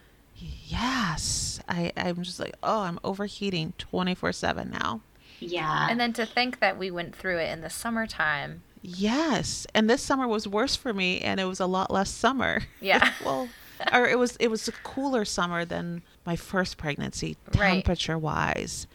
Yes. 0.66 1.60
I, 1.68 1.92
I'm 1.96 2.22
just 2.22 2.40
like, 2.40 2.54
oh, 2.62 2.80
I'm 2.82 2.98
overheating 3.04 3.72
24 3.78 4.32
7 4.32 4.70
now. 4.70 5.00
Yeah. 5.40 5.88
And 5.90 6.00
then 6.00 6.12
to 6.14 6.24
think 6.26 6.60
that 6.60 6.78
we 6.78 6.90
went 6.90 7.14
through 7.14 7.38
it 7.38 7.50
in 7.50 7.60
the 7.60 7.70
summertime. 7.70 8.62
Yes. 8.82 9.66
And 9.74 9.90
this 9.90 10.02
summer 10.02 10.26
was 10.28 10.46
worse 10.48 10.76
for 10.76 10.92
me 10.92 11.20
and 11.20 11.40
it 11.40 11.44
was 11.44 11.60
a 11.60 11.66
lot 11.66 11.90
less 11.90 12.10
summer. 12.10 12.62
Yeah. 12.80 13.12
well, 13.24 13.48
or 13.92 14.06
it 14.08 14.18
was 14.18 14.36
it 14.40 14.48
was 14.48 14.66
a 14.68 14.72
cooler 14.72 15.24
summer 15.24 15.64
than 15.64 16.02
my 16.24 16.36
first 16.36 16.78
pregnancy 16.78 17.36
Right. 17.54 17.72
temperature 17.84 18.16
wise. 18.18 18.86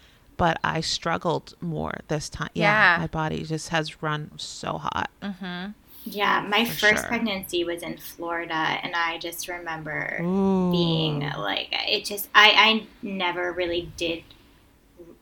But 0.41 0.57
I 0.63 0.81
struggled 0.81 1.53
more 1.61 1.99
this 2.07 2.27
time. 2.27 2.49
Yeah, 2.55 2.95
Yeah. 2.95 3.01
My 3.01 3.07
body 3.07 3.43
just 3.43 3.69
has 3.69 4.01
run 4.01 4.31
so 4.37 4.79
hot. 4.79 5.11
Mm-hmm. 5.21 5.71
yeah, 6.05 6.43
my 6.49 6.65
For 6.65 6.71
first 6.73 7.01
sure. 7.01 7.09
pregnancy 7.09 7.63
was 7.63 7.83
in 7.83 7.97
Florida, 7.97 8.53
and 8.83 8.95
I 8.95 9.19
just 9.19 9.47
remember 9.47 10.17
Ooh. 10.23 10.71
being 10.71 11.19
like, 11.37 11.67
it 11.71 12.05
just, 12.05 12.27
I, 12.33 12.47
I 12.57 12.87
never 13.03 13.51
really 13.51 13.91
did 13.97 14.23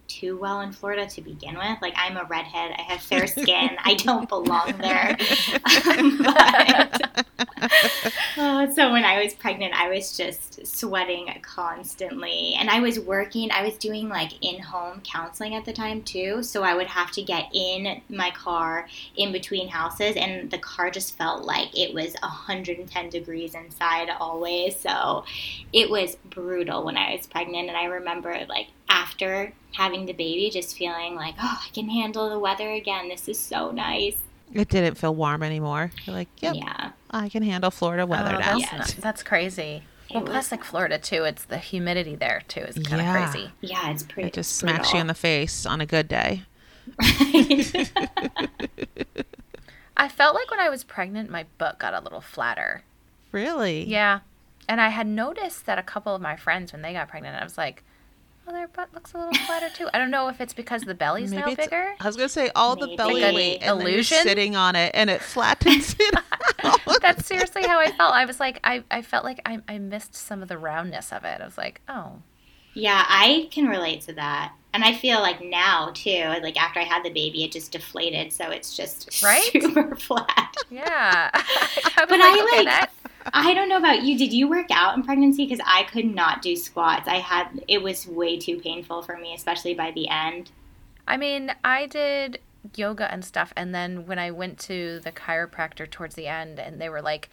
too 0.09 0.37
well 0.37 0.59
in 0.61 0.73
Florida 0.73 1.07
to 1.07 1.21
begin 1.21 1.55
with. 1.57 1.81
Like, 1.81 1.93
I'm 1.95 2.17
a 2.17 2.25
redhead, 2.25 2.73
I 2.77 2.81
have 2.81 3.01
fair 3.01 3.27
skin, 3.27 3.77
I 3.83 3.93
don't 3.93 4.27
belong 4.27 4.73
there. 4.79 5.15
but, 6.19 7.25
oh, 8.37 8.71
so 8.73 8.91
when 8.91 9.05
I 9.05 9.23
was 9.23 9.33
pregnant, 9.33 9.73
I 9.73 9.89
was 9.89 10.17
just 10.17 10.67
sweating 10.67 11.27
constantly. 11.41 12.55
And 12.59 12.69
I 12.69 12.79
was 12.79 12.99
working, 12.99 13.51
I 13.51 13.63
was 13.63 13.77
doing 13.77 14.09
like 14.09 14.33
in 14.43 14.59
home 14.59 15.01
counseling 15.03 15.55
at 15.55 15.65
the 15.65 15.73
time 15.73 16.01
too. 16.01 16.43
So 16.43 16.63
I 16.63 16.73
would 16.73 16.87
have 16.87 17.11
to 17.11 17.21
get 17.21 17.49
in 17.53 18.01
my 18.09 18.31
car 18.31 18.87
in 19.15 19.31
between 19.31 19.69
houses, 19.69 20.15
and 20.15 20.49
the 20.51 20.57
car 20.57 20.89
just 20.89 21.17
felt 21.17 21.45
like 21.45 21.77
it 21.77 21.93
was 21.93 22.15
110 22.21 23.09
degrees 23.09 23.53
inside 23.53 24.09
always. 24.19 24.77
So 24.79 25.23
it 25.71 25.89
was 25.89 26.17
brutal 26.29 26.83
when 26.83 26.97
I 26.97 27.15
was 27.15 27.27
pregnant. 27.27 27.69
And 27.69 27.77
I 27.77 27.85
remember 27.85 28.45
like 28.47 28.67
after 28.89 29.53
having 29.73 30.05
the 30.05 30.13
baby, 30.13 30.49
just 30.51 30.75
feeling 30.75 31.15
like, 31.15 31.35
oh, 31.41 31.61
I 31.65 31.69
can 31.73 31.89
handle 31.89 32.29
the 32.29 32.39
weather 32.39 32.69
again. 32.71 33.07
This 33.09 33.27
is 33.27 33.39
so 33.39 33.71
nice. 33.71 34.17
It 34.51 34.67
didn't 34.69 34.95
feel 34.95 35.13
warm 35.13 35.43
anymore. 35.43 35.91
You're 36.05 36.15
like, 36.15 36.27
yep, 36.39 36.55
Yeah. 36.55 36.91
I 37.11 37.29
can 37.29 37.43
handle 37.43 37.69
Florida 37.71 38.03
oh, 38.03 38.07
weather 38.07 38.35
Oh, 38.35 38.39
now. 38.39 38.57
that's, 38.57 38.71
Yes. 38.71 38.93
that's 38.95 39.23
crazy. 39.23 39.83
Well, 40.11 40.23
It 40.23 40.25
plus 40.25 40.45
was- 40.45 40.51
like 40.51 40.63
Florida 40.63 40.97
too. 40.97 41.23
It's 41.23 41.43
the 41.45 41.59
humidity 41.59 42.15
there 42.15 42.41
too. 42.47 42.61
Is 42.61 42.75
kind 42.75 42.99
of 43.01 43.07
Yeah. 43.07 43.29
crazy. 43.31 43.51
Yeah, 43.61 43.91
it's 43.91 44.03
pretty. 44.03 44.27
It 44.29 44.33
just 44.33 44.55
smacks 44.57 44.91
you 44.91 44.99
in 44.99 45.05
the 45.07 45.13
face 45.13 45.65
on 45.67 45.81
a 45.81 45.85
good 45.85 46.07
day. 46.07 46.43
the. 46.97 47.89
I 49.97 50.07
felt 50.07 50.33
like 50.33 50.49
when 50.49 50.59
I 50.61 50.69
was 50.69 50.83
pregnant, 50.83 51.29
my 51.29 51.45
butt 51.57 51.77
got 51.77 51.93
a 51.93 51.99
little 51.99 52.21
flatter. 52.21 52.83
Really? 53.31 53.83
Yeah. 53.83 54.21
And 54.67 54.79
I 54.79 54.89
had 54.89 55.05
noticed 55.07 55.65
that 55.65 55.77
a 55.77 55.83
couple 55.83 56.15
of 56.15 56.21
my 56.21 56.35
friends, 56.35 56.71
when 56.71 56.81
they 56.81 56.93
got 56.93 57.09
pregnant, 57.09 57.39
I 57.39 57.43
was 57.43 57.57
like, 57.57 57.83
oh, 58.49 58.53
their 58.53 58.67
butt 58.67 58.93
looks 58.93 59.13
a 59.13 59.17
little 59.17 59.33
flatter 59.45 59.69
too. 59.69 59.87
I 59.93 59.97
don't 59.97 60.11
know 60.11 60.27
if 60.27 60.41
it's 60.41 60.53
because 60.53 60.81
the 60.83 60.95
belly's 60.95 61.31
now 61.31 61.41
Maybe 61.41 61.51
it's, 61.53 61.65
bigger. 61.65 61.93
I 61.99 62.05
was 62.05 62.15
gonna 62.15 62.29
say 62.29 62.49
all 62.55 62.75
the 62.75 62.95
belly 62.97 63.21
Like 63.21 63.35
weight 63.35 63.59
and 63.61 63.79
then 63.79 63.87
you're 63.87 63.89
illusion? 63.95 64.23
sitting 64.23 64.55
on 64.55 64.75
it 64.75 64.91
and 64.95 65.09
it 65.09 65.21
flattens 65.21 65.95
it 65.99 66.15
out. 66.63 66.79
That's 67.01 67.25
seriously 67.25 67.63
how 67.63 67.79
I 67.79 67.91
felt. 67.91 68.13
I 68.13 68.25
was 68.25 68.39
like, 68.39 68.59
I, 68.63 68.83
I 68.91 69.01
felt 69.01 69.23
like 69.23 69.41
I, 69.45 69.59
I 69.67 69.77
missed 69.77 70.15
some 70.15 70.41
of 70.41 70.47
the 70.49 70.57
roundness 70.57 71.11
of 71.13 71.23
it. 71.23 71.39
I 71.41 71.45
was 71.45 71.57
like, 71.57 71.81
oh. 71.87 72.13
Yeah, 72.73 73.03
I 73.07 73.47
can 73.51 73.67
relate 73.67 74.01
to 74.01 74.13
that. 74.13 74.53
And 74.73 74.83
I 74.83 74.93
feel 74.93 75.19
like 75.21 75.43
now 75.43 75.89
too, 75.93 76.23
like 76.43 76.55
after 76.61 76.79
I 76.79 76.83
had 76.83 77.03
the 77.03 77.09
baby, 77.09 77.43
it 77.43 77.51
just 77.51 77.71
deflated, 77.71 78.31
so 78.31 78.51
it's 78.51 78.75
just 78.77 79.23
Right? 79.23 79.43
super 79.51 79.95
flat. 79.95 80.55
Yeah. 80.69 81.31
I 81.33 82.05
But 82.07 82.11
like, 82.11 82.21
I 82.21 82.31
okay, 82.43 82.57
like- 82.57 82.65
that, 82.67 82.91
I 83.25 83.53
don't 83.53 83.69
know 83.69 83.77
about 83.77 84.03
you. 84.03 84.17
Did 84.17 84.33
you 84.33 84.47
work 84.49 84.67
out 84.71 84.95
in 84.95 85.03
pregnancy? 85.03 85.45
Because 85.45 85.63
I 85.65 85.83
could 85.83 86.05
not 86.05 86.41
do 86.41 86.55
squats. 86.55 87.07
I 87.07 87.17
had 87.17 87.63
it 87.67 87.81
was 87.81 88.07
way 88.07 88.37
too 88.37 88.59
painful 88.59 89.01
for 89.01 89.17
me, 89.17 89.33
especially 89.33 89.73
by 89.73 89.91
the 89.91 90.07
end. 90.09 90.51
I 91.07 91.17
mean, 91.17 91.53
I 91.63 91.87
did 91.87 92.39
yoga 92.75 93.11
and 93.11 93.23
stuff, 93.25 93.53
and 93.55 93.73
then 93.73 94.05
when 94.05 94.19
I 94.19 94.31
went 94.31 94.59
to 94.59 94.99
the 94.99 95.11
chiropractor 95.11 95.89
towards 95.89 96.15
the 96.15 96.27
end, 96.27 96.59
and 96.59 96.79
they 96.79 96.89
were 96.89 97.01
like, 97.01 97.29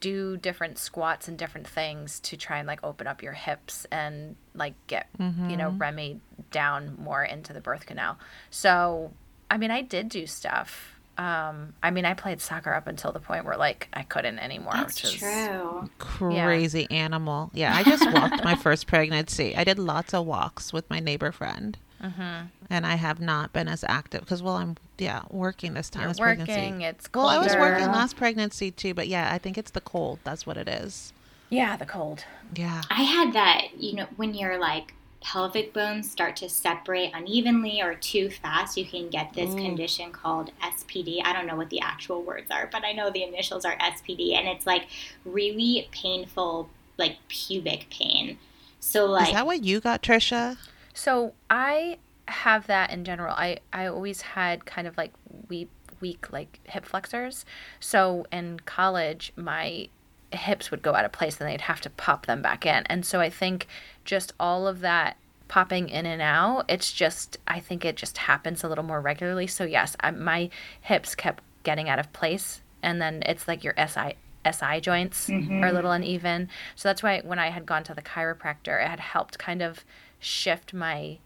do 0.00 0.36
different 0.36 0.78
squats 0.78 1.26
and 1.26 1.38
different 1.38 1.66
things 1.66 2.20
to 2.20 2.36
try 2.36 2.58
and 2.58 2.66
like 2.66 2.80
open 2.84 3.06
up 3.06 3.22
your 3.22 3.32
hips 3.32 3.86
and 3.90 4.36
like 4.54 4.74
get 4.86 5.08
you 5.18 5.56
know 5.56 5.70
mm-hmm. 5.70 5.78
Remy 5.78 6.20
down 6.50 6.96
more 6.98 7.24
into 7.24 7.52
the 7.52 7.60
birth 7.60 7.86
canal. 7.86 8.18
So, 8.50 9.12
I 9.50 9.56
mean, 9.56 9.70
I 9.70 9.82
did 9.82 10.08
do 10.08 10.26
stuff. 10.26 10.95
Um, 11.18 11.74
I 11.82 11.90
mean, 11.90 12.04
I 12.04 12.14
played 12.14 12.40
soccer 12.40 12.72
up 12.74 12.86
until 12.86 13.10
the 13.12 13.20
point 13.20 13.44
where 13.44 13.56
like 13.56 13.88
I 13.92 14.02
couldn't 14.02 14.38
anymore, 14.38 14.72
That's 14.74 15.02
which 15.02 15.14
is 15.14 15.20
true. 15.20 15.88
Crazy 15.98 16.86
animal. 16.90 17.50
Yeah, 17.54 17.74
I 17.74 17.82
just 17.82 18.10
walked 18.12 18.44
my 18.44 18.54
first 18.54 18.86
pregnancy. 18.86 19.56
I 19.56 19.64
did 19.64 19.78
lots 19.78 20.12
of 20.12 20.26
walks 20.26 20.72
with 20.72 20.88
my 20.90 21.00
neighbor 21.00 21.32
friend. 21.32 21.78
Mm-hmm. 22.02 22.46
And 22.68 22.86
I 22.86 22.96
have 22.96 23.20
not 23.20 23.52
been 23.52 23.68
as 23.68 23.82
active 23.82 24.20
because, 24.20 24.42
well, 24.42 24.56
I'm, 24.56 24.76
yeah, 24.98 25.22
working 25.30 25.74
this 25.74 25.88
time 25.88 26.02
you're 26.02 26.10
as 26.10 26.20
working. 26.20 26.44
pregnancy. 26.44 26.84
It's 26.84 27.08
Well, 27.14 27.28
I 27.28 27.38
was 27.38 27.54
working 27.54 27.86
last 27.86 28.16
pregnancy 28.16 28.70
too, 28.70 28.92
but 28.92 29.08
yeah, 29.08 29.32
I 29.32 29.38
think 29.38 29.56
it's 29.56 29.70
the 29.70 29.80
cold. 29.80 30.18
That's 30.22 30.46
what 30.46 30.56
it 30.56 30.68
is. 30.68 31.12
Yeah, 31.48 31.76
the 31.76 31.86
cold. 31.86 32.24
Yeah. 32.54 32.82
I 32.90 33.02
had 33.02 33.32
that, 33.32 33.68
you 33.78 33.94
know, 33.94 34.06
when 34.16 34.34
you're 34.34 34.58
like 34.58 34.94
pelvic 35.26 35.72
bones 35.72 36.08
start 36.08 36.36
to 36.36 36.48
separate 36.48 37.10
unevenly 37.12 37.82
or 37.82 37.94
too 37.94 38.30
fast, 38.30 38.76
you 38.76 38.84
can 38.84 39.08
get 39.10 39.32
this 39.34 39.56
Mm. 39.56 39.64
condition 39.64 40.12
called 40.12 40.52
SPD. 40.60 41.20
I 41.20 41.32
don't 41.32 41.46
know 41.46 41.56
what 41.56 41.68
the 41.68 41.80
actual 41.80 42.22
words 42.22 42.48
are, 42.52 42.68
but 42.70 42.84
I 42.84 42.92
know 42.92 43.10
the 43.10 43.24
initials 43.24 43.64
are 43.64 43.76
SPD, 43.80 44.34
and 44.36 44.46
it's 44.46 44.66
like 44.66 44.86
really 45.24 45.88
painful, 45.90 46.70
like 46.96 47.16
pubic 47.26 47.90
pain. 47.90 48.38
So 48.78 49.06
like 49.06 49.28
is 49.28 49.34
that 49.34 49.46
what 49.46 49.64
you 49.64 49.80
got, 49.80 50.00
Trisha? 50.00 50.58
So 50.94 51.34
I 51.50 51.98
have 52.28 52.68
that 52.68 52.90
in 52.90 53.04
general. 53.04 53.34
I 53.36 53.58
I 53.72 53.86
always 53.86 54.20
had 54.20 54.64
kind 54.64 54.86
of 54.86 54.96
like 54.96 55.12
weak 55.48 55.70
weak 56.00 56.30
like 56.32 56.60
hip 56.64 56.84
flexors. 56.86 57.44
So 57.80 58.26
in 58.30 58.60
college, 58.60 59.32
my 59.34 59.88
hips 60.32 60.70
would 60.70 60.82
go 60.82 60.94
out 60.94 61.04
of 61.04 61.12
place 61.12 61.40
and 61.40 61.48
they'd 61.48 61.60
have 61.62 61.80
to 61.82 61.90
pop 61.90 62.26
them 62.26 62.42
back 62.42 62.66
in. 62.66 62.84
And 62.86 63.04
so 63.04 63.20
I 63.20 63.30
think 63.30 63.66
just 64.04 64.32
all 64.38 64.66
of 64.66 64.80
that 64.80 65.16
popping 65.48 65.88
in 65.88 66.06
and 66.06 66.20
out, 66.20 66.64
it's 66.68 66.92
just 66.92 67.38
I 67.46 67.60
think 67.60 67.84
it 67.84 67.96
just 67.96 68.18
happens 68.18 68.64
a 68.64 68.68
little 68.68 68.84
more 68.84 69.00
regularly. 69.00 69.46
So 69.46 69.64
yes, 69.64 69.96
I, 70.00 70.10
my 70.10 70.50
hips 70.80 71.14
kept 71.14 71.42
getting 71.62 71.88
out 71.88 71.98
of 71.98 72.12
place 72.12 72.62
and 72.82 73.00
then 73.00 73.22
it's 73.26 73.48
like 73.48 73.64
your 73.64 73.74
SI 73.76 74.14
SI 74.50 74.80
joints 74.80 75.28
are 75.28 75.32
mm-hmm. 75.32 75.64
a 75.64 75.72
little 75.72 75.90
uneven. 75.90 76.48
So 76.76 76.88
that's 76.88 77.02
why 77.02 77.20
when 77.20 77.38
I 77.38 77.50
had 77.50 77.66
gone 77.66 77.82
to 77.84 77.94
the 77.94 78.02
chiropractor, 78.02 78.82
it 78.82 78.88
had 78.88 79.00
helped 79.00 79.38
kind 79.38 79.60
of 79.60 79.84
shift 80.20 80.72
my 80.72 81.18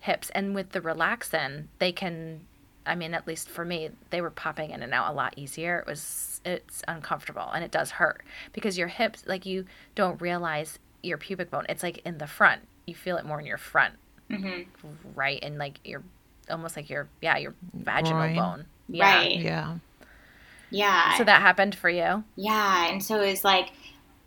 hips. 0.00 0.30
And 0.30 0.54
with 0.54 0.72
the 0.72 0.80
relaxin, 0.80 1.66
they 1.78 1.92
can 1.92 2.42
I 2.86 2.94
mean, 2.94 3.14
at 3.14 3.26
least 3.26 3.48
for 3.48 3.64
me, 3.64 3.90
they 4.10 4.20
were 4.20 4.30
popping 4.30 4.70
in 4.70 4.82
and 4.82 4.94
out 4.94 5.10
a 5.10 5.14
lot 5.14 5.34
easier. 5.36 5.80
It 5.80 5.86
was 5.86 6.40
it's 6.44 6.82
uncomfortable 6.86 7.50
and 7.52 7.64
it 7.64 7.70
does 7.72 7.90
hurt 7.92 8.22
because 8.52 8.78
your 8.78 8.88
hips 8.88 9.24
like 9.26 9.44
you 9.46 9.64
don't 9.94 10.20
realize 10.20 10.78
your 11.02 11.18
pubic 11.18 11.50
bone. 11.50 11.66
It's 11.68 11.82
like 11.82 11.98
in 12.06 12.18
the 12.18 12.26
front. 12.26 12.62
You 12.86 12.94
feel 12.94 13.16
it 13.16 13.24
more 13.24 13.40
in 13.40 13.46
your 13.46 13.58
front. 13.58 13.94
Mhm. 14.30 14.66
Right? 15.14 15.40
And 15.42 15.58
like 15.58 15.80
your 15.84 16.02
almost 16.50 16.76
like 16.76 16.88
your 16.88 17.08
yeah, 17.20 17.36
your 17.36 17.54
vaginal 17.74 18.20
Groin. 18.20 18.36
bone. 18.36 18.64
Yeah. 18.88 19.16
Right. 19.16 19.36
Yeah. 19.38 19.76
yeah, 20.70 21.16
So 21.18 21.24
that 21.24 21.40
happened 21.42 21.74
for 21.74 21.88
you? 21.90 22.24
Yeah, 22.36 22.88
and 22.90 23.02
so 23.02 23.20
it 23.20 23.30
was 23.30 23.44
like, 23.44 23.70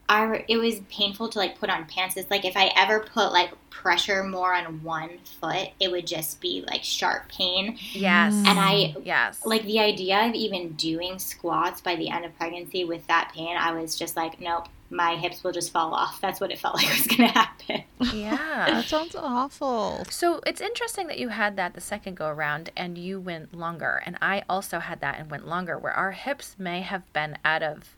I 0.10 0.44
it 0.48 0.58
was 0.58 0.82
painful 0.90 1.30
to 1.30 1.40
like 1.40 1.60
put 1.60 1.70
on 1.70 1.86
pants. 1.86 2.18
It's 2.18 2.32
like 2.32 2.44
if 2.44 2.58
I 2.58 2.72
ever 2.76 3.00
put 3.00 3.32
like 3.32 3.52
pressure 3.70 4.24
more 4.24 4.54
on 4.56 4.84
one 4.84 5.20
foot, 5.40 5.70
it 5.80 5.92
would 5.92 6.08
just 6.08 6.42
be 6.42 6.66
like 6.68 6.84
sharp 6.84 7.30
pain. 7.30 7.78
Yes. 7.94 8.34
And 8.34 8.60
I 8.60 8.96
yes. 9.04 9.46
like 9.46 9.64
the 9.64 9.80
idea 9.80 10.28
of 10.28 10.34
even 10.34 10.74
doing 10.74 11.20
squats 11.20 11.80
by 11.80 11.96
the 11.96 12.10
end 12.10 12.26
of 12.26 12.36
pregnancy 12.38 12.84
with 12.84 13.06
that 13.08 13.32
pain. 13.36 13.56
I 13.56 13.72
was 13.72 13.96
just 13.96 14.18
like, 14.18 14.42
nope, 14.42 14.68
my 14.90 15.16
hips 15.16 15.44
will 15.44 15.52
just 15.52 15.72
fall 15.72 15.94
off. 15.94 16.20
That's 16.20 16.42
what 16.42 16.52
it 16.52 16.58
felt 16.58 16.76
like 16.78 16.90
was 16.90 17.06
going 17.08 17.30
to 17.30 17.40
happen. 17.40 17.84
yeah. 18.14 18.66
That 18.80 18.86
sounds 18.86 19.16
awful. 19.16 20.06
So 20.10 20.42
it's 20.46 20.60
interesting 20.60 21.08
that 21.08 21.20
you 21.20 21.30
had 21.30 21.56
that 21.58 21.76
the 21.76 21.82
second 21.82 22.18
go 22.18 22.28
around 22.28 22.72
and 22.76 22.98
you 22.98 23.20
went 23.20 23.54
longer. 23.54 24.02
And 24.06 24.18
I 24.22 24.44
also 24.50 24.80
had 24.80 25.02
that 25.02 25.20
and 25.20 25.30
went 25.30 25.48
longer, 25.48 25.78
where 25.78 25.94
our 25.94 26.12
hips 26.12 26.56
may 26.58 26.82
have 26.82 27.12
been 27.14 27.38
out 27.46 27.64
of 27.64 27.96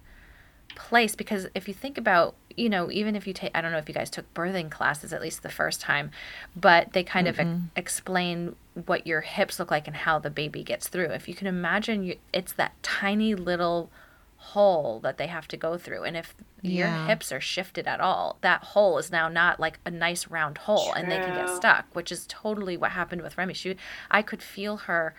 place. 0.75 1.15
Because 1.15 1.47
if 1.55 1.67
you 1.67 1.73
think 1.73 1.97
about, 1.97 2.35
you 2.55 2.69
know, 2.69 2.91
even 2.91 3.15
if 3.15 3.27
you 3.27 3.33
take, 3.33 3.51
I 3.55 3.61
don't 3.61 3.71
know 3.71 3.77
if 3.77 3.87
you 3.87 3.95
guys 3.95 4.09
took 4.09 4.31
birthing 4.33 4.69
classes 4.69 5.13
at 5.13 5.21
least 5.21 5.43
the 5.43 5.49
first 5.49 5.81
time, 5.81 6.11
but 6.55 6.93
they 6.93 7.03
kind 7.03 7.27
of 7.27 7.39
ex- 7.39 7.59
explain 7.75 8.55
what 8.85 9.05
your 9.07 9.21
hips 9.21 9.59
look 9.59 9.71
like 9.71 9.87
and 9.87 9.95
how 9.95 10.19
the 10.19 10.29
baby 10.29 10.63
gets 10.63 10.87
through. 10.87 11.07
If 11.11 11.27
you 11.27 11.33
can 11.35 11.47
imagine, 11.47 12.03
you, 12.03 12.15
it's 12.33 12.53
that 12.53 12.81
tiny 12.83 13.35
little 13.35 13.89
hole 14.37 14.99
that 15.01 15.17
they 15.17 15.27
have 15.27 15.47
to 15.47 15.55
go 15.55 15.77
through. 15.77 16.03
And 16.03 16.17
if 16.17 16.33
your 16.63 16.87
hips 16.87 17.31
are 17.31 17.39
shifted 17.39 17.87
at 17.87 17.99
all, 17.99 18.37
that 18.41 18.63
hole 18.63 18.97
is 18.97 19.11
now 19.11 19.27
not 19.29 19.59
like 19.59 19.79
a 19.85 19.91
nice 19.91 20.27
round 20.27 20.57
hole 20.59 20.93
and 20.93 21.11
they 21.11 21.17
can 21.17 21.35
get 21.35 21.49
stuck, 21.55 21.85
which 21.93 22.11
is 22.11 22.25
totally 22.27 22.75
what 22.75 22.91
happened 22.91 23.21
with 23.21 23.37
Remy. 23.37 23.53
She, 23.53 23.75
I 24.09 24.21
could 24.23 24.41
feel 24.41 24.77
her 24.77 25.13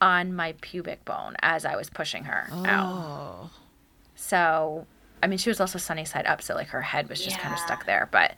on 0.00 0.34
my 0.34 0.54
pubic 0.60 1.04
bone 1.04 1.36
as 1.40 1.64
I 1.64 1.76
was 1.76 1.90
pushing 1.90 2.24
her 2.24 2.48
out. 2.64 2.94
Oh. 2.94 3.50
So, 4.24 4.86
I 5.22 5.26
mean, 5.26 5.38
she 5.38 5.50
was 5.50 5.60
also 5.60 5.78
sunny 5.78 6.04
side 6.04 6.26
up, 6.26 6.40
so 6.42 6.54
like 6.54 6.68
her 6.68 6.82
head 6.82 7.08
was 7.08 7.20
just 7.22 7.38
kind 7.38 7.52
of 7.52 7.58
stuck 7.58 7.84
there. 7.84 8.08
But 8.10 8.34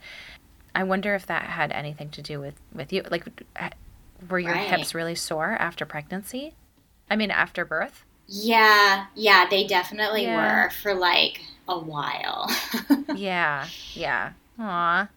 I 0.75 0.83
wonder 0.83 1.15
if 1.15 1.25
that 1.27 1.43
had 1.43 1.71
anything 1.71 2.09
to 2.11 2.21
do 2.21 2.39
with 2.39 2.55
with 2.73 2.93
you. 2.93 3.03
Like, 3.09 3.25
were 4.29 4.39
your 4.39 4.55
Right. 4.55 4.67
hips 4.69 4.93
really 4.93 5.15
sore 5.15 5.51
after 5.59 5.85
pregnancy? 5.85 6.55
I 7.09 7.15
mean, 7.15 7.31
after 7.31 7.65
birth? 7.65 8.05
Yeah, 8.27 9.07
yeah, 9.15 9.47
they 9.49 9.65
definitely 9.67 10.27
Yeah. 10.27 10.33
were 10.33 10.69
for 10.81 10.93
like 10.93 11.41
a 11.67 11.79
while. 11.79 12.49
yeah, 13.11 13.69
yeah. 13.93 14.33
Aw. 14.59 15.09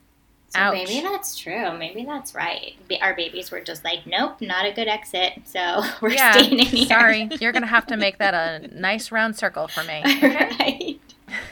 So 0.51 0.59
Ouch. 0.59 0.75
maybe 0.75 1.01
that's 1.01 1.39
true. 1.39 1.79
Maybe 1.79 2.05
that's 2.05 2.35
right. 2.35 2.75
Our 3.01 3.15
babies 3.15 3.53
were 3.53 3.61
just 3.61 3.85
like, 3.85 4.05
nope, 4.05 4.41
not 4.41 4.67
a 4.67 4.73
good 4.73 4.89
exit. 4.89 5.35
So 5.45 5.83
we're 6.01 6.11
yeah. 6.11 6.33
staying 6.33 6.59
in 6.59 6.67
here. 6.67 6.87
Sorry, 6.87 7.29
you're 7.41 7.53
gonna 7.53 7.67
have 7.67 7.87
to 7.87 7.97
make 7.97 8.19
that 8.19 8.35
a 8.35 8.67
nice 8.77 9.13
round 9.13 9.37
circle 9.37 9.69
for 9.69 9.85
me. 9.85 10.03
Okay. 10.05 10.99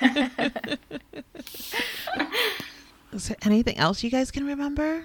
right. 0.01 0.29
Is 3.13 3.29
there 3.29 3.37
anything 3.43 3.79
else 3.79 4.03
you 4.03 4.11
guys 4.11 4.33
can 4.33 4.45
remember? 4.45 5.05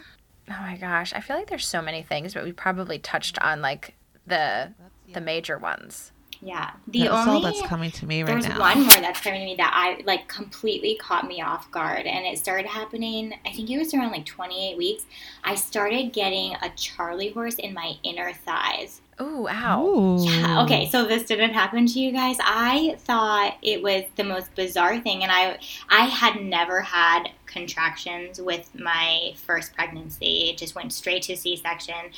Oh 0.50 0.58
my 0.60 0.76
gosh, 0.76 1.14
I 1.14 1.20
feel 1.20 1.36
like 1.38 1.48
there's 1.48 1.68
so 1.68 1.82
many 1.82 2.02
things, 2.02 2.34
but 2.34 2.44
we 2.44 2.52
probably 2.52 2.98
touched 2.98 3.38
on 3.40 3.62
like 3.62 3.94
the 4.26 4.74
the 5.14 5.22
major 5.22 5.60
ones. 5.60 6.13
Yeah. 6.46 6.72
The 6.88 7.04
That's 7.04 7.14
only 7.14 7.32
all 7.32 7.42
that's 7.42 7.62
coming 7.62 7.92
to 7.92 8.06
me 8.06 8.22
right 8.22 8.28
there's 8.28 8.48
now. 8.48 8.60
one 8.60 8.82
more 8.82 8.90
that's 8.90 9.22
coming 9.22 9.40
to 9.40 9.46
me 9.46 9.56
that 9.56 9.72
I 9.74 10.04
like 10.04 10.28
completely 10.28 10.96
caught 10.96 11.26
me 11.26 11.42
off 11.42 11.72
guard, 11.72 12.06
and 12.06 12.26
it 12.26 12.38
started 12.38 12.68
happening. 12.68 13.34
I 13.46 13.52
think 13.52 13.70
it 13.70 13.78
was 13.78 13.94
around 13.94 14.12
like 14.12 14.26
28 14.26 14.78
weeks. 14.78 15.06
I 15.44 15.56
started 15.56 16.12
getting 16.12 16.56
a 16.62 16.70
Charlie 16.76 17.30
horse 17.30 17.56
in 17.56 17.74
my 17.74 17.94
inner 18.04 18.34
thighs. 18.34 19.00
Ooh, 19.22 19.48
ow. 19.48 19.86
Ooh. 19.86 20.26
Yeah. 20.26 20.64
Okay. 20.64 20.90
So 20.90 21.06
this 21.06 21.24
didn't 21.24 21.54
happen 21.54 21.86
to 21.86 22.00
you 22.00 22.12
guys. 22.12 22.38
I 22.42 22.96
thought 23.00 23.56
it 23.62 23.82
was 23.82 24.04
the 24.18 24.24
most 24.26 24.54
bizarre 24.56 25.00
thing, 25.00 25.24
and 25.24 25.32
I 25.32 25.60
I 25.88 26.06
had 26.06 26.42
never 26.42 26.82
had 26.82 27.30
contractions 27.46 28.42
with 28.42 28.70
my 28.78 29.34
first 29.46 29.76
pregnancy. 29.76 30.50
It 30.50 30.58
just 30.58 30.76
went 30.76 30.92
straight 30.92 31.22
to 31.24 31.38
C-section, 31.38 32.12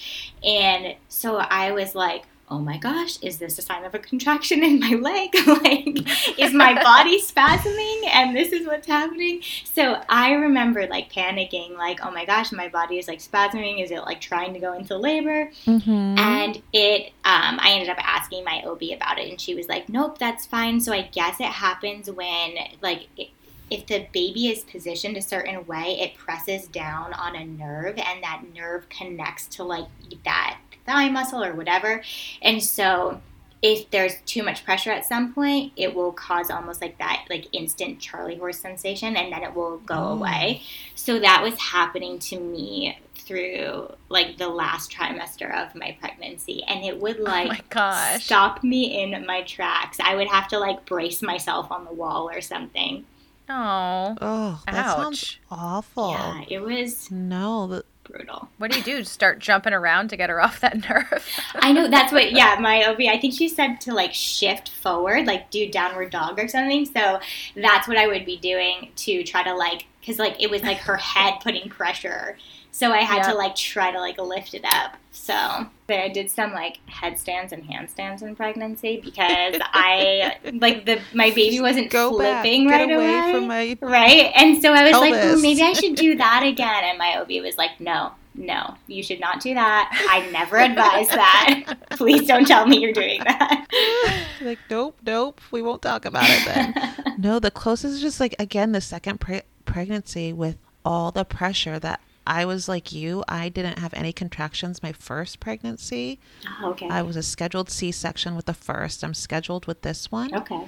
and 0.44 0.96
so 1.10 1.36
I 1.38 1.72
was 1.74 1.94
like. 1.94 2.24
Oh 2.48 2.60
my 2.60 2.78
gosh, 2.78 3.18
is 3.24 3.40
this 3.40 3.58
a 3.58 3.64
sign 3.64 3.86
of 3.86 3.96
a 3.96 4.00
contraction 4.00 4.64
in 4.64 4.80
my 4.80 4.92
leg? 4.92 5.34
like, 5.48 6.40
is 6.40 6.54
my 6.54 6.76
body 6.84 7.20
spasming 7.22 8.06
and 8.08 8.36
this 8.36 8.54
is 8.54 8.68
what's 8.68 8.86
happening? 8.86 9.42
So 9.64 10.00
I 10.10 10.32
remember 10.34 10.86
like 10.86 11.12
panicking, 11.12 11.76
like, 11.76 12.06
oh 12.06 12.12
my 12.12 12.24
gosh, 12.24 12.52
my 12.52 12.68
body 12.68 13.00
is 13.00 13.08
like 13.08 13.18
spasming. 13.20 13.84
Is 13.84 13.90
it 13.90 14.02
like 14.02 14.22
trying 14.22 14.54
to 14.54 14.60
go 14.60 14.74
into 14.74 14.96
labor? 14.96 15.52
Mhm. 15.66 16.20
And 16.20 16.62
it, 16.72 17.14
um, 17.26 17.60
I 17.60 17.72
ended 17.72 17.90
up 17.90 17.98
asking 18.00 18.44
my 18.44 18.62
OB 18.64 18.94
about 18.94 19.18
it, 19.18 19.28
and 19.30 19.42
she 19.42 19.56
was 19.56 19.68
like, 19.68 19.90
"Nope, 19.90 20.20
that's 20.20 20.46
fine." 20.46 20.80
So 20.82 20.94
I 20.94 21.02
guess 21.02 21.40
it 21.40 21.46
happens 21.48 22.12
when, 22.12 22.56
like, 22.82 23.08
i 23.20 23.30
if 23.70 23.86
the 23.88 24.08
baby 24.14 24.48
is 24.50 24.64
positioned 24.64 25.18
a 25.18 25.22
certain 25.22 25.66
way, 25.66 26.00
it 26.00 26.16
presses 26.18 26.68
down 26.68 27.14
on 27.14 27.36
a 27.36 27.46
nerve, 27.46 27.98
and 27.98 28.24
that 28.24 28.44
nerve 28.54 28.88
connects 28.90 29.48
to 29.56 29.64
like 29.64 29.88
that 30.26 30.58
thigh 30.86 31.10
muscle 31.10 31.44
or 31.44 31.54
whatever, 31.56 32.04
and 32.42 32.62
so. 32.64 33.22
If 33.62 33.90
there's 33.90 34.14
too 34.28 34.44
much 34.44 34.64
pressure 34.64 34.92
at 34.92 35.06
some 35.06 35.34
point, 35.34 35.74
it 35.76 35.96
will 35.96 36.12
cause 36.12 36.52
almost 36.52 36.82
like 36.84 37.00
that, 37.00 37.26
like 37.32 37.48
instant 37.52 38.00
Charlie 38.00 38.36
horse 38.38 38.60
sensation, 38.60 39.16
and 39.16 39.34
then 39.34 39.42
it 39.42 39.56
will 39.56 39.78
go 39.80 39.96
Oh. 39.96 40.14
away. 40.14 40.62
So 40.94 41.18
that 41.20 41.42
was 41.42 41.58
happening 41.60 42.20
to 42.20 42.40
me 42.40 43.00
through 43.16 43.92
like 44.10 44.38
the 44.38 44.50
last 44.50 44.92
trimester 44.92 45.52
of 45.52 45.74
my 45.74 45.98
pregnancy 46.00 46.64
and 46.68 46.84
it 46.86 47.00
would 47.02 47.20
oh 47.22 47.24
like 47.24 47.68
gosh. 47.70 48.26
stop 48.26 48.64
me 48.64 49.02
in 49.02 49.26
my 49.26 49.42
tracks 49.44 49.98
i 50.00 50.16
would 50.16 50.28
have 50.28 50.48
to 50.50 50.60
like 50.60 50.86
brace 50.86 51.24
myself 51.24 51.72
on 51.72 51.86
the 51.86 51.94
wall 51.94 52.30
or 52.30 52.40
something 52.42 53.04
Oh. 53.50 54.16
Oh, 54.22 54.62
that 54.66 54.96
sounds 54.96 55.38
awful. 55.52 56.10
yeah 56.12 56.42
it 56.50 56.60
was 56.60 57.12
No, 57.12 57.68
the, 57.68 57.86
brutal 58.04 58.50
What 58.58 58.72
do 58.72 58.78
you 58.78 58.84
do? 58.84 59.04
Start 59.04 59.40
jumping 59.40 59.74
around 59.74 60.10
to 60.10 60.18
get 60.18 60.30
her 60.30 60.40
off 60.46 60.60
that 60.62 60.88
nerve? 60.90 61.28
i 61.56 61.72
know 61.72 61.88
that's 61.88 62.12
what 62.12 62.32
yeah 62.32 62.58
my 62.60 62.86
ob 62.88 62.98
i 63.02 63.20
think 63.20 63.34
she 63.34 63.48
said 63.50 63.80
to 63.82 63.94
like 63.94 64.14
shift 64.14 64.70
forward 64.70 65.26
like 65.26 65.50
do 65.52 65.70
downward 65.70 66.12
dog 66.12 66.40
or 66.40 66.48
something 66.48 66.86
so 66.86 67.20
that's 67.56 67.88
what 67.88 67.98
i 67.98 68.06
would 68.08 68.26
be 68.26 68.38
doing 68.38 68.92
to 68.96 69.24
try 69.24 69.42
to 69.44 69.54
like 69.56 69.86
because 70.02 70.20
like 70.20 70.36
it 70.40 70.50
was 70.52 70.62
like 70.62 70.78
her 70.78 70.98
head 70.98 71.34
putting 71.42 71.68
pressure 71.70 72.38
so 72.76 72.92
i 72.92 72.98
had 73.12 73.18
Yeah. 73.18 73.32
to 73.32 73.34
like 73.38 73.56
try 73.56 73.92
to 73.92 74.00
like 74.00 74.18
lift 74.20 74.54
it 74.54 74.66
up 74.66 74.98
so 75.12 75.34
i 75.34 76.10
did 76.14 76.30
some 76.30 76.52
like 76.52 76.78
headstands 76.88 77.54
and 77.54 77.64
handstands 77.64 78.22
in 78.22 78.36
pregnancy 78.36 79.00
because 79.04 79.56
i 79.74 80.38
like 80.54 80.86
the 80.86 81.00
my 81.14 81.30
baby 81.32 81.60
wasn't 81.62 81.90
go 81.90 82.10
flipping 82.12 82.68
Get 82.68 82.74
right 82.76 82.92
away, 82.92 83.18
away 83.18 83.32
from 83.34 83.48
my. 83.48 83.78
right 83.82 84.32
and 84.36 84.62
so 84.62 84.74
i 84.74 84.84
was 84.84 84.92
like 84.94 85.14
Pelvis. 85.14 85.40
"Ooh, 85.40 85.42
maybe 85.42 85.62
i 85.62 85.72
should 85.74 85.96
do 85.96 86.16
that 86.16 86.44
again 86.44 86.84
and 86.84 86.98
my 86.98 87.18
ob 87.20 87.30
was 87.44 87.58
like 87.58 87.80
no 87.80 88.12
no 88.38 88.76
you 88.88 89.02
should 89.02 89.22
not 89.22 89.40
do 89.40 89.54
that 89.54 89.90
i 90.10 90.30
never 90.32 90.58
advise 90.58 91.08
that 91.08 91.78
please 91.92 92.28
don't 92.28 92.46
tell 92.46 92.66
me 92.68 92.78
you're 92.80 92.92
doing 92.92 93.22
that 93.24 93.66
like, 94.42 94.60
nope, 94.70 94.98
nope. 95.06 95.40
We 95.52 95.62
won't 95.62 95.82
talk 95.82 96.04
about 96.06 96.26
it 96.28 96.46
then. 96.46 97.16
no, 97.18 97.40
the 97.40 97.50
closest 97.52 97.96
is 97.96 98.02
just 98.02 98.20
like 98.20 98.36
again 98.38 98.74
the 98.74 98.82
second 98.82 99.20
pre- 99.22 99.42
pregnancy 99.64 100.34
with 100.34 100.58
all 100.84 101.12
the 101.12 101.24
pressure 101.26 101.80
that 101.80 102.00
I 102.28 102.46
was 102.46 102.68
like 102.68 102.92
you. 102.92 103.24
I 103.28 103.50
didn't 103.50 103.80
have 103.80 103.94
any 103.94 104.12
contractions 104.14 104.82
my 104.84 104.92
first 104.92 105.40
pregnancy. 105.40 106.20
Oh, 106.62 106.72
okay 106.72 106.88
I 106.90 107.02
was 107.02 107.16
a 107.16 107.24
scheduled 107.24 107.70
C-section 107.70 108.36
with 108.36 108.46
the 108.46 108.54
first. 108.54 109.04
I'm 109.04 109.14
scheduled 109.14 109.66
with 109.66 109.82
this 109.82 110.12
one. 110.12 110.34
okay 110.36 110.68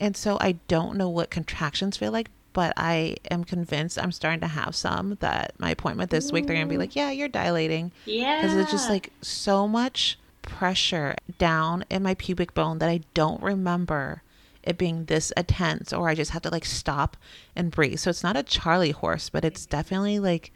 And 0.00 0.16
so 0.16 0.38
I 0.40 0.52
don't 0.68 0.96
know 0.96 1.08
what 1.08 1.30
contractions 1.30 1.96
feel 1.96 2.12
like, 2.12 2.30
but 2.52 2.72
I 2.76 3.16
am 3.30 3.44
convinced 3.44 3.98
I'm 3.98 4.12
starting 4.12 4.40
to 4.40 4.46
have 4.48 4.74
some 4.74 5.16
that 5.20 5.54
my 5.58 5.70
appointment 5.70 6.10
this 6.10 6.32
week 6.32 6.46
they're 6.46 6.56
going 6.56 6.66
to 6.66 6.70
be 6.70 6.78
like, 6.78 6.96
"Yeah, 6.96 7.10
you're 7.10 7.28
dilating." 7.28 7.92
yeah 8.04 8.40
because 8.40 8.56
it's 8.56 8.70
just 8.70 8.88
like 8.90 9.12
so 9.22 9.68
much 9.68 10.18
pressure 10.42 11.14
down 11.38 11.84
in 11.90 12.02
my 12.02 12.14
pubic 12.14 12.54
bone 12.54 12.78
that 12.78 12.88
I 12.88 13.00
don't 13.14 13.42
remember 13.42 14.22
it 14.62 14.76
being 14.78 15.04
this 15.06 15.30
intense 15.36 15.92
or 15.92 16.08
I 16.08 16.14
just 16.14 16.32
have 16.32 16.42
to 16.42 16.50
like 16.50 16.64
stop 16.64 17.16
and 17.54 17.70
breathe. 17.70 17.98
So 17.98 18.10
it's 18.10 18.22
not 18.22 18.36
a 18.36 18.42
Charlie 18.42 18.90
horse, 18.90 19.28
but 19.30 19.44
it's 19.44 19.66
definitely 19.66 20.18
like 20.18 20.52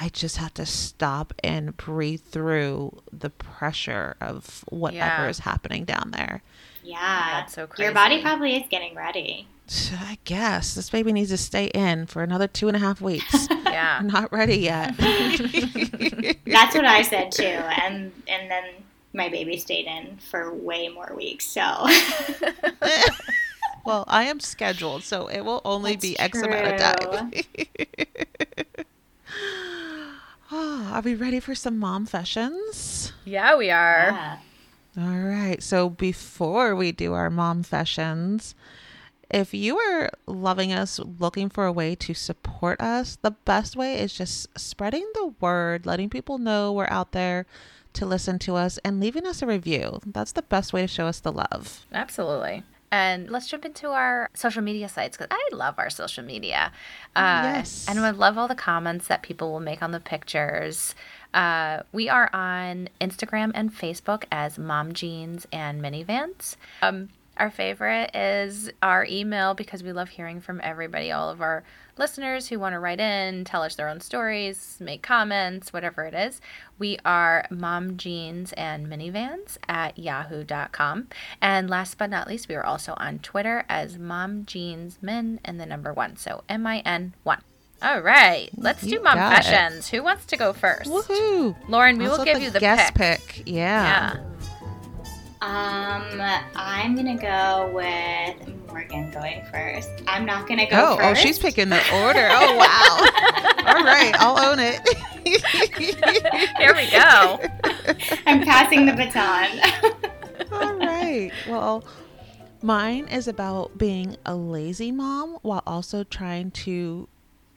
I 0.00 0.08
just 0.08 0.38
have 0.38 0.54
to 0.54 0.66
stop 0.66 1.32
and 1.44 1.76
breathe 1.76 2.22
through 2.22 3.02
the 3.12 3.30
pressure 3.30 4.16
of 4.20 4.64
whatever 4.68 5.22
Yeah. 5.24 5.28
is 5.28 5.40
happening 5.40 5.84
down 5.84 6.10
there. 6.12 6.42
yeah 6.82 7.40
That's 7.40 7.54
so 7.54 7.66
crazy. 7.66 7.84
your 7.84 7.92
body 7.94 8.20
probably 8.22 8.56
is 8.56 8.66
getting 8.68 8.94
ready 8.94 9.46
I 9.92 10.18
guess 10.24 10.74
this 10.74 10.90
baby 10.90 11.12
needs 11.12 11.30
to 11.30 11.36
stay 11.38 11.66
in 11.66 12.06
for 12.06 12.22
another 12.22 12.46
two 12.48 12.68
and 12.68 12.76
a 12.76 12.80
half 12.80 13.00
weeks. 13.00 13.46
yeah. 13.64 13.96
I'm 14.00 14.06
not 14.08 14.30
ready 14.32 14.56
yet. 14.58 14.94
that's 14.98 16.74
what 16.74 16.84
i 16.84 17.00
said 17.02 17.30
too 17.32 17.42
and 17.44 18.12
and 18.28 18.50
then 18.50 18.64
my 19.14 19.28
baby 19.28 19.56
stayed 19.58 19.86
in 19.86 20.18
for 20.30 20.52
way 20.54 20.88
more 20.88 21.12
weeks 21.16 21.44
so 21.46 21.62
well, 23.84 24.04
I 24.06 24.24
am 24.24 24.38
scheduled, 24.40 25.02
so 25.02 25.26
it 25.26 25.40
will 25.40 25.60
only 25.64 25.96
be 25.96 26.16
X 26.18 26.40
That's 26.40 26.46
amount 26.46 26.80
of 26.80 27.10
time. 27.10 27.32
Are 31.02 31.04
we 31.04 31.14
ready 31.16 31.40
for 31.40 31.52
some 31.52 31.80
mom 31.80 32.06
fashions? 32.06 33.12
Yeah, 33.24 33.56
we 33.56 33.72
are. 33.72 34.10
yeah. 34.12 34.38
All 34.96 35.18
right. 35.18 35.60
So 35.60 35.90
before 35.90 36.76
we 36.76 36.92
do 36.92 37.12
our 37.12 37.28
mom 37.28 37.64
fashions, 37.64 38.54
if 39.28 39.52
you 39.52 39.78
are 39.78 40.10
loving 40.28 40.72
us, 40.72 41.00
looking 41.18 41.48
for 41.48 41.66
a 41.66 41.72
way 41.72 41.96
to 41.96 42.14
support 42.14 42.80
us, 42.80 43.18
the 43.20 43.32
best 43.32 43.74
way 43.74 43.98
is 43.98 44.14
just 44.14 44.46
spreading 44.56 45.04
the 45.14 45.34
word, 45.40 45.86
letting 45.86 46.08
people 46.08 46.38
know 46.38 46.72
we're 46.72 46.86
out 46.86 47.10
there 47.10 47.46
to 47.94 48.06
listen 48.06 48.38
to 48.38 48.54
us, 48.54 48.78
and 48.84 49.00
leaving 49.00 49.26
us 49.26 49.42
a 49.42 49.46
review. 49.46 49.98
That's 50.06 50.32
the 50.32 50.42
best 50.42 50.72
way 50.72 50.82
to 50.82 50.88
show 50.88 51.08
us 51.08 51.18
the 51.18 51.32
love. 51.32 51.84
Absolutely. 51.92 52.62
And 52.92 53.30
let's 53.30 53.48
jump 53.48 53.64
into 53.64 53.88
our 53.88 54.28
social 54.34 54.62
media 54.62 54.86
sites 54.88 55.16
because 55.16 55.28
I 55.30 55.48
love 55.56 55.76
our 55.78 55.88
social 55.88 56.22
media. 56.22 56.70
Uh, 57.16 57.40
Yes. 57.42 57.86
And 57.88 57.98
I 57.98 58.10
love 58.10 58.36
all 58.36 58.48
the 58.48 58.54
comments 58.54 59.08
that 59.08 59.22
people 59.22 59.50
will 59.50 59.60
make 59.60 59.82
on 59.82 59.92
the 59.92 59.98
pictures. 60.00 60.94
Uh, 61.32 61.80
we 61.92 62.10
are 62.10 62.28
on 62.34 62.90
Instagram 63.00 63.50
and 63.54 63.74
Facebook 63.74 64.24
as 64.30 64.58
Mom 64.58 64.92
Jeans 64.92 65.46
and 65.50 65.80
Minivans. 65.80 66.56
Um, 66.82 67.08
our 67.36 67.50
favorite 67.50 68.14
is 68.14 68.70
our 68.82 69.06
email 69.08 69.54
because 69.54 69.82
we 69.82 69.92
love 69.92 70.10
hearing 70.10 70.40
from 70.40 70.60
everybody, 70.62 71.10
all 71.10 71.30
of 71.30 71.40
our 71.40 71.64
listeners 71.96 72.48
who 72.48 72.58
want 72.58 72.74
to 72.74 72.78
write 72.78 73.00
in, 73.00 73.44
tell 73.44 73.62
us 73.62 73.74
their 73.74 73.88
own 73.88 74.00
stories, 74.00 74.76
make 74.80 75.02
comments, 75.02 75.72
whatever 75.72 76.04
it 76.04 76.14
is. 76.14 76.40
We 76.78 76.98
are 77.04 77.46
Mom 77.50 77.96
Jeans 77.96 78.52
and 78.54 78.86
Minivans 78.86 79.56
at 79.68 79.98
yahoo.com. 79.98 81.08
And 81.40 81.70
last 81.70 81.98
but 81.98 82.10
not 82.10 82.28
least, 82.28 82.48
we 82.48 82.54
are 82.54 82.64
also 82.64 82.94
on 82.96 83.18
Twitter 83.20 83.64
as 83.68 83.98
Mom 83.98 84.44
Jeans 84.44 84.98
Min 85.00 85.40
and 85.44 85.58
the 85.60 85.66
number 85.66 85.92
one. 85.92 86.16
So 86.16 86.44
M 86.48 86.66
I 86.66 86.80
N 86.80 87.14
1. 87.22 87.42
All 87.82 88.00
right, 88.00 88.48
let's 88.56 88.84
You 88.84 88.98
do 88.98 89.02
mom 89.02 89.16
fashions. 89.16 89.88
Who 89.88 90.04
wants 90.04 90.26
to 90.26 90.36
go 90.36 90.52
first? 90.52 90.88
Woohoo! 90.88 91.56
Lauren, 91.68 91.98
we 91.98 92.06
will 92.06 92.24
give 92.24 92.40
you 92.40 92.50
the 92.50 92.60
guest 92.60 92.94
pick. 92.94 93.26
pick. 93.26 93.42
Yeah. 93.44 94.14
Yeah. 94.14 94.31
Um, 95.42 96.20
I'm 96.54 96.94
gonna 96.94 97.16
go 97.16 97.72
with 97.74 98.68
Morgan 98.68 99.10
going 99.10 99.44
first. 99.50 99.90
I'm 100.06 100.24
not 100.24 100.46
gonna 100.46 100.70
go 100.70 100.92
Oh, 100.92 100.96
first. 100.96 101.20
oh, 101.20 101.22
she's 101.22 101.38
picking 101.38 101.68
the 101.68 101.82
order. 102.04 102.28
Oh, 102.30 102.56
wow. 102.56 103.66
All 103.76 103.82
right, 103.84 104.14
I'll 104.20 104.38
own 104.38 104.60
it. 104.60 104.80
Here 105.24 106.74
we 106.76 106.90
go. 106.90 107.40
I'm 108.26 108.42
passing 108.44 108.86
the 108.86 108.92
baton. 108.92 110.52
All 110.52 110.74
right. 110.78 111.32
Well, 111.48 111.84
mine 112.62 113.08
is 113.08 113.26
about 113.26 113.76
being 113.76 114.16
a 114.24 114.36
lazy 114.36 114.92
mom 114.92 115.38
while 115.42 115.62
also 115.66 116.04
trying 116.04 116.52
to 116.52 117.08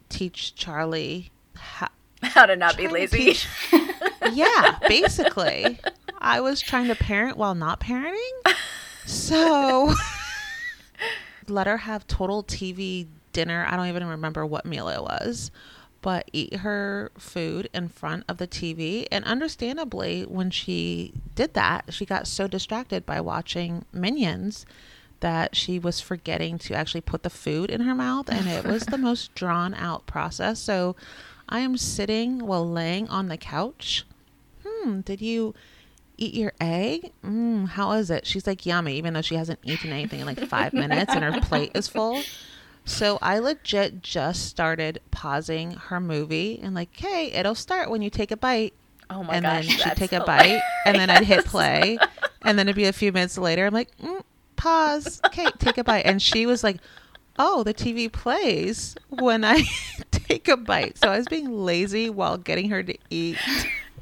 teach 0.08 0.56
Charlie 0.56 1.30
how. 1.54 1.88
How 2.26 2.46
to 2.46 2.56
not 2.56 2.76
be 2.76 2.88
lazy. 2.88 3.36
yeah, 4.32 4.78
basically. 4.88 5.78
I 6.18 6.40
was 6.40 6.60
trying 6.60 6.88
to 6.88 6.94
parent 6.94 7.36
while 7.36 7.54
not 7.54 7.80
parenting. 7.80 8.54
So 9.04 9.94
let 11.48 11.66
her 11.66 11.76
have 11.78 12.06
total 12.06 12.42
TV 12.42 13.06
dinner. 13.32 13.66
I 13.68 13.76
don't 13.76 13.86
even 13.88 14.06
remember 14.06 14.44
what 14.46 14.64
meal 14.66 14.88
it 14.88 15.00
was. 15.02 15.50
but 16.02 16.28
eat 16.32 16.54
her 16.56 17.10
food 17.18 17.68
in 17.74 17.88
front 17.88 18.24
of 18.28 18.36
the 18.38 18.46
TV. 18.46 19.06
And 19.10 19.24
understandably, 19.24 20.22
when 20.22 20.50
she 20.50 21.12
did 21.34 21.54
that, 21.54 21.92
she 21.92 22.04
got 22.06 22.28
so 22.28 22.46
distracted 22.46 23.04
by 23.04 23.20
watching 23.20 23.84
Minions 23.92 24.66
that 25.20 25.56
she 25.56 25.78
was 25.80 26.00
forgetting 26.00 26.58
to 26.58 26.74
actually 26.74 27.00
put 27.00 27.22
the 27.24 27.30
food 27.30 27.70
in 27.70 27.80
her 27.80 27.94
mouth. 27.94 28.28
And 28.30 28.46
it 28.46 28.64
was 28.64 28.84
the 28.84 28.98
most 29.08 29.34
drawn 29.34 29.74
out 29.74 30.06
process. 30.06 30.60
So 30.60 30.94
I 31.48 31.60
am 31.60 31.76
sitting 31.76 32.46
while 32.46 32.68
laying 32.68 33.08
on 33.08 33.28
the 33.28 33.36
couch. 33.36 34.04
Hmm, 34.66 35.00
did 35.00 35.20
you 35.20 35.54
eat 36.16 36.34
your 36.34 36.52
egg? 36.60 37.12
Mm, 37.24 37.68
how 37.68 37.92
is 37.92 38.10
it? 38.10 38.26
She's 38.26 38.46
like, 38.46 38.66
yummy, 38.66 38.96
even 38.96 39.14
though 39.14 39.22
she 39.22 39.36
hasn't 39.36 39.60
eaten 39.62 39.92
anything 39.92 40.20
in 40.20 40.26
like 40.26 40.40
five 40.48 40.72
minutes 40.72 41.14
and 41.14 41.22
her 41.24 41.40
plate 41.40 41.72
is 41.74 41.88
full. 41.88 42.22
So 42.84 43.18
I 43.20 43.38
legit 43.38 44.02
just 44.02 44.46
started 44.46 45.00
pausing 45.10 45.72
her 45.72 46.00
movie 46.00 46.60
and 46.62 46.74
like, 46.74 46.96
hey, 46.96 47.32
it'll 47.32 47.54
start 47.54 47.90
when 47.90 48.02
you 48.02 48.10
take 48.10 48.30
a 48.30 48.36
bite. 48.36 48.74
Oh 49.10 49.22
my 49.22 49.34
and 49.34 49.44
gosh. 49.44 49.66
then 49.68 49.78
she'd 49.78 49.96
take 49.96 50.12
a 50.12 50.20
hilarious. 50.20 50.62
bite 50.62 50.62
and 50.86 50.96
then 50.96 51.10
I'd 51.10 51.24
hit 51.24 51.44
play. 51.44 51.98
and 52.42 52.58
then 52.58 52.66
it'd 52.68 52.76
be 52.76 52.86
a 52.86 52.92
few 52.92 53.12
minutes 53.12 53.38
later. 53.38 53.66
I'm 53.66 53.74
like, 53.74 53.96
mm, 53.98 54.22
pause. 54.56 55.20
Okay, 55.26 55.46
take 55.58 55.78
a 55.78 55.84
bite. 55.84 56.06
And 56.06 56.20
she 56.20 56.46
was 56.46 56.64
like, 56.64 56.78
oh, 57.38 57.62
the 57.64 57.74
TV 57.74 58.10
plays 58.10 58.96
when 59.08 59.44
I 59.44 59.62
take 60.28 60.48
a 60.48 60.56
bite. 60.56 60.98
So 60.98 61.08
I 61.10 61.18
was 61.18 61.26
being 61.28 61.50
lazy 61.64 62.10
while 62.10 62.36
getting 62.38 62.68
her 62.70 62.82
to 62.82 62.96
eat 63.10 63.38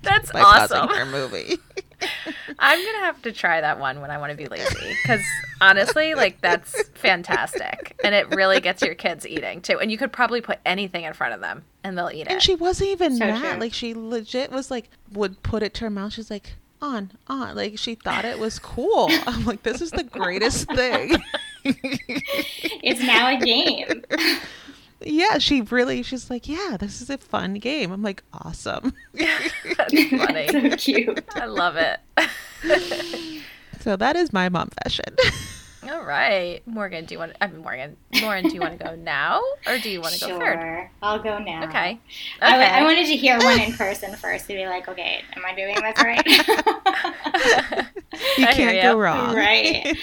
That's 0.03 0.31
by 0.33 0.41
awesome. 0.41 0.89
pausing 0.89 0.97
her 1.07 1.11
movie. 1.11 1.59
I'm 2.59 2.85
gonna 2.85 3.05
have 3.07 3.23
to 3.23 3.33
try 3.33 3.61
that 3.63 3.79
one 3.81 4.01
when 4.03 4.11
I 4.11 4.19
want 4.19 4.31
to 4.31 4.37
be 4.37 4.47
lazy 4.47 4.95
because 5.03 5.23
honestly, 5.63 6.15
like 6.15 6.41
that's 6.43 6.87
fantastic, 6.91 7.99
and 8.05 8.15
it 8.15 8.29
really 8.35 8.61
gets 8.61 8.83
your 8.83 8.95
kids 8.95 9.27
eating 9.27 9.63
too. 9.63 9.79
And 9.81 9.91
you 9.91 9.97
could 9.97 10.13
probably 10.13 10.43
put 10.43 10.59
anything 10.67 11.05
in 11.05 11.15
front 11.15 11.33
of 11.33 11.41
them, 11.41 11.65
and 11.83 11.97
they'll 11.97 12.11
eat 12.11 12.23
And 12.23 12.31
it. 12.31 12.33
And 12.35 12.43
she 12.43 12.55
wasn't 12.57 12.91
even 12.91 13.17
So 13.17 13.25
mad. 13.27 13.53
true. 13.53 13.61
Like 13.61 13.73
she 13.73 13.95
legit 13.95 14.51
was 14.51 14.71
like 14.71 14.91
would 15.13 15.43
put 15.43 15.63
it 15.63 15.73
to 15.75 15.85
her 15.85 15.91
mouth. 15.91 16.13
She's 16.13 16.31
like, 16.31 16.55
on, 16.83 17.13
on. 17.29 17.55
Like 17.57 17.79
she 17.79 17.95
thought 17.95 18.27
it 18.27 18.39
was 18.39 18.59
cool. 18.59 19.09
I'm 19.27 19.47
like, 19.47 19.63
this 19.63 19.81
is 19.81 19.91
the 19.93 20.05
greatest 20.05 20.67
thing. 20.69 21.17
It's 21.65 23.01
now 23.03 23.29
a 23.35 23.41
game. 23.41 24.03
yeah, 25.07 25.39
she 25.39 25.63
really 25.63 26.03
she's 26.03 26.31
like, 26.31 26.49
Yeah, 26.49 26.77
this 26.79 27.01
is 27.01 27.11
a 27.11 27.19
fun 27.19 27.55
game. 27.55 27.93
I'm 27.93 28.03
like, 28.03 28.23
awesome. 28.33 28.93
that's 29.15 30.05
funny. 30.11 30.49
so 30.71 30.77
cute. 30.77 31.25
I 31.35 31.47
love 31.47 31.77
it. 31.77 32.01
So 33.81 33.97
that 33.97 34.17
is 34.17 34.33
my 34.33 34.49
mom 34.49 34.71
fashion. 34.83 35.15
All 35.91 36.03
right, 36.03 36.63
Morgan, 36.67 37.05
do 37.05 37.15
you 37.15 37.19
want? 37.19 37.35
I 37.41 37.47
mean, 37.47 37.63
Morgan, 37.63 37.97
Lauren, 38.23 38.45
do 38.45 38.55
you 38.55 38.61
want 38.61 38.79
to 38.79 38.85
go 38.85 38.95
now, 38.97 39.43
or 39.67 39.79
do 39.79 39.91
you 39.91 40.01
want 40.01 40.15
to 40.15 40.21
go 40.21 40.39
third? 40.39 40.61
Sure. 40.61 40.91
I'll 41.03 41.19
go 41.19 41.39
now. 41.39 41.65
Okay. 41.65 41.99
Okay. 42.37 42.43
I 42.43 42.83
wanted 42.83 43.07
to 43.07 43.17
hear 43.17 43.39
one 43.39 43.61
in 43.61 43.73
person 43.75 44.15
first 44.17 44.47
to 44.47 44.55
be 44.55 44.67
like, 44.67 44.89
okay, 44.89 45.23
am 45.37 45.45
I 45.45 45.55
doing 45.55 45.75
this 45.75 46.03
right? 46.03 46.27
you 48.39 48.47
can't 48.47 48.77
ya. 48.77 48.93
go 48.93 48.99
wrong. 48.99 49.35
Right. 49.35 49.97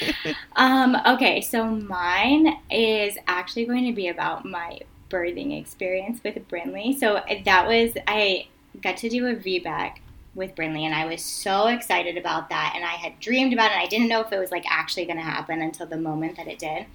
um, 0.56 0.96
okay, 1.08 1.42
so 1.42 1.66
mine 1.66 2.58
is 2.70 3.18
actually 3.28 3.66
going 3.66 3.86
to 3.86 3.94
be 3.94 4.10
about 4.10 4.46
my 4.46 4.80
birthing 5.10 5.60
experience 5.60 6.22
with 6.24 6.36
Brinley. 6.48 6.98
So 6.98 7.22
that 7.46 7.68
was 7.68 7.94
I 8.08 8.48
got 8.82 8.98
to 8.98 9.10
do 9.10 9.28
a 9.28 9.36
VBAC 9.36 9.98
with 10.34 10.56
Brinley 10.56 10.84
and 10.84 10.96
I 10.96 11.06
was 11.06 11.24
so 11.24 11.68
excited 11.68 12.18
about 12.18 12.50
that 12.50 12.74
and 12.76 12.86
I 12.86 12.92
had 12.92 13.20
dreamed 13.20 13.54
about 13.54 13.72
it 13.72 13.74
and 13.74 13.82
I 13.82 13.88
didn't 13.88 14.08
know 14.08 14.22
if 14.22 14.32
it 14.32 14.40
was 14.40 14.52
like 14.52 14.66
actually 14.70 15.06
going 15.06 15.18
to 15.18 15.24
happen 15.24 15.62
until 15.62 15.88
the 15.88 15.98
moment 15.98 16.38
that 16.38 16.48
it 16.48 16.60
did. 16.60 16.86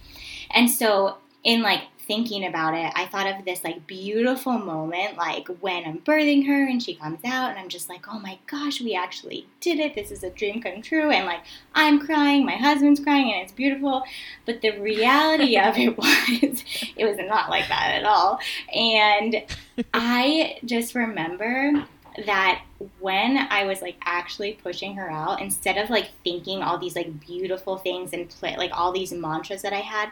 And 0.51 0.71
so 0.71 1.19
in 1.45 1.63
like 1.63 1.83
thinking 2.07 2.47
about 2.47 2.75
it, 2.75 2.93
I 2.95 3.07
thought 3.07 3.27
of 3.27 3.45
this 3.45 3.65
like 3.65 3.87
beautiful 3.87 4.59
moment, 4.59 5.17
like 5.17 5.49
when 5.61 5.85
I'm 5.85 5.99
birthing 5.99 6.47
her 6.47 6.67
and 6.67 6.83
she 6.83 6.95
comes 6.95 7.21
out, 7.25 7.51
and 7.51 7.59
I'm 7.59 7.69
just 7.69 7.89
like, 7.89 8.07
oh 8.09 8.19
my 8.19 8.39
gosh, 8.47 8.81
we 8.81 8.95
actually 8.95 9.47
did 9.61 9.79
it. 9.79 9.95
This 9.95 10.11
is 10.11 10.23
a 10.23 10.31
dream 10.31 10.63
come 10.63 10.83
true. 10.83 11.11
And 11.11 11.27
like, 11.27 11.41
I'm 11.75 11.99
crying, 11.99 12.45
my 12.45 12.57
husband's 12.57 13.01
crying, 13.01 13.33
and 13.33 13.43
it's 13.43 13.53
beautiful. 13.53 14.05
But 14.45 14.61
the 14.61 14.79
reality 14.79 15.59
of 15.59 15.77
it 15.77 15.97
was, 15.99 16.65
it 16.97 17.05
was 17.05 17.17
not 17.19 17.51
like 17.51 17.69
that 17.69 17.95
at 17.95 18.05
all. 18.05 18.39
And 18.75 19.45
I 19.93 20.59
just 20.65 20.95
remember 20.95 21.87
that 22.25 22.63
when 23.01 23.39
I 23.39 23.65
was 23.65 23.81
like 23.83 23.97
actually 24.03 24.55
pushing 24.63 24.97
her 24.97 25.11
out, 25.11 25.41
instead 25.41 25.79
of 25.79 25.91
like 25.91 26.11
thinking 26.25 26.63
all 26.63 26.79
these 26.79 26.97
like 26.97 27.21
beautiful 27.21 27.79
things 27.79 28.13
and 28.13 28.29
play 28.29 28.57
like 28.57 28.71
all 28.73 28.93
these 28.93 29.13
mantras 29.13 29.63
that 29.63 29.73
I 29.73 29.81
had, 29.81 30.11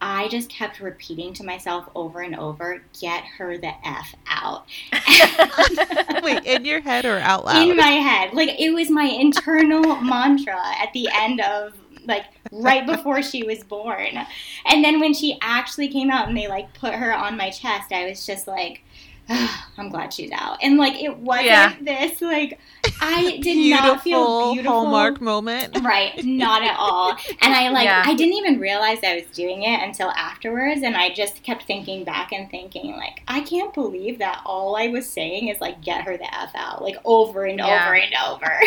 I 0.00 0.28
just 0.28 0.48
kept 0.48 0.80
repeating 0.80 1.32
to 1.34 1.44
myself 1.44 1.88
over 1.94 2.20
and 2.20 2.36
over, 2.36 2.82
get 2.98 3.24
her 3.24 3.58
the 3.58 3.72
F 3.86 4.14
out. 4.26 4.66
Wait, 6.22 6.44
in 6.44 6.64
your 6.64 6.80
head 6.80 7.04
or 7.04 7.18
out 7.18 7.44
loud? 7.44 7.68
In 7.68 7.76
my 7.76 7.90
head. 7.90 8.32
Like 8.32 8.60
it 8.60 8.70
was 8.70 8.90
my 8.90 9.04
internal 9.04 9.96
mantra 9.96 10.60
at 10.80 10.92
the 10.92 11.08
end 11.12 11.40
of 11.40 11.74
like 12.06 12.24
right 12.52 12.86
before 12.86 13.22
she 13.22 13.42
was 13.42 13.62
born. 13.64 14.26
And 14.66 14.84
then 14.84 15.00
when 15.00 15.14
she 15.14 15.38
actually 15.42 15.88
came 15.88 16.10
out 16.10 16.28
and 16.28 16.36
they 16.36 16.48
like 16.48 16.72
put 16.74 16.94
her 16.94 17.14
on 17.14 17.36
my 17.36 17.50
chest, 17.50 17.92
I 17.92 18.08
was 18.08 18.24
just 18.24 18.46
like 18.46 18.82
"Ah, 18.84 18.87
I'm 19.78 19.90
glad 19.90 20.12
she's 20.12 20.30
out. 20.32 20.58
And 20.62 20.76
like 20.78 20.94
it 21.02 21.16
wasn't 21.18 21.46
Yeah. 21.46 21.74
this 21.80 22.20
like 22.22 22.58
I 23.00 23.38
did 23.42 23.42
beautiful, 23.42 23.86
not 23.86 24.02
feel 24.02 24.52
beautiful. 24.54 24.72
hallmark 24.80 25.20
moment. 25.20 25.78
Right, 25.82 26.24
not 26.24 26.62
at 26.62 26.76
all. 26.78 27.10
And 27.42 27.54
I 27.54 27.68
like 27.68 27.84
Yeah. 27.84 28.02
I 28.06 28.14
didn't 28.14 28.34
even 28.34 28.58
realize 28.58 28.98
I 29.04 29.16
was 29.16 29.24
doing 29.36 29.62
it 29.62 29.82
until 29.82 30.10
afterwards 30.12 30.82
and 30.82 30.96
I 30.96 31.10
just 31.12 31.42
kept 31.42 31.64
thinking 31.64 32.04
back 32.04 32.32
and 32.32 32.50
thinking 32.50 32.92
like 32.96 33.22
I 33.28 33.40
can't 33.40 33.74
believe 33.74 34.18
that 34.18 34.40
all 34.46 34.76
I 34.76 34.88
was 34.88 35.06
saying 35.08 35.48
is 35.48 35.60
like 35.60 35.82
get 35.82 36.02
her 36.04 36.16
the 36.16 36.34
F 36.34 36.50
out 36.54 36.82
like 36.82 36.96
over 37.04 37.44
and 37.44 37.58
Yeah. 37.58 37.84
over 37.86 37.94
and 37.94 38.14
over. 38.30 38.60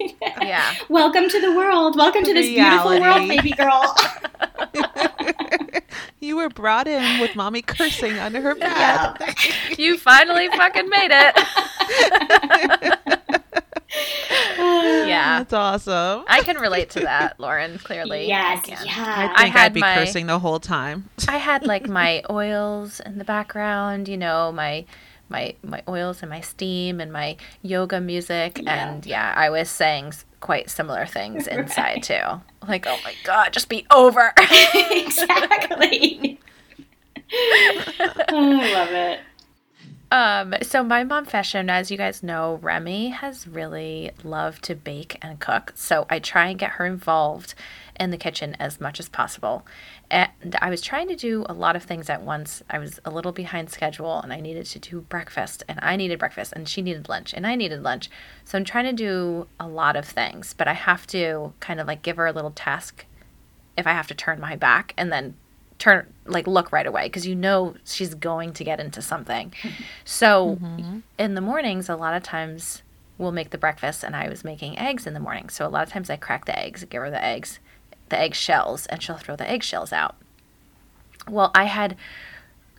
Yeah. 0.42 0.74
Welcome 0.88 1.28
to 1.30 1.40
the 1.40 1.54
world. 1.54 1.96
Welcome 1.96 2.22
to 2.24 2.32
this 2.34 2.46
beautiful 2.46 3.00
world, 3.00 3.28
baby 3.28 3.50
girl. 3.52 3.94
You 6.20 6.36
were 6.36 6.48
brought 6.48 6.88
in 6.88 7.20
with 7.20 7.36
mommy 7.36 7.62
cursing 7.62 8.18
under 8.18 8.40
her 8.40 8.56
Yeah. 8.58 9.14
breath. 9.16 9.36
You 9.78 9.98
finally 9.98 10.48
fucking 10.48 10.88
made 10.88 11.10
it. 11.12 11.36
yeah. 14.58 15.38
That's 15.38 15.52
awesome. 15.52 16.24
I 16.28 16.40
can 16.42 16.56
relate 16.58 16.90
to 16.90 17.00
that, 17.00 17.38
Lauren, 17.38 17.78
clearly. 17.78 18.26
yes, 18.26 18.62
I 18.64 18.68
can. 18.68 18.86
Yeah. 18.86 19.32
I 19.36 19.42
think 19.44 19.54
had 19.54 19.64
I'd 19.66 19.74
be 19.74 19.80
my- 19.80 19.94
cursing 19.94 20.26
the 20.26 20.38
whole 20.38 20.60
time. 20.60 21.08
I 21.28 21.36
had 21.38 21.66
like 21.66 21.88
my 22.02 22.22
oils 22.30 23.00
in 23.00 23.18
the 23.18 23.24
background, 23.24 24.08
you 24.08 24.16
know, 24.16 24.52
my 24.52 24.84
my 25.28 25.54
my 25.64 25.82
oils 25.88 26.22
and 26.22 26.30
my 26.30 26.40
steam 26.40 27.00
and 27.00 27.12
my 27.12 27.36
yoga 27.62 28.00
music 28.00 28.60
Yeah. 28.62 28.92
and 28.92 29.04
yeah, 29.06 29.34
I 29.36 29.50
was 29.50 29.68
saying 29.68 30.06
s- 30.08 30.24
quite 30.40 30.70
similar 30.70 31.06
things 31.06 31.46
inside 31.48 32.02
too. 32.02 32.40
Like, 32.66 32.86
"Oh 32.86 32.98
my 33.04 33.14
god, 33.24 33.52
just 33.52 33.68
be 33.68 33.86
over." 33.90 34.32
exactly. 34.90 36.38
oh, 37.32 38.60
I 38.60 38.72
love 38.72 38.92
it. 38.92 39.20
Um, 40.10 40.54
so 40.62 40.84
my 40.84 41.02
mom 41.02 41.24
fashion, 41.24 41.68
as 41.68 41.90
you 41.90 41.96
guys 41.96 42.22
know, 42.22 42.60
Remy 42.62 43.08
has 43.08 43.48
really 43.48 44.12
loved 44.22 44.62
to 44.64 44.76
bake 44.76 45.18
and 45.20 45.40
cook. 45.40 45.72
So 45.74 46.06
I 46.08 46.20
try 46.20 46.48
and 46.48 46.58
get 46.58 46.72
her 46.72 46.86
involved 46.86 47.54
in 47.98 48.10
the 48.12 48.16
kitchen 48.16 48.54
as 48.60 48.80
much 48.80 49.00
as 49.00 49.08
possible. 49.08 49.66
And 50.10 50.56
I 50.60 50.70
was 50.70 50.80
trying 50.80 51.08
to 51.08 51.16
do 51.16 51.44
a 51.48 51.52
lot 51.52 51.74
of 51.74 51.82
things 51.82 52.08
at 52.08 52.22
once. 52.22 52.62
I 52.70 52.78
was 52.78 53.00
a 53.04 53.10
little 53.10 53.32
behind 53.32 53.70
schedule 53.70 54.20
and 54.20 54.32
I 54.32 54.40
needed 54.40 54.66
to 54.66 54.78
do 54.78 55.00
breakfast 55.00 55.64
and 55.66 55.80
I 55.82 55.96
needed 55.96 56.18
breakfast 56.18 56.52
and 56.54 56.68
she 56.68 56.80
needed 56.80 57.08
lunch 57.08 57.34
and 57.34 57.46
I 57.46 57.56
needed 57.56 57.82
lunch. 57.82 58.08
So 58.44 58.56
I'm 58.56 58.64
trying 58.64 58.84
to 58.84 58.92
do 58.92 59.48
a 59.58 59.66
lot 59.66 59.96
of 59.96 60.04
things, 60.04 60.54
but 60.56 60.68
I 60.68 60.74
have 60.74 61.06
to 61.08 61.52
kind 61.58 61.80
of 61.80 61.88
like 61.88 62.02
give 62.02 62.16
her 62.18 62.26
a 62.26 62.32
little 62.32 62.52
task 62.52 63.04
if 63.76 63.86
I 63.86 63.92
have 63.92 64.06
to 64.08 64.14
turn 64.14 64.40
my 64.40 64.54
back 64.54 64.94
and 64.96 65.10
then 65.10 65.34
turn 65.78 66.12
like 66.24 66.46
look 66.46 66.72
right 66.72 66.86
away 66.86 67.04
because 67.04 67.26
you 67.26 67.34
know 67.34 67.74
she's 67.84 68.14
going 68.14 68.52
to 68.54 68.64
get 68.64 68.80
into 68.80 69.02
something. 69.02 69.52
So 70.04 70.56
mm-hmm. 70.62 71.00
in 71.18 71.34
the 71.34 71.40
mornings, 71.40 71.88
a 71.88 71.96
lot 71.96 72.14
of 72.14 72.22
times 72.22 72.82
we'll 73.18 73.32
make 73.32 73.50
the 73.50 73.58
breakfast, 73.58 74.04
and 74.04 74.14
I 74.14 74.28
was 74.28 74.44
making 74.44 74.78
eggs 74.78 75.06
in 75.06 75.14
the 75.14 75.20
morning. 75.20 75.48
So 75.48 75.66
a 75.66 75.68
lot 75.68 75.82
of 75.82 75.92
times 75.92 76.10
I 76.10 76.16
crack 76.16 76.44
the 76.44 76.56
eggs, 76.56 76.84
give 76.84 77.02
her 77.02 77.10
the 77.10 77.22
eggs, 77.22 77.58
the 78.08 78.18
eggshells 78.18 78.86
and 78.86 79.02
she'll 79.02 79.16
throw 79.16 79.36
the 79.36 79.48
eggshells 79.48 79.92
out. 79.92 80.16
Well, 81.28 81.50
I 81.54 81.64
had. 81.64 81.96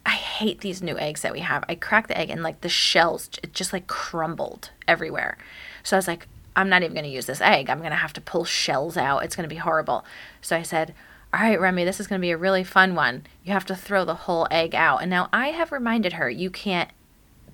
I 0.05 0.11
hate 0.11 0.61
these 0.61 0.82
new 0.82 0.97
eggs 0.97 1.21
that 1.21 1.34
we 1.34 1.41
have. 1.41 1.65
I 1.67 1.75
cracked 1.75 2.07
the 2.07 2.17
egg 2.17 2.30
and 2.30 2.41
like 2.41 2.61
the 2.61 2.69
shells 2.69 3.30
it 3.43 3.53
just 3.53 3.73
like 3.73 3.88
crumbled 3.88 4.69
everywhere. 4.88 5.38
So 5.84 5.97
I 5.97 5.99
was 5.99 6.07
like, 6.07 6.30
I'm 6.55 6.69
not 6.69 6.82
even 6.82 6.93
going 6.93 7.03
to 7.03 7.11
use 7.11 7.25
this 7.25 7.41
egg. 7.41 7.69
I'm 7.69 7.80
going 7.80 7.91
to 7.91 7.97
have 7.97 8.13
to 8.13 8.21
pull 8.21 8.45
shells 8.45 8.95
out. 8.95 9.23
It's 9.23 9.36
going 9.36 9.47
to 9.47 9.53
be 9.53 9.59
horrible. 9.59 10.05
So 10.41 10.55
I 10.55 10.63
said, 10.63 10.95
All 11.34 11.41
right, 11.41 11.59
Remy, 11.59 11.84
this 11.84 11.99
is 11.99 12.07
going 12.07 12.19
to 12.19 12.25
be 12.25 12.32
a 12.32 12.38
really 12.38 12.63
fun 12.63 12.95
one. 12.95 13.28
You 13.43 13.53
have 13.53 13.65
to 13.65 13.75
throw 13.75 14.05
the 14.05 14.15
whole 14.15 14.47
egg 14.49 14.73
out. 14.73 15.01
And 15.01 15.09
now 15.09 15.30
I 15.34 15.49
have 15.49 15.71
reminded 15.71 16.13
her 16.13 16.30
you 16.30 16.49
can't 16.49 16.89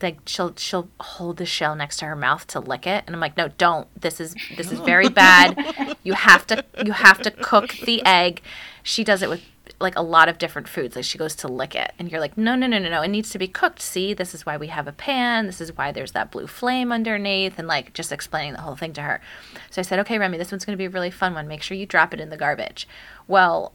like 0.03 0.19
she'll 0.25 0.53
she'll 0.55 0.89
hold 0.99 1.37
the 1.37 1.45
shell 1.45 1.75
next 1.75 1.97
to 1.97 2.05
her 2.05 2.15
mouth 2.15 2.45
to 2.47 2.59
lick 2.59 2.85
it 2.85 3.03
and 3.07 3.15
I'm 3.15 3.19
like 3.19 3.37
no 3.37 3.47
don't 3.47 3.87
this 3.99 4.19
is 4.19 4.35
this 4.57 4.71
is 4.71 4.79
very 4.81 5.09
bad 5.09 5.97
you 6.03 6.13
have 6.13 6.45
to 6.47 6.63
you 6.85 6.91
have 6.91 7.21
to 7.21 7.31
cook 7.31 7.73
the 7.85 8.05
egg 8.05 8.41
she 8.83 9.03
does 9.03 9.21
it 9.21 9.29
with 9.29 9.41
like 9.79 9.95
a 9.95 10.01
lot 10.01 10.29
of 10.29 10.37
different 10.37 10.67
foods. 10.67 10.95
Like 10.95 11.05
she 11.05 11.17
goes 11.17 11.35
to 11.35 11.47
lick 11.47 11.75
it, 11.75 11.93
and 11.99 12.11
you're 12.11 12.19
like, 12.19 12.37
no, 12.37 12.55
no, 12.55 12.67
no, 12.67 12.79
no, 12.79 12.89
no. 12.89 13.01
It 13.01 13.09
needs 13.09 13.29
to 13.31 13.39
be 13.39 13.47
cooked. 13.47 13.81
See, 13.81 14.13
this 14.13 14.33
is 14.33 14.45
why 14.45 14.57
we 14.57 14.67
have 14.67 14.87
a 14.87 14.91
pan. 14.91 15.45
This 15.45 15.61
is 15.61 15.75
why 15.75 15.91
there's 15.91 16.11
that 16.13 16.31
blue 16.31 16.47
flame 16.47 16.91
underneath, 16.91 17.59
and 17.59 17.67
like 17.67 17.93
just 17.93 18.11
explaining 18.11 18.53
the 18.53 18.61
whole 18.61 18.75
thing 18.75 18.93
to 18.93 19.01
her. 19.01 19.21
So 19.69 19.81
I 19.81 19.83
said, 19.83 19.99
okay, 19.99 20.17
Remy, 20.17 20.37
this 20.37 20.51
one's 20.51 20.65
going 20.65 20.77
to 20.77 20.81
be 20.81 20.85
a 20.85 20.89
really 20.89 21.11
fun 21.11 21.33
one. 21.33 21.47
Make 21.47 21.61
sure 21.61 21.77
you 21.77 21.85
drop 21.85 22.13
it 22.13 22.19
in 22.19 22.29
the 22.29 22.37
garbage. 22.37 22.87
Well, 23.27 23.73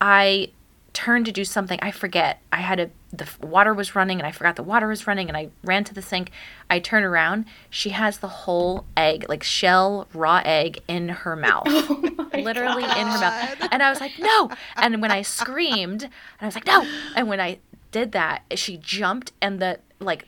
I 0.00 0.50
turned 0.92 1.26
to 1.26 1.32
do 1.32 1.44
something. 1.44 1.78
I 1.82 1.90
forget. 1.90 2.40
I 2.52 2.58
had 2.58 2.80
a 2.80 2.90
the 3.12 3.28
water 3.46 3.74
was 3.74 3.94
running 3.94 4.18
and 4.18 4.26
I 4.26 4.32
forgot 4.32 4.56
the 4.56 4.62
water 4.62 4.88
was 4.88 5.06
running 5.06 5.28
and 5.28 5.36
I 5.36 5.50
ran 5.62 5.84
to 5.84 5.94
the 5.94 6.00
sink. 6.02 6.30
I 6.70 6.78
turn 6.78 7.02
around. 7.04 7.44
She 7.68 7.90
has 7.90 8.18
the 8.18 8.28
whole 8.28 8.86
egg, 8.96 9.26
like 9.28 9.42
shell 9.42 10.08
raw 10.14 10.40
egg 10.44 10.80
in 10.88 11.08
her 11.08 11.36
mouth. 11.36 11.66
Oh 12.34 12.38
literally 12.38 12.82
God. 12.82 12.96
in 12.96 13.06
her 13.08 13.18
mouth. 13.20 13.68
And 13.72 13.82
I 13.82 13.90
was 13.90 14.00
like, 14.00 14.12
"No." 14.18 14.50
And 14.76 15.02
when 15.02 15.10
I 15.10 15.20
screamed, 15.20 16.04
and 16.04 16.10
I 16.40 16.46
was 16.46 16.54
like, 16.54 16.66
"No." 16.66 16.86
And 17.14 17.28
when 17.28 17.40
I 17.40 17.58
did 17.90 18.12
that, 18.12 18.44
she 18.54 18.78
jumped 18.78 19.32
and 19.42 19.60
the 19.60 19.80
like 20.00 20.26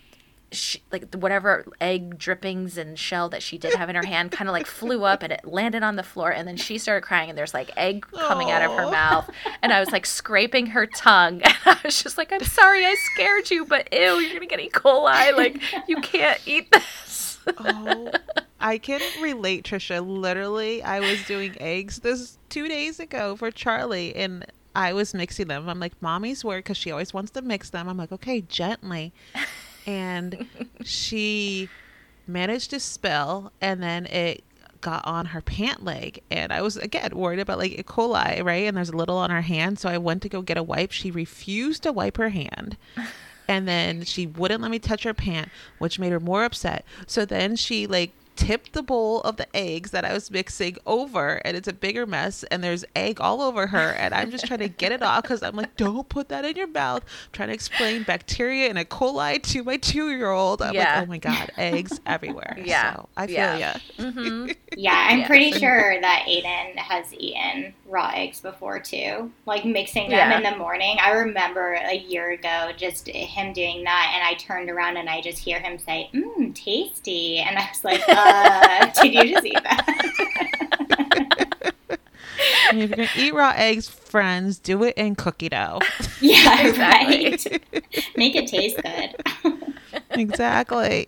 she, 0.56 0.82
like 0.92 1.14
whatever 1.14 1.64
egg 1.80 2.18
drippings 2.18 2.76
and 2.78 2.98
shell 2.98 3.28
that 3.28 3.42
she 3.42 3.58
did 3.58 3.74
have 3.74 3.88
in 3.88 3.96
her 3.96 4.06
hand 4.06 4.30
kind 4.32 4.48
of 4.48 4.52
like 4.52 4.66
flew 4.66 5.04
up 5.04 5.22
and 5.22 5.32
it 5.32 5.44
landed 5.44 5.82
on 5.82 5.96
the 5.96 6.02
floor 6.02 6.30
and 6.30 6.46
then 6.48 6.56
she 6.56 6.78
started 6.78 7.02
crying 7.06 7.28
and 7.28 7.38
there's 7.38 7.54
like 7.54 7.70
egg 7.76 8.06
coming 8.12 8.50
out 8.50 8.62
of 8.62 8.70
her 8.72 8.90
mouth 8.90 9.28
and 9.62 9.72
I 9.72 9.80
was 9.80 9.90
like 9.90 10.06
scraping 10.06 10.66
her 10.66 10.86
tongue 10.86 11.42
and 11.44 11.54
I 11.64 11.78
was 11.84 12.02
just 12.02 12.18
like 12.18 12.32
I'm 12.32 12.44
sorry 12.44 12.84
I 12.84 12.94
scared 13.14 13.50
you 13.50 13.64
but 13.64 13.88
ew 13.92 14.18
you're 14.18 14.34
gonna 14.34 14.46
get 14.46 14.60
E. 14.60 14.70
coli 14.70 15.36
like 15.36 15.62
you 15.88 15.96
can't 16.00 16.40
eat 16.46 16.70
this 16.72 17.24
Oh, 17.58 18.10
I 18.60 18.78
can 18.78 19.00
relate, 19.22 19.64
Trisha. 19.64 20.06
Literally, 20.06 20.82
I 20.82 21.00
was 21.00 21.24
doing 21.26 21.54
eggs 21.60 21.98
this 21.98 22.38
two 22.48 22.68
days 22.68 23.00
ago 23.00 23.36
for 23.36 23.50
Charlie, 23.50 24.14
and 24.16 24.46
I 24.74 24.92
was 24.92 25.14
mixing 25.14 25.48
them. 25.48 25.68
I'm 25.68 25.80
like, 25.80 26.00
"Mommy's 26.00 26.44
work," 26.44 26.64
because 26.64 26.76
she 26.76 26.90
always 26.90 27.12
wants 27.12 27.30
to 27.32 27.42
mix 27.42 27.70
them. 27.70 27.88
I'm 27.88 27.96
like, 27.96 28.12
"Okay, 28.12 28.40
gently," 28.40 29.12
and 29.86 30.46
she 30.84 31.68
managed 32.26 32.70
to 32.70 32.80
spill, 32.80 33.52
and 33.60 33.82
then 33.82 34.06
it 34.06 34.42
got 34.80 35.06
on 35.06 35.24
her 35.24 35.40
pant 35.40 35.82
leg 35.82 36.20
and 36.30 36.52
i 36.52 36.60
was 36.60 36.76
again 36.76 37.16
worried 37.16 37.38
about 37.38 37.56
like 37.56 37.72
e. 37.72 37.82
coli 37.82 38.44
right 38.44 38.66
and 38.66 38.76
there's 38.76 38.90
a 38.90 38.96
little 38.96 39.16
on 39.16 39.30
her 39.30 39.40
hand 39.40 39.78
so 39.78 39.88
i 39.88 39.96
went 39.96 40.20
to 40.20 40.28
go 40.28 40.42
get 40.42 40.58
a 40.58 40.62
wipe. 40.62 40.92
She 40.92 41.10
refused 41.10 41.84
to 41.84 41.92
wipe 41.92 42.18
her 42.18 42.28
hand 42.28 42.76
and 43.48 43.66
then 43.66 44.04
she 44.04 44.26
wouldn't 44.26 44.60
let 44.60 44.70
me 44.70 44.78
touch 44.78 45.04
her 45.04 45.14
pant 45.14 45.48
which 45.78 45.98
made 45.98 46.12
her 46.12 46.20
more 46.20 46.44
upset. 46.44 46.84
So 47.06 47.24
then 47.24 47.56
she 47.56 47.86
like 47.86 48.12
tipped 48.36 48.72
the 48.72 48.82
bowl 48.82 49.20
of 49.22 49.36
the 49.36 49.46
eggs 49.56 49.90
that 49.90 50.04
i 50.04 50.12
was 50.12 50.30
mixing 50.30 50.76
over 50.86 51.36
and 51.44 51.56
it's 51.56 51.68
a 51.68 51.72
bigger 51.72 52.06
mess 52.06 52.42
and 52.44 52.62
there's 52.62 52.84
egg 52.96 53.20
all 53.20 53.40
over 53.42 53.68
her 53.68 53.92
and 53.92 54.12
i'm 54.14 54.30
just 54.30 54.46
trying 54.46 54.58
to 54.60 54.68
get 54.68 54.92
it 54.92 55.02
off 55.02 55.22
because 55.22 55.42
i'm 55.42 55.54
like 55.54 55.76
don't 55.76 56.08
put 56.08 56.28
that 56.28 56.44
in 56.44 56.56
your 56.56 56.66
mouth 56.66 57.02
I'm 57.04 57.32
trying 57.32 57.48
to 57.48 57.54
explain 57.54 58.02
bacteria 58.02 58.68
and 58.68 58.78
e 58.78 58.84
coli 58.84 59.42
to 59.42 59.62
my 59.64 59.76
two-year-old 59.76 60.62
i'm 60.62 60.74
Yeah. 60.74 60.98
like 61.00 61.02
oh 61.04 61.06
my 61.10 61.18
god 61.18 61.52
eggs 61.56 62.00
everywhere 62.06 62.56
Yeah. 62.64 62.94
so 62.94 63.08
i 63.16 63.26
feel 63.26 63.34
Yeah. 63.36 63.78
ya 63.98 64.04
hmm 64.04 64.46
Yeah, 64.76 65.06
I'm 65.08 65.18
Yes. 65.20 65.28
pretty 65.28 65.52
sure 65.52 66.00
that 66.00 66.24
Aiden 66.28 66.74
has 66.76 67.14
eaten 67.14 67.72
raw 67.86 68.10
eggs 68.12 68.40
before 68.40 68.80
too. 68.80 69.30
Like 69.46 69.64
mixing 69.64 70.10
them 70.10 70.32
Yeah. 70.32 70.36
in 70.36 70.42
the 70.42 70.56
morning. 70.58 70.96
I 71.00 71.12
remember 71.12 71.74
a 71.74 71.94
year 71.94 72.32
ago 72.32 72.72
just 72.76 73.06
him 73.06 73.52
doing 73.52 73.84
that, 73.84 74.12
and 74.16 74.24
I 74.24 74.34
turned 74.34 74.68
around 74.68 74.96
and 74.96 75.08
I 75.08 75.20
just 75.20 75.38
hear 75.38 75.60
him 75.60 75.78
say, 75.78 76.10
"Mmm, 76.12 76.52
tasty," 76.56 77.38
and 77.38 77.56
I 77.56 77.68
was 77.70 77.84
like, 77.84 78.00
"Uh, 78.24 78.90
did 79.02 79.14
you 79.14 79.34
just 79.34 79.46
eat 79.46 79.62
that?" 79.62 79.86
And 82.70 82.80
if 82.80 82.90
you're 82.90 82.96
gonna 82.96 83.08
eat 83.16 83.32
raw 83.34 83.52
eggs 83.54 83.88
friends 83.88 84.58
do 84.58 84.82
it 84.82 84.94
in 84.96 85.14
cookie 85.14 85.48
dough 85.48 85.78
yeah, 86.20 86.66
Exactly. 86.66 87.30
right. 87.30 87.62
Make 88.16 88.34
it 88.34 88.48
taste 88.48 88.78
good. 88.82 89.74
exactly 90.10 91.06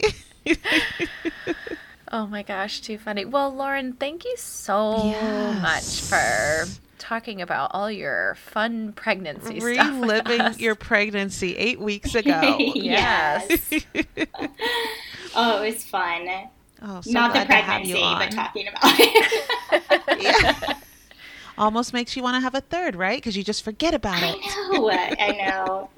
Oh 2.12 2.26
my 2.28 2.42
gosh, 2.44 2.80
too 2.80 2.98
funny. 2.98 3.24
Well, 3.24 3.52
Lauren, 3.52 3.94
thank 3.94 4.24
you 4.24 4.36
so 4.36 5.06
Yes. 5.06 5.60
much 5.60 6.08
for 6.08 6.66
talking 6.98 7.42
about 7.42 7.72
all 7.74 7.90
your 7.90 8.36
fun 8.36 8.92
pregnancy 8.92 9.58
stuff. 9.58 9.64
reliving 9.64 10.54
your 10.60 10.76
pregnancy 10.76 11.56
eight 11.56 11.80
weeks 11.80 12.14
ago 12.14 12.56
Yes. 12.76 13.70
oh, 15.34 15.62
it 15.62 15.74
was 15.74 15.84
fun. 15.84 16.28
Oh, 16.82 17.00
so 17.00 17.10
Not 17.10 17.32
the 17.34 17.44
glad 17.44 17.64
have 17.64 17.84
you 17.86 17.96
pregnancy, 17.96 18.26
but 18.26 18.30
talking 18.42 18.68
about 18.68 18.82
it. 18.98 20.22
yeah. 20.22 20.74
Almost 21.58 21.94
makes 21.94 22.14
you 22.16 22.22
want 22.22 22.34
to 22.36 22.40
have 22.40 22.54
a 22.54 22.60
third, 22.60 22.96
right? 22.96 23.16
Because 23.16 23.34
you 23.36 23.42
just 23.42 23.62
forget 23.64 23.94
about 23.94 24.22
it. 24.22 24.36
I 24.44 24.68
it. 24.70 24.76
know. 24.76 24.90
I 24.90 25.32
know. 25.32 25.90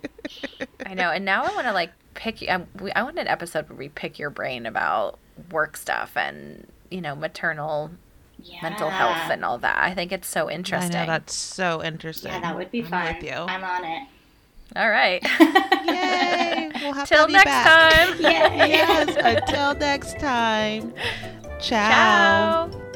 I 0.86 0.94
know. 0.94 1.10
And 1.10 1.24
now 1.24 1.42
I 1.44 1.52
want 1.54 1.66
to 1.66 1.72
like 1.72 1.90
pick 2.14 2.40
you. 2.40 2.48
Um, 2.48 2.66
I, 2.78 2.82
we- 2.82 2.92
I 2.92 3.02
want 3.02 3.18
an 3.18 3.26
episode 3.26 3.68
where 3.68 3.76
we 3.76 3.88
pick 3.88 4.18
your 4.20 4.30
brain 4.30 4.66
about 4.66 5.18
work 5.50 5.76
stuff 5.76 6.16
and, 6.16 6.66
you 6.92 7.00
know, 7.00 7.16
maternal 7.16 7.90
Yeah. 8.40 8.58
mental 8.62 8.88
health 8.88 9.30
and 9.32 9.44
all 9.44 9.58
that. 9.58 9.78
I 9.82 9.94
think 9.94 10.12
it's 10.12 10.28
so 10.28 10.48
interesting. 10.48 10.94
I 10.94 11.06
know 11.06 11.12
that's 11.12 11.34
so 11.34 11.82
interesting. 11.82 12.30
Yeah, 12.30 12.40
that 12.40 12.56
would 12.56 12.70
be 12.70 12.82
I'm 12.84 12.86
fun. 12.90 13.14
with 13.16 13.24
you. 13.24 13.32
I'm 13.32 13.64
on 13.64 13.84
it. 13.84 14.08
All 14.76 14.90
right. 14.90 15.22
Yay! 15.86 16.70
We'll 16.82 16.92
have 16.92 17.08
Till 17.08 17.28
next 17.28 17.44
back. 17.46 17.66
time. 17.66 18.20
Yay. 18.20 18.68
yes. 18.68 19.16
Until 19.18 19.74
next 19.74 20.18
time. 20.18 20.92
Ciao. 21.60 22.68
Ciao. 22.70 22.87